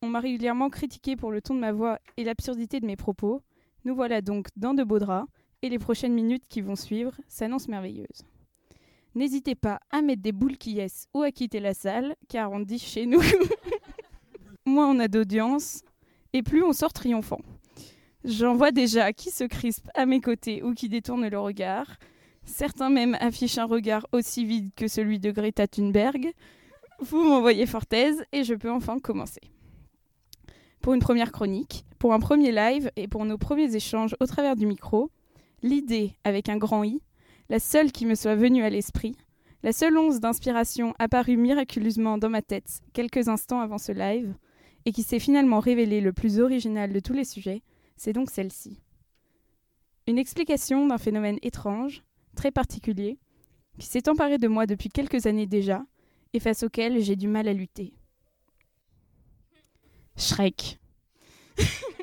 On 0.03 0.09
m'a 0.09 0.21
régulièrement 0.21 0.69
critiqué 0.69 1.17
pour 1.17 1.31
le 1.31 1.41
ton 1.41 1.55
de 1.55 1.61
ma 1.61 1.73
voix 1.73 1.99
et 2.19 2.25
l'absurdité 2.25 2.81
de 2.81 2.87
mes 2.87 2.97
propos. 2.97 3.41
Nous 3.87 3.95
voilà 3.95 4.21
donc 4.21 4.49
dans 4.57 4.75
de 4.75 4.85
beaux 4.85 4.99
draps, 4.99 5.27
et 5.63 5.69
les 5.69 5.79
prochaines 5.79 6.15
minutes 6.15 6.45
qui 6.49 6.61
vont 6.61 6.77
suivre 6.77 7.13
s'annoncent 7.29 7.71
merveilleuses. 7.71 8.25
N'hésitez 9.15 9.55
pas 9.55 9.81
à 9.91 10.03
mettre 10.03 10.23
des 10.23 10.33
boules 10.33 10.57
qui 10.57 10.73
yes 10.73 11.07
ou 11.15 11.23
à 11.23 11.33
quitter 11.33 11.61
la 11.61 11.75
salle, 11.75 12.15
car 12.29 12.53
on 12.53 12.61
dit 12.61 12.79
chez 12.79 13.07
nous, 13.07 13.23
moins 14.67 14.89
on 14.89 15.01
a 15.01 15.09
d'audience, 15.09 15.83
et 16.33 16.43
plus 16.43 16.63
on 16.63 16.73
sort 16.73 16.93
triomphant. 16.93 17.41
J'en 18.25 18.55
vois 18.55 18.71
déjà 18.71 19.13
qui 19.13 19.31
se 19.31 19.45
crispent 19.45 19.91
à 19.95 20.07
mes 20.07 20.21
côtés 20.21 20.63
ou 20.63 20.75
qui 20.75 20.89
détournent 20.89 21.29
le 21.29 21.39
regard. 21.39 21.99
Certains 22.45 22.91
même 22.91 23.17
affichent 23.19 23.59
un 23.59 23.65
regard 23.65 24.07
aussi 24.13 24.45
vide 24.45 24.71
que 24.77 24.89
celui 24.89 25.19
de 25.19 25.31
Greta 25.31 25.67
Thunberg. 25.67 26.33
Vous 27.01 27.25
m'envoyez 27.25 27.67
fort 27.67 27.87
aise 27.93 28.23
et 28.33 28.45
je 28.45 28.55
peux 28.55 28.71
enfin 28.71 28.99
commencer. 28.99 29.41
Pour 30.83 30.95
une 30.95 31.01
première 31.01 31.33
chronique, 31.33 31.85
pour 31.99 32.13
un 32.13 32.21
premier 32.21 32.53
live 32.53 32.91
et 32.97 33.09
pour 33.09 33.25
nos 33.25 33.39
premiers 33.39 33.75
échanges 33.75 34.15
au 34.21 34.27
travers 34.27 34.55
du 34.55 34.67
micro, 34.67 35.11
l'idée 35.63 36.17
avec 36.25 36.49
un 36.49 36.57
grand 36.57 36.85
I, 36.85 37.01
la 37.49 37.59
seule 37.59 37.93
qui 37.93 38.07
me 38.07 38.15
soit 38.15 38.37
venue 38.37 38.63
à 38.63 38.71
l'esprit, 38.71 39.17
la 39.63 39.73
seule 39.73 39.99
once 39.99 40.21
d'inspiration 40.21 40.95
apparue 40.99 41.37
miraculeusement 41.37 42.17
dans 42.17 42.31
ma 42.31 42.43
tête 42.43 42.81
quelques 42.93 43.29
instants 43.29 43.61
avant 43.61 43.79
ce 43.79 43.93
live, 43.93 44.35
et 44.87 44.93
qui 44.93 45.03
s'est 45.03 45.19
finalement 45.19 45.61
révélée 45.61 46.01
le 46.01 46.13
plus 46.13 46.41
original 46.41 46.93
de 46.93 47.01
tous 47.01 47.13
les 47.13 47.25
sujets, 47.25 47.63
c'est 47.97 48.13
donc 48.13 48.31
celle-ci. 48.31 48.81
Une 50.07 50.19
explication 50.19 50.87
d'un 50.87 50.99
phénomène 50.99 51.39
étrange, 51.43 52.03
très 52.35 52.51
particulier, 52.51 53.19
qui 53.79 53.87
s'est 53.87 54.09
emparé 54.09 54.39
de 54.39 54.49
moi 54.49 54.67
depuis 54.67 54.89
quelques 54.89 55.27
années 55.27 55.47
déjà, 55.47 55.85
et 56.33 56.41
face 56.41 56.63
auquel 56.63 57.03
j'ai 57.03 57.17
du 57.17 57.29
mal 57.29 57.49
à 57.49 57.53
lutter. 57.53 57.93
Shrek. 60.17 60.79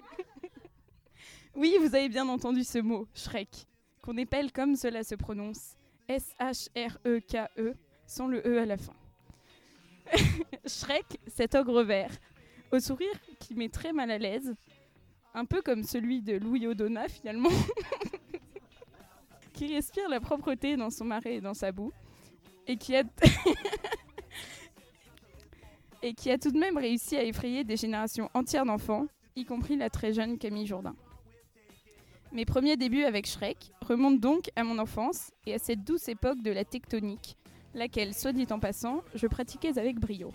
oui, 1.58 1.76
vous 1.80 1.96
avez 1.96 2.08
bien 2.08 2.30
entendu 2.30 2.64
ce 2.64 2.78
mot, 2.78 3.08
Shrek, 3.16 3.66
qu'on 4.04 4.16
épelle 4.16 4.52
comme 4.52 4.76
cela 4.76 5.04
se 5.04 5.16
prononce, 5.16 5.76
S-H-R-E-K-E, 6.08 7.60
E, 7.60 7.74
sans 8.06 8.28
le 8.28 8.48
E 8.48 8.60
à 8.60 8.66
la 8.66 8.78
fin. 8.78 8.94
Shrek, 10.68 11.20
cet 11.26 11.56
ogre 11.56 11.82
vert, 11.82 12.12
au 12.72 12.80
sourire 12.80 13.20
qui 13.40 13.56
met 13.56 13.70
très 13.70 13.92
mal 13.92 14.12
à 14.12 14.20
l'aise, 14.20 14.54
un 15.34 15.46
peu 15.46 15.64
comme 15.64 15.82
celui 15.82 16.22
de 16.22 16.38
Louis 16.38 16.68
O'Donnell 16.68 17.10
finalement, 17.10 17.50
qui 19.54 19.74
respire 19.74 20.08
la 20.10 20.20
propreté 20.20 20.78
dans 20.78 20.92
son 20.92 21.06
marais 21.06 21.38
et 21.38 21.42
dans 21.42 21.56
sa 21.56 21.72
boue, 21.72 21.92
et 22.68 22.78
qui 22.78 22.96
a 22.96 23.02
et 26.04 26.14
qui 26.14 26.30
a 26.30 26.38
tout 26.38 26.52
de 26.52 26.60
même 26.60 26.78
réussi 26.78 27.18
à 27.18 27.24
effrayer 27.24 27.64
des 27.64 27.78
générations 27.78 28.30
entières 28.36 28.66
d'enfants, 28.66 29.08
y 29.36 29.44
compris 29.44 29.76
la 29.76 29.90
très 29.90 30.14
jeune 30.14 30.38
Camille 30.38 30.68
Jourdain. 30.68 30.96
Mes 32.34 32.46
premiers 32.46 32.78
débuts 32.78 33.04
avec 33.04 33.26
Shrek 33.26 33.72
remontent 33.82 34.20
donc 34.20 34.52
à 34.56 34.64
mon 34.64 34.80
enfance 34.80 35.32
et 35.46 35.54
à 35.54 35.60
cette 35.60 35.84
douce 35.84 36.08
époque 36.10 36.42
de 36.44 36.52
la 36.52 36.66
tectonique, 36.66 37.38
laquelle, 37.74 38.14
soit 38.14 38.34
dit 38.34 38.48
en 38.52 38.60
passant, 38.60 39.02
je 39.16 39.28
pratiquais 39.28 39.80
avec 39.80 40.00
brio. 40.00 40.32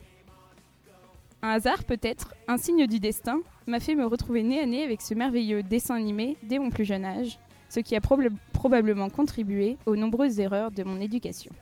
Un 1.43 1.51
hasard 1.51 1.85
peut-être, 1.85 2.35
un 2.49 2.57
signe 2.57 2.87
du 2.87 2.99
destin, 2.99 3.41
m'a 3.67 3.79
fait 3.79 3.95
me 3.95 4.07
retrouver 4.07 4.43
nez 4.43 4.61
à 4.61 4.67
nez 4.67 4.83
avec 4.83 5.03
ce 5.03 5.15
merveilleux 5.15 5.63
dessin 5.63 5.97
animé 5.97 6.37
dès 6.43 6.59
mon 6.59 6.71
plus 6.71 6.85
jeune 6.85 7.05
âge, 7.05 7.39
ce 7.69 7.81
qui 7.81 7.95
a 7.95 8.01
proba- 8.01 8.33
probablement 8.53 9.11
contribué 9.11 9.77
aux 9.87 9.97
nombreuses 9.97 10.41
erreurs 10.41 10.71
de 10.71 10.85
mon 10.85 11.01
éducation. 11.01 11.53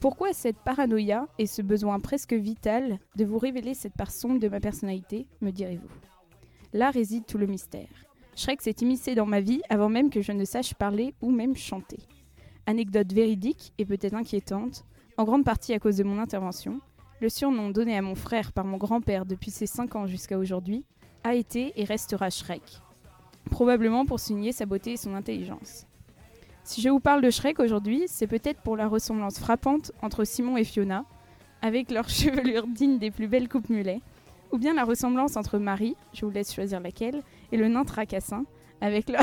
Pourquoi 0.00 0.32
cette 0.32 0.58
paranoïa 0.58 1.28
et 1.38 1.46
ce 1.46 1.62
besoin 1.62 2.00
presque 2.00 2.32
vital 2.32 2.98
de 3.16 3.24
vous 3.24 3.38
révéler 3.38 3.74
cette 3.74 3.94
part 3.94 4.10
sombre 4.10 4.40
de 4.40 4.48
ma 4.48 4.58
personnalité, 4.58 5.26
me 5.42 5.50
direz-vous? 5.50 5.88
Là 6.72 6.90
réside 6.90 7.26
tout 7.26 7.38
le 7.38 7.46
mystère. 7.46 7.88
Shrek 8.40 8.62
s'est 8.62 8.76
immiscé 8.80 9.14
dans 9.14 9.26
ma 9.26 9.42
vie 9.42 9.60
avant 9.68 9.90
même 9.90 10.08
que 10.08 10.22
je 10.22 10.32
ne 10.32 10.46
sache 10.46 10.72
parler 10.72 11.12
ou 11.20 11.30
même 11.30 11.54
chanter. 11.54 11.98
Anecdote 12.64 13.12
véridique 13.12 13.74
et 13.76 13.84
peut-être 13.84 14.14
inquiétante, 14.14 14.86
en 15.18 15.24
grande 15.24 15.44
partie 15.44 15.74
à 15.74 15.78
cause 15.78 15.98
de 15.98 16.04
mon 16.04 16.18
intervention, 16.18 16.80
le 17.20 17.28
surnom 17.28 17.68
donné 17.68 17.98
à 17.98 18.00
mon 18.00 18.14
frère 18.14 18.52
par 18.52 18.64
mon 18.64 18.78
grand-père 18.78 19.26
depuis 19.26 19.50
ses 19.50 19.66
5 19.66 19.94
ans 19.94 20.06
jusqu'à 20.06 20.38
aujourd'hui 20.38 20.86
a 21.22 21.34
été 21.34 21.74
et 21.76 21.84
restera 21.84 22.30
Shrek, 22.30 22.62
probablement 23.50 24.06
pour 24.06 24.18
souligner 24.18 24.52
sa 24.52 24.64
beauté 24.64 24.92
et 24.92 24.96
son 24.96 25.14
intelligence. 25.14 25.86
Si 26.64 26.80
je 26.80 26.88
vous 26.88 27.00
parle 27.00 27.20
de 27.20 27.28
Shrek 27.28 27.60
aujourd'hui, 27.60 28.04
c'est 28.06 28.26
peut-être 28.26 28.62
pour 28.62 28.78
la 28.78 28.88
ressemblance 28.88 29.38
frappante 29.38 29.92
entre 30.00 30.24
Simon 30.24 30.56
et 30.56 30.64
Fiona, 30.64 31.04
avec 31.60 31.90
leur 31.90 32.08
chevelure 32.08 32.66
digne 32.66 32.98
des 32.98 33.10
plus 33.10 33.28
belles 33.28 33.50
coupes 33.50 33.68
mulets, 33.68 34.00
ou 34.52 34.58
bien 34.58 34.74
la 34.74 34.84
ressemblance 34.84 35.36
entre 35.36 35.58
Marie, 35.58 35.96
je 36.12 36.24
vous 36.24 36.30
laisse 36.30 36.54
choisir 36.54 36.80
laquelle, 36.80 37.22
et 37.52 37.56
le 37.56 37.68
nain 37.68 37.84
tracassin, 37.84 38.44
avec 38.80 39.10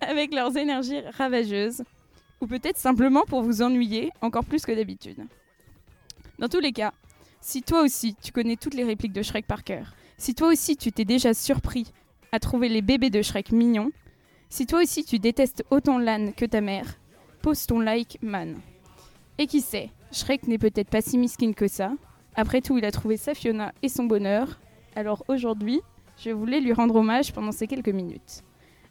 avec 0.00 0.34
leurs 0.34 0.56
énergies 0.56 1.00
ravageuses, 1.16 1.82
ou 2.40 2.46
peut-être 2.46 2.76
simplement 2.76 3.24
pour 3.26 3.42
vous 3.42 3.62
ennuyer 3.62 4.10
encore 4.20 4.44
plus 4.44 4.64
que 4.64 4.72
d'habitude. 4.72 5.26
Dans 6.38 6.48
tous 6.48 6.60
les 6.60 6.72
cas, 6.72 6.92
si 7.40 7.62
toi 7.62 7.82
aussi 7.82 8.14
tu 8.14 8.32
connais 8.32 8.56
toutes 8.56 8.74
les 8.74 8.84
répliques 8.84 9.12
de 9.12 9.22
Shrek 9.22 9.46
par 9.46 9.64
cœur, 9.64 9.94
si 10.16 10.34
toi 10.34 10.48
aussi 10.48 10.76
tu 10.76 10.92
t'es 10.92 11.04
déjà 11.04 11.34
surpris 11.34 11.92
à 12.32 12.38
trouver 12.38 12.68
les 12.68 12.82
bébés 12.82 13.10
de 13.10 13.22
Shrek 13.22 13.52
mignons, 13.52 13.92
si 14.48 14.66
toi 14.66 14.82
aussi 14.82 15.04
tu 15.04 15.18
détestes 15.18 15.64
autant 15.70 15.98
l'âne 15.98 16.32
que 16.32 16.44
ta 16.44 16.60
mère, 16.60 16.98
pose 17.42 17.66
ton 17.66 17.80
like 17.80 18.18
man. 18.22 18.60
Et 19.38 19.46
qui 19.46 19.60
sait, 19.60 19.90
Shrek 20.12 20.46
n'est 20.46 20.58
peut-être 20.58 20.90
pas 20.90 21.00
si 21.00 21.18
miskin 21.18 21.52
que 21.52 21.66
ça. 21.66 21.92
Après 22.36 22.60
tout, 22.60 22.76
il 22.78 22.84
a 22.84 22.90
trouvé 22.90 23.16
sa 23.16 23.32
Fiona 23.32 23.72
et 23.82 23.88
son 23.88 24.04
bonheur. 24.04 24.58
Alors 24.96 25.24
aujourd'hui, 25.28 25.80
je 26.18 26.30
voulais 26.30 26.60
lui 26.60 26.72
rendre 26.72 26.96
hommage 26.96 27.32
pendant 27.32 27.52
ces 27.52 27.68
quelques 27.68 27.88
minutes. 27.88 28.42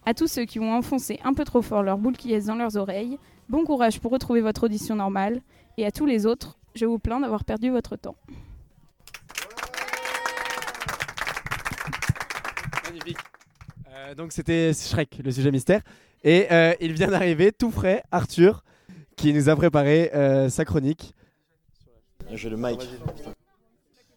À 0.06 0.14
tous 0.14 0.28
ceux 0.28 0.46
qui 0.46 0.60
ont 0.60 0.74
enfoncé 0.74 1.20
un 1.24 1.34
peu 1.34 1.44
trop 1.44 1.62
fort 1.62 1.84
leur 1.84 1.98
boule 1.98 2.16
qui 2.16 2.34
est 2.34 2.48
dans 2.48 2.56
leurs 2.56 2.78
oreilles, 2.78 3.18
bon 3.50 3.66
courage 3.66 4.00
pour 4.00 4.12
retrouver 4.12 4.42
votre 4.42 4.64
audition 4.64 4.96
normale. 4.96 5.42
Et 5.78 5.86
à 5.86 5.92
tous 5.92 6.06
les 6.06 6.26
autres, 6.26 6.58
je 6.76 6.86
vous 6.86 7.00
plains 7.00 7.20
d'avoir 7.20 7.44
perdu 7.44 7.70
votre 7.70 7.98
temps. 7.98 8.16
Magnifique. 12.86 13.18
Euh, 13.94 14.16
donc 14.16 14.32
c'était 14.32 14.72
Shrek, 14.74 15.20
le 15.24 15.32
sujet 15.32 15.52
mystère. 15.52 15.82
Et 16.24 16.48
euh, 16.52 16.74
il 16.80 16.94
vient 16.94 17.10
d'arriver 17.10 17.52
tout 17.52 17.72
frais, 17.72 18.04
Arthur, 18.12 18.64
qui 19.18 19.34
nous 19.34 19.50
a 19.50 19.56
préparé 19.56 20.12
euh, 20.14 20.48
sa 20.50 20.64
chronique. 20.64 21.14
J'ai 22.32 22.50
le 22.50 22.58
mic. 22.58 22.80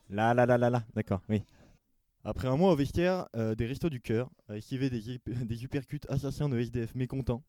Là, 0.08 0.34
là, 0.34 0.46
là, 0.46 0.56
là, 0.56 0.70
là, 0.70 0.84
d'accord, 0.94 1.20
oui. 1.28 1.42
Après 2.24 2.48
un 2.48 2.56
mois 2.56 2.72
au 2.72 2.76
vestiaire 2.76 3.28
euh, 3.36 3.54
des 3.54 3.66
Restos 3.66 3.88
du 3.88 4.00
Cœur, 4.00 4.30
à 4.48 4.56
esquiver 4.56 4.90
des, 4.90 5.20
des 5.26 5.68
assassins 6.08 6.48
de 6.48 6.58
SDF 6.58 6.94
mécontents, 6.94 7.42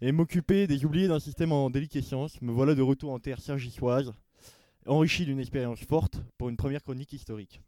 et 0.00 0.12
m'occuper 0.12 0.66
des 0.66 0.84
oubliés 0.84 1.08
d'un 1.08 1.20
système 1.20 1.52
en 1.52 1.68
déliquescence, 1.68 2.40
me 2.40 2.52
voilà 2.52 2.74
de 2.74 2.82
retour 2.82 3.12
en 3.12 3.18
terre 3.18 3.40
sergissoise, 3.40 4.12
enrichi 4.86 5.26
d'une 5.26 5.40
expérience 5.40 5.80
forte 5.80 6.22
pour 6.38 6.48
une 6.48 6.56
première 6.56 6.82
chronique 6.82 7.12
historique. 7.12 7.60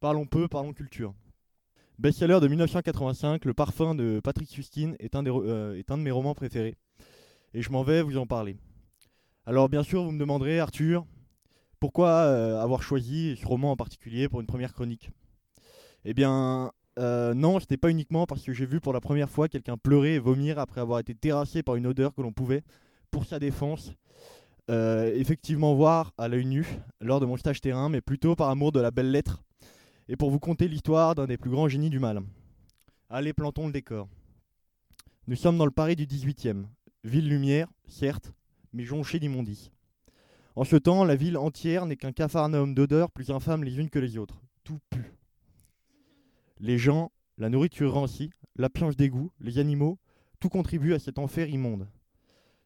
Parlons 0.00 0.26
peu, 0.26 0.48
parlons 0.48 0.72
culture. 0.72 1.12
Best-seller 1.98 2.40
de 2.40 2.48
1985, 2.48 3.44
Le 3.44 3.52
Parfum 3.52 3.94
de 3.94 4.20
Patrick 4.24 4.48
Suskin 4.48 4.94
est 4.98 5.14
un, 5.14 5.22
des 5.22 5.30
euh, 5.30 5.76
est 5.76 5.90
un 5.90 5.98
de 5.98 6.02
mes 6.02 6.10
romans 6.10 6.34
préférés, 6.34 6.76
et 7.52 7.60
je 7.60 7.70
m'en 7.70 7.82
vais 7.82 8.00
vous 8.00 8.16
en 8.16 8.26
parler. 8.26 8.56
Alors 9.44 9.68
bien 9.68 9.82
sûr, 9.82 10.04
vous 10.04 10.12
me 10.12 10.18
demanderez, 10.18 10.60
Arthur, 10.60 11.04
pourquoi 11.80 12.08
euh, 12.08 12.60
avoir 12.60 12.82
choisi 12.82 13.36
ce 13.36 13.46
roman 13.46 13.72
en 13.72 13.76
particulier 13.76 14.28
pour 14.28 14.40
une 14.40 14.46
première 14.46 14.74
chronique? 14.74 15.10
Eh 16.04 16.14
bien, 16.14 16.70
euh, 16.98 17.34
non, 17.34 17.58
ce 17.58 17.66
n'est 17.70 17.78
pas 17.78 17.90
uniquement 17.90 18.26
parce 18.26 18.42
que 18.42 18.52
j'ai 18.52 18.66
vu 18.66 18.80
pour 18.80 18.92
la 18.92 19.00
première 19.00 19.30
fois 19.30 19.48
quelqu'un 19.48 19.78
pleurer 19.78 20.14
et 20.16 20.18
vomir 20.18 20.58
après 20.58 20.82
avoir 20.82 20.98
été 20.98 21.14
terrassé 21.14 21.62
par 21.62 21.76
une 21.76 21.86
odeur 21.86 22.14
que 22.14 22.20
l'on 22.20 22.32
pouvait, 22.32 22.62
pour 23.10 23.24
sa 23.24 23.38
défense, 23.38 23.92
euh, 24.70 25.12
effectivement 25.14 25.74
voir 25.74 26.12
à 26.18 26.28
l'œil 26.28 26.46
nu 26.46 26.66
lors 27.00 27.18
de 27.18 27.26
mon 27.26 27.36
stage 27.36 27.60
terrain, 27.60 27.88
mais 27.88 28.02
plutôt 28.02 28.36
par 28.36 28.50
amour 28.50 28.72
de 28.72 28.80
la 28.80 28.90
belle 28.90 29.10
lettre, 29.10 29.42
et 30.08 30.16
pour 30.16 30.30
vous 30.30 30.38
conter 30.38 30.68
l'histoire 30.68 31.14
d'un 31.14 31.26
des 31.26 31.38
plus 31.38 31.50
grands 31.50 31.68
génies 31.68 31.90
du 31.90 31.98
mal. 31.98 32.20
Allez, 33.08 33.32
plantons 33.32 33.66
le 33.66 33.72
décor. 33.72 34.08
Nous 35.26 35.36
sommes 35.36 35.56
dans 35.56 35.64
le 35.64 35.70
Paris 35.70 35.96
du 35.96 36.06
18e, 36.06 36.64
ville 37.04 37.28
lumière, 37.28 37.68
certes, 37.88 38.32
mais 38.72 38.84
jonchée 38.84 39.18
d'immondices. 39.18 39.70
En 40.56 40.64
ce 40.64 40.76
temps, 40.76 41.04
la 41.04 41.16
ville 41.16 41.38
entière 41.38 41.86
n'est 41.86 41.96
qu'un 41.96 42.12
capharnaüm 42.12 42.74
d'odeurs 42.74 43.10
plus 43.10 43.30
infâmes 43.30 43.64
les 43.64 43.78
unes 43.78 43.90
que 43.90 43.98
les 43.98 44.18
autres. 44.18 44.42
Tout 44.64 44.78
pue. 44.90 45.14
Les 46.58 46.76
gens, 46.76 47.12
la 47.38 47.48
nourriture 47.48 47.92
rancie, 47.92 48.30
l'absence 48.56 48.96
d'égout, 48.96 49.30
les 49.40 49.58
animaux, 49.58 49.98
tout 50.40 50.48
contribue 50.48 50.94
à 50.94 50.98
cet 50.98 51.18
enfer 51.18 51.48
immonde. 51.48 51.86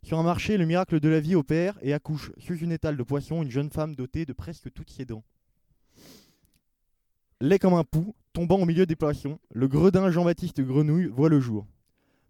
Sur 0.02 0.18
un 0.18 0.22
marché, 0.22 0.56
le 0.56 0.66
miracle 0.66 1.00
de 1.00 1.08
la 1.08 1.20
vie 1.20 1.34
opère 1.34 1.78
et 1.82 1.94
accouche 1.94 2.32
sous 2.38 2.56
une 2.56 2.72
étale 2.72 2.96
de 2.96 3.02
poisson 3.02 3.42
une 3.42 3.50
jeune 3.50 3.70
femme 3.70 3.94
dotée 3.94 4.26
de 4.26 4.32
presque 4.32 4.72
toutes 4.72 4.90
ses 4.90 5.04
dents. 5.04 5.24
Laid 7.40 7.58
comme 7.58 7.74
un 7.74 7.84
pou, 7.84 8.14
tombant 8.32 8.58
au 8.58 8.64
milieu 8.64 8.86
des 8.86 8.96
poissons, 8.96 9.38
le 9.52 9.68
gredin 9.68 10.10
Jean-Baptiste 10.10 10.60
Grenouille 10.60 11.06
voit 11.06 11.28
le 11.28 11.40
jour. 11.40 11.66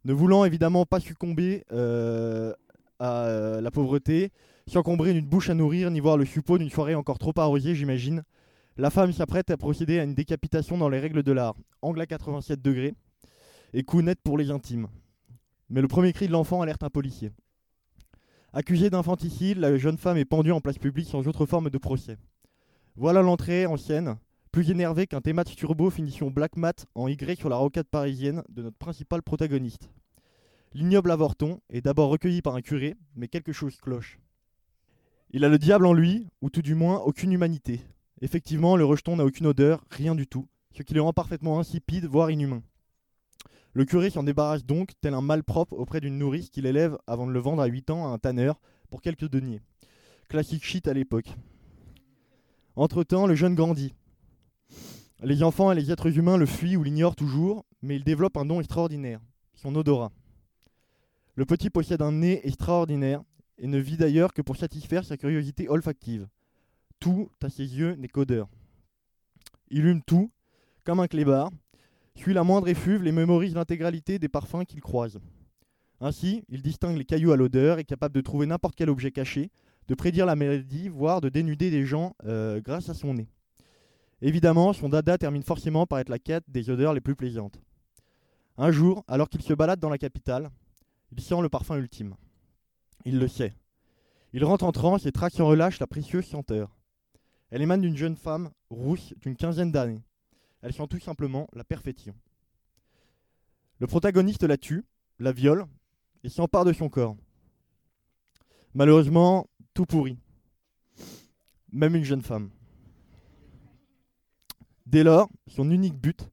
Ne 0.04 0.12
voulant 0.12 0.44
évidemment 0.44 0.86
pas 0.86 1.00
succomber 1.00 1.64
euh, 1.72 2.52
à 2.98 3.24
euh, 3.24 3.60
la 3.60 3.70
pauvreté, 3.70 4.32
s'encombrer 4.66 5.12
d'une 5.12 5.26
bouche 5.26 5.50
à 5.50 5.54
nourrir, 5.54 5.90
ni 5.90 6.00
voir 6.00 6.16
le 6.16 6.24
suppôt 6.24 6.58
d'une 6.58 6.70
soirée 6.70 6.94
encore 6.94 7.18
trop 7.18 7.32
arrosée, 7.36 7.74
j'imagine, 7.74 8.22
la 8.76 8.90
femme 8.90 9.12
s'apprête 9.12 9.50
à 9.50 9.56
procéder 9.56 9.98
à 9.98 10.04
une 10.04 10.14
décapitation 10.14 10.76
dans 10.78 10.88
les 10.88 10.98
règles 10.98 11.22
de 11.22 11.32
l'art, 11.32 11.54
angle 11.82 12.00
à 12.00 12.06
87 12.06 12.60
degrés, 12.60 12.94
et 13.72 13.84
coup 13.84 14.02
net 14.02 14.18
pour 14.22 14.38
les 14.38 14.50
intimes. 14.50 14.88
Mais 15.68 15.80
le 15.80 15.88
premier 15.88 16.12
cri 16.12 16.26
de 16.26 16.32
l'enfant 16.32 16.62
alerte 16.62 16.82
un 16.82 16.90
policier. 16.90 17.30
Accusée 18.52 18.90
d'infanticide, 18.90 19.58
la 19.58 19.76
jeune 19.76 19.98
femme 19.98 20.16
est 20.16 20.24
pendue 20.24 20.52
en 20.52 20.60
place 20.60 20.78
publique 20.78 21.08
sans 21.08 21.26
autre 21.26 21.46
forme 21.46 21.70
de 21.70 21.78
procès. 21.78 22.16
Voilà 22.96 23.22
l'entrée 23.22 23.66
en 23.66 23.76
scène, 23.76 24.16
plus 24.52 24.70
énervée 24.70 25.08
qu'un 25.08 25.20
T-Match 25.20 25.56
Turbo 25.56 25.90
finition 25.90 26.30
Black 26.30 26.56
Mat 26.56 26.86
en 26.94 27.08
Y 27.08 27.38
sur 27.38 27.48
la 27.48 27.56
rocade 27.56 27.88
parisienne 27.88 28.42
de 28.48 28.62
notre 28.62 28.76
principal 28.76 29.22
protagoniste. 29.22 29.90
L'ignoble 30.72 31.10
avorton 31.10 31.60
est 31.70 31.80
d'abord 31.80 32.10
recueilli 32.10 32.42
par 32.42 32.54
un 32.54 32.62
curé, 32.62 32.94
mais 33.16 33.26
quelque 33.26 33.52
chose 33.52 33.76
cloche. 33.76 34.20
Il 35.36 35.44
a 35.44 35.48
le 35.48 35.58
diable 35.58 35.86
en 35.86 35.92
lui, 35.92 36.28
ou 36.42 36.48
tout 36.48 36.62
du 36.62 36.76
moins 36.76 37.00
aucune 37.00 37.32
humanité. 37.32 37.80
Effectivement, 38.20 38.76
le 38.76 38.84
rejeton 38.84 39.16
n'a 39.16 39.24
aucune 39.24 39.48
odeur, 39.48 39.84
rien 39.90 40.14
du 40.14 40.28
tout, 40.28 40.46
ce 40.70 40.84
qui 40.84 40.94
le 40.94 41.02
rend 41.02 41.12
parfaitement 41.12 41.58
insipide, 41.58 42.04
voire 42.04 42.30
inhumain. 42.30 42.62
Le 43.72 43.84
curé 43.84 44.10
s'en 44.10 44.22
débarrasse 44.22 44.64
donc, 44.64 44.92
tel 45.00 45.12
un 45.12 45.22
malpropre 45.22 45.72
auprès 45.72 46.00
d'une 46.00 46.18
nourrice 46.18 46.50
qu'il 46.50 46.66
élève 46.66 46.96
avant 47.08 47.26
de 47.26 47.32
le 47.32 47.40
vendre 47.40 47.62
à 47.62 47.66
8 47.66 47.90
ans 47.90 48.06
à 48.06 48.10
un 48.10 48.18
tanneur 48.18 48.60
pour 48.90 49.02
quelques 49.02 49.28
deniers. 49.28 49.60
Classique 50.28 50.64
shit 50.64 50.86
à 50.86 50.94
l'époque. 50.94 51.34
Entre-temps, 52.76 53.26
le 53.26 53.34
jeune 53.34 53.56
grandit. 53.56 53.92
Les 55.20 55.42
enfants 55.42 55.72
et 55.72 55.74
les 55.74 55.90
êtres 55.90 56.16
humains 56.16 56.36
le 56.36 56.46
fuient 56.46 56.76
ou 56.76 56.84
l'ignorent 56.84 57.16
toujours, 57.16 57.64
mais 57.82 57.96
il 57.96 58.04
développe 58.04 58.36
un 58.36 58.44
don 58.44 58.60
extraordinaire, 58.60 59.20
son 59.54 59.74
odorat. 59.74 60.12
Le 61.34 61.44
petit 61.44 61.70
possède 61.70 62.02
un 62.02 62.12
nez 62.12 62.40
extraordinaire 62.46 63.24
et 63.58 63.66
ne 63.66 63.78
vit 63.78 63.96
d'ailleurs 63.96 64.32
que 64.32 64.42
pour 64.42 64.56
satisfaire 64.56 65.04
sa 65.04 65.16
curiosité 65.16 65.68
olfactive. 65.68 66.28
Tout, 67.00 67.30
à 67.42 67.48
ses 67.48 67.76
yeux, 67.76 67.94
n'est 67.94 68.08
qu'odeur. 68.08 68.48
Il 69.68 69.86
hume 69.86 70.02
tout, 70.02 70.30
comme 70.84 71.00
un 71.00 71.06
clébard, 71.06 71.50
suit 72.16 72.34
la 72.34 72.44
moindre 72.44 72.68
effluve 72.68 73.06
et 73.06 73.12
mémorise 73.12 73.54
l'intégralité 73.54 74.18
des 74.18 74.28
parfums 74.28 74.64
qu'il 74.66 74.80
croise. 74.80 75.20
Ainsi, 76.00 76.44
il 76.48 76.62
distingue 76.62 76.96
les 76.96 77.04
cailloux 77.04 77.32
à 77.32 77.36
l'odeur, 77.36 77.78
est 77.78 77.84
capable 77.84 78.14
de 78.14 78.20
trouver 78.20 78.46
n'importe 78.46 78.74
quel 78.76 78.90
objet 78.90 79.10
caché, 79.10 79.50
de 79.88 79.94
prédire 79.94 80.26
la 80.26 80.36
maladie, 80.36 80.88
voire 80.88 81.20
de 81.20 81.28
dénuder 81.28 81.70
des 81.70 81.84
gens 81.84 82.14
euh, 82.24 82.60
grâce 82.60 82.88
à 82.88 82.94
son 82.94 83.14
nez. 83.14 83.28
Évidemment, 84.22 84.72
son 84.72 84.88
dada 84.88 85.18
termine 85.18 85.42
forcément 85.42 85.86
par 85.86 85.98
être 85.98 86.08
la 86.08 86.18
quête 86.18 86.44
des 86.48 86.70
odeurs 86.70 86.94
les 86.94 87.00
plus 87.00 87.16
plaisantes. 87.16 87.60
Un 88.56 88.70
jour, 88.70 89.04
alors 89.08 89.28
qu'il 89.28 89.42
se 89.42 89.52
balade 89.52 89.80
dans 89.80 89.90
la 89.90 89.98
capitale, 89.98 90.50
il 91.12 91.20
sent 91.20 91.42
le 91.42 91.48
parfum 91.48 91.76
ultime. 91.76 92.14
Il 93.04 93.18
le 93.18 93.28
sait. 93.28 93.54
Il 94.32 94.44
rentre 94.44 94.64
en 94.64 94.72
transe 94.72 95.06
et 95.06 95.12
traque 95.12 95.34
sans 95.34 95.46
relâche 95.46 95.78
la 95.78 95.86
précieuse 95.86 96.26
senteur. 96.26 96.76
Elle 97.50 97.62
émane 97.62 97.82
d'une 97.82 97.96
jeune 97.96 98.16
femme 98.16 98.50
rousse 98.70 99.14
d'une 99.20 99.36
quinzaine 99.36 99.70
d'années. 99.70 100.02
Elle 100.62 100.72
sent 100.72 100.88
tout 100.88 100.98
simplement 100.98 101.46
la 101.52 101.62
perfection. 101.64 102.14
Le 103.78 103.86
protagoniste 103.86 104.44
la 104.44 104.56
tue, 104.56 104.84
la 105.18 105.32
viole 105.32 105.66
et 106.24 106.28
s'empare 106.28 106.64
de 106.64 106.72
son 106.72 106.88
corps. 106.88 107.16
Malheureusement, 108.72 109.46
tout 109.74 109.86
pourrit. 109.86 110.18
Même 111.70 111.94
une 111.94 112.04
jeune 112.04 112.22
femme. 112.22 112.50
Dès 114.86 115.04
lors, 115.04 115.28
son 115.46 115.70
unique 115.70 115.94
but, 115.94 116.28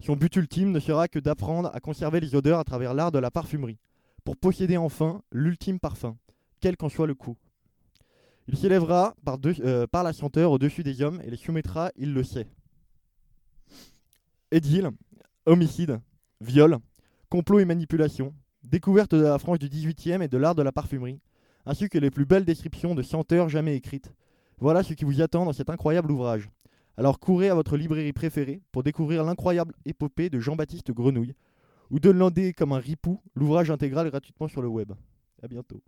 son 0.00 0.16
but 0.16 0.34
ultime 0.36 0.72
ne 0.72 0.80
sera 0.80 1.08
que 1.08 1.18
d'apprendre 1.18 1.70
à 1.74 1.80
conserver 1.80 2.20
les 2.20 2.34
odeurs 2.34 2.58
à 2.58 2.64
travers 2.64 2.94
l'art 2.94 3.12
de 3.12 3.18
la 3.18 3.30
parfumerie, 3.30 3.78
pour 4.26 4.36
posséder 4.36 4.76
enfin 4.76 5.22
l'ultime 5.30 5.78
parfum, 5.78 6.16
quel 6.60 6.76
qu'en 6.76 6.88
soit 6.88 7.06
le 7.06 7.14
coup. 7.14 7.36
Il 8.48 8.58
s'élèvera 8.58 9.14
par, 9.24 9.38
euh, 9.44 9.86
la 9.92 10.12
senteur 10.12 10.50
au-dessus 10.50 10.82
des 10.82 11.00
hommes 11.00 11.22
et 11.24 11.30
les 11.30 11.36
soumettra, 11.36 11.92
il 11.96 12.12
le 12.12 12.24
sait. 12.24 12.48
Édile, 14.50 14.90
homicide, 15.46 16.00
viol, 16.40 16.78
complot 17.28 17.60
et 17.60 17.64
manipulation, 17.64 18.34
découverte 18.64 19.14
de 19.14 19.22
la 19.22 19.38
France 19.38 19.60
du 19.60 19.68
18e 19.68 20.20
et 20.20 20.28
de 20.28 20.38
l'art 20.38 20.56
de 20.56 20.62
la 20.62 20.72
parfumerie, 20.72 21.20
ainsi 21.64 21.88
que 21.88 21.98
les 21.98 22.10
plus 22.10 22.26
belles 22.26 22.44
descriptions 22.44 22.96
de 22.96 23.02
senteurs 23.02 23.48
jamais 23.48 23.76
écrites. 23.76 24.10
Voilà 24.58 24.82
ce 24.82 24.94
qui 24.94 25.04
vous 25.04 25.22
attend 25.22 25.44
dans 25.44 25.52
cet 25.52 25.70
incroyable 25.70 26.10
ouvrage. 26.10 26.50
Alors 26.96 27.20
courez 27.20 27.48
à 27.48 27.54
votre 27.54 27.76
librairie 27.76 28.12
préférée 28.12 28.60
pour 28.72 28.82
découvrir 28.82 29.22
l'incroyable 29.22 29.74
épopée 29.84 30.30
de 30.30 30.40
Jean-Baptiste 30.40 30.90
Grenouille, 30.90 31.36
ou 31.90 31.98
downloader 31.98 32.52
comme 32.52 32.72
un 32.72 32.78
ripou 32.78 33.20
l'ouvrage 33.34 33.70
intégral 33.70 34.10
gratuitement 34.10 34.48
sur 34.48 34.62
le 34.62 34.68
web. 34.68 34.92
À 35.42 35.48
bientôt. 35.48 35.80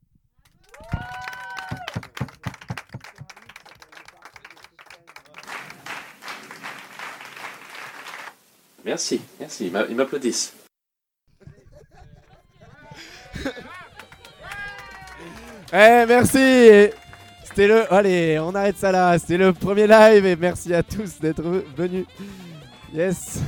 Merci, 8.84 9.20
merci, 9.38 9.70
ils 9.90 9.96
m'applaudissent. 9.96 10.54
Eh, 15.70 16.06
merci 16.08 16.88
C'était 17.44 17.68
le... 17.68 17.92
Allez, 17.92 18.38
on 18.38 18.54
arrête 18.54 18.78
ça 18.78 18.90
là. 18.90 19.18
C'était 19.18 19.36
le 19.36 19.52
premier 19.52 19.86
live 19.86 20.24
et 20.24 20.34
merci 20.34 20.72
à 20.72 20.82
tous 20.82 21.20
d'être 21.20 21.42
venus. 21.42 22.06
Yes 22.94 23.38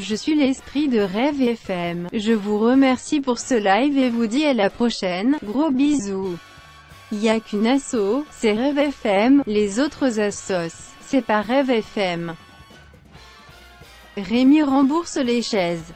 Je 0.00 0.14
suis 0.14 0.36
l'esprit 0.36 0.88
de 0.88 1.00
Rêve 1.00 1.42
FM. 1.42 2.06
Je 2.12 2.32
vous 2.32 2.56
remercie 2.60 3.20
pour 3.20 3.40
ce 3.40 3.54
live 3.54 3.98
et 3.98 4.10
vous 4.10 4.28
dis 4.28 4.44
à 4.44 4.54
la 4.54 4.70
prochaine. 4.70 5.36
Gros 5.42 5.72
bisous. 5.72 6.38
Y 7.10 7.28
a 7.28 7.40
qu'une 7.40 7.66
asso, 7.66 8.24
c'est 8.30 8.52
Rêve 8.52 8.78
FM. 8.78 9.42
Les 9.46 9.80
autres 9.80 10.20
assos, 10.20 10.92
c'est 11.00 11.24
pas 11.24 11.40
Rêve 11.40 11.70
FM. 11.70 12.34
Rémi 14.16 14.62
rembourse 14.62 15.16
les 15.16 15.42
chaises. 15.42 15.92